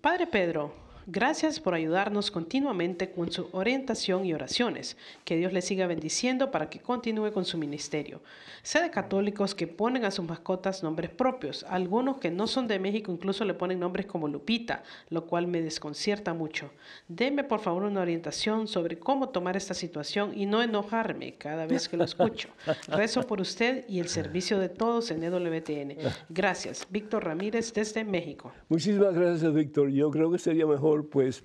Padre 0.00 0.26
Pedro, 0.26 0.72
Gracias 1.12 1.58
por 1.58 1.74
ayudarnos 1.74 2.30
continuamente 2.30 3.10
con 3.10 3.32
su 3.32 3.48
orientación 3.50 4.24
y 4.24 4.32
oraciones. 4.32 4.96
Que 5.24 5.36
Dios 5.36 5.52
le 5.52 5.60
siga 5.60 5.88
bendiciendo 5.88 6.52
para 6.52 6.70
que 6.70 6.78
continúe 6.78 7.32
con 7.32 7.44
su 7.44 7.58
ministerio. 7.58 8.20
Sé 8.62 8.80
de 8.80 8.92
católicos 8.92 9.56
que 9.56 9.66
ponen 9.66 10.04
a 10.04 10.12
sus 10.12 10.24
mascotas 10.24 10.84
nombres 10.84 11.10
propios. 11.10 11.64
Algunos 11.68 12.18
que 12.18 12.30
no 12.30 12.46
son 12.46 12.68
de 12.68 12.78
México 12.78 13.10
incluso 13.10 13.44
le 13.44 13.54
ponen 13.54 13.80
nombres 13.80 14.06
como 14.06 14.28
Lupita, 14.28 14.84
lo 15.08 15.26
cual 15.26 15.48
me 15.48 15.60
desconcierta 15.60 16.32
mucho. 16.32 16.70
Deme 17.08 17.42
por 17.42 17.58
favor 17.58 17.82
una 17.82 18.02
orientación 18.02 18.68
sobre 18.68 19.00
cómo 19.00 19.30
tomar 19.30 19.56
esta 19.56 19.74
situación 19.74 20.30
y 20.38 20.46
no 20.46 20.62
enojarme 20.62 21.34
cada 21.34 21.66
vez 21.66 21.88
que 21.88 21.96
lo 21.96 22.04
escucho. 22.04 22.50
Rezo 22.86 23.26
por 23.26 23.40
usted 23.40 23.84
y 23.88 23.98
el 23.98 24.08
servicio 24.08 24.60
de 24.60 24.68
todos 24.68 25.10
en 25.10 25.24
EWTN. 25.24 25.96
Gracias. 26.28 26.86
Víctor 26.88 27.24
Ramírez 27.24 27.74
desde 27.74 28.04
México. 28.04 28.52
Muchísimas 28.68 29.12
gracias, 29.12 29.52
Víctor. 29.52 29.90
Yo 29.90 30.08
creo 30.12 30.30
que 30.30 30.38
sería 30.38 30.66
mejor 30.66 30.99
pues 31.08 31.44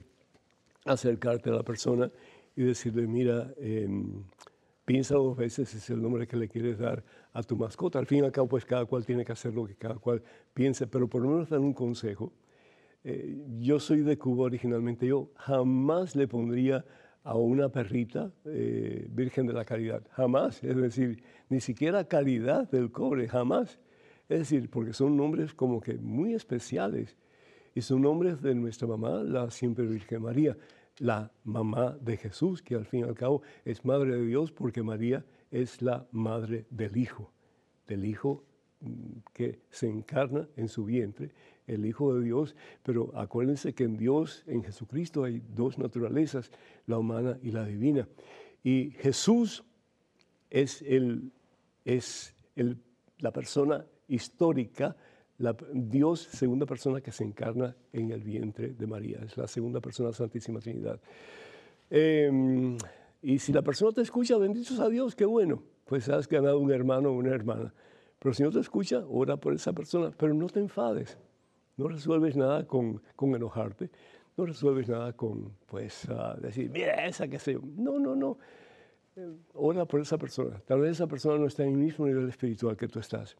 acercarte 0.85 1.49
a 1.49 1.53
la 1.53 1.63
persona 1.63 2.11
y 2.55 2.63
decirle, 2.63 3.07
mira, 3.07 3.53
em, 3.57 4.23
piensa 4.85 5.15
dos 5.15 5.35
veces 5.35 5.69
si 5.69 5.77
es 5.77 5.89
el 5.89 6.01
nombre 6.01 6.27
que 6.27 6.37
le 6.37 6.47
quieres 6.47 6.77
dar 6.77 7.03
a 7.33 7.43
tu 7.43 7.55
mascota. 7.55 7.99
Al 7.99 8.05
fin 8.05 8.19
y 8.19 8.25
al 8.25 8.31
cabo, 8.31 8.47
pues 8.47 8.65
cada 8.65 8.85
cual 8.85 9.05
tiene 9.05 9.25
que 9.25 9.31
hacer 9.31 9.53
lo 9.53 9.65
que 9.65 9.75
cada 9.75 9.95
cual 9.95 10.21
piense, 10.53 10.87
pero 10.87 11.07
por 11.07 11.21
lo 11.21 11.29
menos 11.29 11.49
dar 11.49 11.59
un 11.59 11.73
consejo. 11.73 12.31
Eh, 13.03 13.37
yo 13.59 13.79
soy 13.79 14.01
de 14.01 14.17
Cuba 14.17 14.45
originalmente, 14.45 15.05
yo 15.05 15.29
jamás 15.35 16.15
le 16.15 16.27
pondría 16.27 16.85
a 17.23 17.35
una 17.35 17.69
perrita 17.69 18.31
eh, 18.45 19.07
Virgen 19.09 19.47
de 19.47 19.53
la 19.53 19.65
Caridad, 19.65 20.03
jamás, 20.11 20.63
es 20.63 20.75
decir, 20.75 21.23
ni 21.49 21.59
siquiera 21.59 22.07
Caridad 22.07 22.69
del 22.69 22.91
Cobre, 22.91 23.27
jamás. 23.27 23.79
Es 24.29 24.39
decir, 24.39 24.69
porque 24.69 24.93
son 24.93 25.17
nombres 25.17 25.53
como 25.53 25.81
que 25.81 25.95
muy 25.95 26.33
especiales 26.33 27.15
y 27.75 27.81
son 27.81 28.01
nombres 28.01 28.41
de 28.41 28.55
nuestra 28.55 28.87
mamá, 28.87 29.21
la 29.21 29.51
siempre 29.51 29.85
Virgen 29.85 30.23
María. 30.23 30.57
la 30.99 31.29
mamá 31.43 31.97
de 31.99 32.15
Jesús, 32.15 32.61
que 32.61 32.73
al 32.73 32.85
fin 32.85 33.01
y 33.01 33.03
al 33.03 33.15
cabo 33.15 33.41
es 33.65 33.83
madre 33.83 34.15
de 34.15 34.25
Dios 34.25 34.53
porque 34.53 34.81
María 34.81 35.25
es 35.51 35.81
la 35.81 36.07
madre 36.11 36.65
del 36.69 36.95
Hijo, 36.95 37.33
del 37.85 38.05
Hijo 38.05 38.45
mm, 38.79 39.17
que 39.33 39.59
se 39.69 39.89
encarna 39.89 40.47
en 40.55 40.69
su 40.69 40.85
vientre, 40.85 41.31
el 41.67 41.85
Hijo 41.85 42.15
de 42.15 42.23
Dios, 42.23 42.55
pero 42.81 43.11
acuérdense 43.17 43.73
que 43.73 43.83
en 43.83 43.97
Dios, 43.97 44.45
en 44.47 44.63
Jesucristo, 44.63 45.25
hay 45.25 45.41
dos 45.53 45.77
naturalezas, 45.77 46.49
la 46.87 46.97
humana 46.97 47.37
y 47.43 47.51
la 47.51 47.65
divina. 47.65 48.07
Y 48.63 48.91
Jesús 48.91 49.65
es, 50.49 50.81
el, 50.81 51.33
es 51.83 52.33
el, 52.55 52.77
la 53.19 53.33
persona 53.33 53.85
histórica, 54.07 54.95
la, 55.37 55.55
Dios, 55.73 56.21
segunda 56.21 56.65
persona 56.65 57.01
que 57.01 57.11
se 57.11 57.23
encarna 57.23 57.75
en 57.91 58.11
el 58.11 58.23
vientre 58.23 58.69
de 58.69 58.87
María, 58.87 59.19
es 59.25 59.37
la 59.37 59.47
segunda 59.47 59.81
persona 59.81 60.07
de 60.07 60.13
la 60.13 60.17
Santísima 60.17 60.59
Trinidad. 60.59 60.99
Em, 61.89 62.77
y 63.21 63.39
si 63.39 63.51
la 63.51 63.61
persona 63.61 63.91
te 63.91 64.01
escucha, 64.01 64.37
benditos 64.37 64.79
a 64.79 64.89
Dios, 64.89 65.15
qué 65.15 65.25
bueno, 65.25 65.63
pues 65.85 66.09
has 66.09 66.27
ganado 66.27 66.59
un 66.59 66.71
hermano 66.71 67.09
o 67.09 67.13
una 67.13 67.33
hermana. 67.33 67.73
Pero 68.19 68.33
si 68.33 68.43
no 68.43 68.51
te 68.51 68.59
escucha, 68.59 69.03
ora 69.07 69.37
por 69.37 69.53
esa 69.53 69.73
persona, 69.73 70.11
pero 70.17 70.33
no 70.33 70.47
te 70.47 70.59
enfades. 70.59 71.17
No 71.77 71.87
resuelves 71.87 72.37
nada 72.37 72.65
con, 72.65 73.01
con 73.15 73.35
enojarte, 73.35 73.89
no 74.37 74.45
resuelves 74.45 74.87
nada 74.87 75.13
con, 75.13 75.51
pues, 75.67 76.07
decir, 76.39 76.69
mira 76.69 77.05
esa 77.05 77.27
que 77.27 77.39
sé 77.39 77.53
yo. 77.53 77.61
No, 77.75 77.99
no, 77.99 78.15
no. 78.15 78.37
Eh, 79.15 79.29
ora 79.53 79.85
por 79.85 79.99
esa 79.99 80.17
persona. 80.17 80.61
Tal 80.65 80.81
vez 80.81 80.91
esa 80.91 81.07
persona 81.07 81.37
no 81.37 81.45
está 81.45 81.63
en 81.63 81.73
el 81.73 81.77
mismo 81.77 82.05
nivel 82.05 82.27
espiritual 82.29 82.75
que 82.77 82.87
tú 82.87 82.99
estás. 82.99 83.35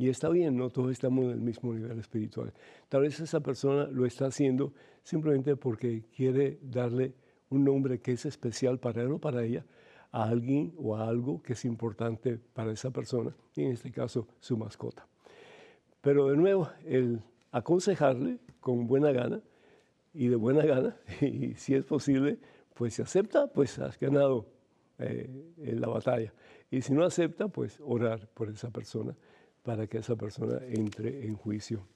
Y 0.00 0.08
está 0.08 0.30
bien, 0.30 0.56
no 0.56 0.70
todos 0.70 0.92
estamos 0.92 1.26
en 1.26 1.32
el 1.32 1.40
mismo 1.42 1.74
nivel 1.74 1.98
espiritual. 1.98 2.54
Tal 2.88 3.02
vez 3.02 3.20
esa 3.20 3.40
persona 3.40 3.84
lo 3.84 4.06
está 4.06 4.24
haciendo 4.24 4.72
simplemente 5.02 5.56
porque 5.56 6.04
quiere 6.16 6.58
darle 6.62 7.12
un 7.50 7.64
nombre 7.64 8.00
que 8.00 8.12
es 8.12 8.24
especial 8.24 8.78
para 8.78 9.02
él 9.02 9.12
o 9.12 9.18
para 9.18 9.44
ella, 9.44 9.62
a 10.10 10.24
alguien 10.24 10.72
o 10.78 10.96
a 10.96 11.06
algo 11.06 11.42
que 11.42 11.52
es 11.52 11.66
importante 11.66 12.38
para 12.38 12.72
esa 12.72 12.90
persona, 12.90 13.36
y 13.54 13.64
en 13.64 13.72
este 13.72 13.92
caso 13.92 14.26
su 14.40 14.56
mascota. 14.56 15.06
Pero 16.00 16.30
de 16.30 16.36
nuevo, 16.38 16.70
el 16.86 17.20
aconsejarle 17.52 18.38
con 18.58 18.86
buena 18.86 19.12
gana 19.12 19.42
y 20.14 20.28
de 20.28 20.36
buena 20.36 20.64
gana, 20.64 20.96
y 21.20 21.52
si 21.56 21.74
es 21.74 21.84
posible, 21.84 22.38
pues 22.72 22.94
si 22.94 23.02
acepta, 23.02 23.48
pues 23.48 23.78
has 23.78 24.00
ganado 24.00 24.46
eh, 24.98 25.28
la 25.58 25.88
batalla. 25.88 26.32
Y 26.70 26.80
si 26.80 26.94
no 26.94 27.04
acepta, 27.04 27.48
pues 27.48 27.78
orar 27.84 28.26
por 28.28 28.48
esa 28.48 28.70
persona 28.70 29.14
para 29.62 29.86
que 29.86 29.98
esa 29.98 30.16
persona 30.16 30.58
entre 30.68 31.26
en 31.26 31.36
juicio 31.36 31.86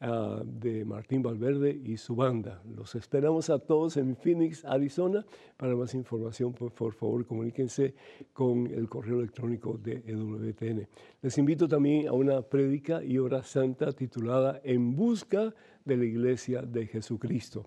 Ah, 0.00 0.44
de 0.44 0.84
Martín 0.84 1.24
Valverde 1.24 1.76
y 1.84 1.96
su 1.96 2.14
banda. 2.14 2.62
Los 2.72 2.94
esperamos 2.94 3.50
a 3.50 3.58
todos 3.58 3.96
en 3.96 4.14
Phoenix, 4.14 4.64
Arizona. 4.64 5.26
Para 5.56 5.74
más 5.74 5.92
información, 5.92 6.52
por, 6.52 6.92
favor, 6.92 7.26
comuníquense 7.26 7.96
con 8.32 8.68
el 8.68 8.88
correo 8.88 9.18
electrónico 9.18 9.76
de 9.76 10.04
EWTN. 10.06 10.86
Les 11.20 11.36
invito 11.38 11.66
también 11.66 12.06
a 12.06 12.12
una 12.12 12.42
prédica 12.42 13.02
y 13.02 13.18
hora 13.18 13.42
santa 13.42 13.90
titulada 13.90 14.60
En 14.62 14.94
busca 14.94 15.52
de 15.84 15.96
la 15.96 16.04
Iglesia 16.04 16.62
de 16.62 16.86
Jesucristo. 16.86 17.66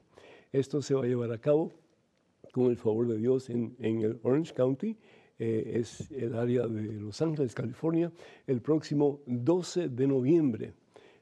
Esto 0.53 0.82
se 0.82 0.93
va 0.93 1.03
a 1.03 1.07
llevar 1.07 1.34
a 1.34 1.38
cabo 1.38 1.73
con 2.53 2.67
el 2.67 2.77
favor 2.77 3.09
de 3.09 3.17
Dios 3.17 3.49
en, 3.49 3.75
en 3.79 4.03
el 4.03 4.19
Orange 4.23 4.53
County, 4.53 4.97
eh, 5.38 5.79
es 5.82 6.09
el 6.11 6.34
área 6.36 6.65
de 6.65 6.93
Los 6.93 7.21
Ángeles, 7.21 7.53
California, 7.53 8.09
el 8.47 8.61
próximo 8.61 9.19
12 9.25 9.89
de 9.89 10.07
noviembre. 10.07 10.73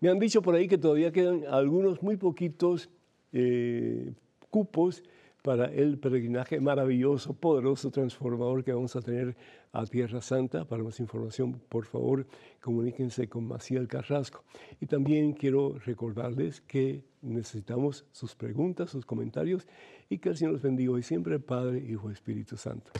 Me 0.00 0.08
han 0.10 0.18
dicho 0.18 0.42
por 0.42 0.54
ahí 0.54 0.68
que 0.68 0.78
todavía 0.78 1.12
quedan 1.12 1.44
algunos 1.48 2.02
muy 2.02 2.16
poquitos 2.16 2.90
eh, 3.32 4.12
cupos 4.50 5.02
para 5.42 5.66
el 5.66 5.98
peregrinaje 5.98 6.60
maravilloso, 6.60 7.32
poderoso, 7.32 7.90
transformador 7.90 8.64
que 8.64 8.72
vamos 8.72 8.94
a 8.96 9.00
tener 9.00 9.36
a 9.72 9.86
Tierra 9.86 10.20
Santa. 10.20 10.64
Para 10.64 10.82
más 10.82 11.00
información, 11.00 11.60
por 11.68 11.86
favor, 11.86 12.26
comuníquense 12.60 13.28
con 13.28 13.46
Maciel 13.46 13.88
Carrasco. 13.88 14.44
Y 14.80 14.86
también 14.86 15.32
quiero 15.32 15.78
recordarles 15.78 16.60
que 16.60 17.04
necesitamos 17.22 18.04
sus 18.12 18.34
preguntas, 18.34 18.90
sus 18.90 19.06
comentarios 19.06 19.66
y 20.08 20.18
que 20.18 20.30
el 20.30 20.36
Señor 20.36 20.54
los 20.54 20.62
bendiga 20.62 20.92
hoy 20.92 21.02
siempre, 21.02 21.38
Padre, 21.38 21.78
Hijo, 21.78 22.10
Espíritu 22.10 22.56
Santo. 22.56 22.90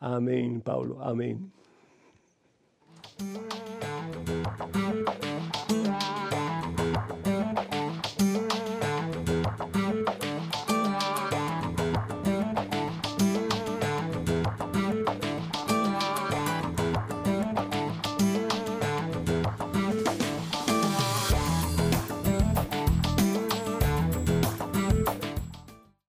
Amén, 0.00 0.60
Pablo. 0.60 1.02
Amén. 1.02 1.52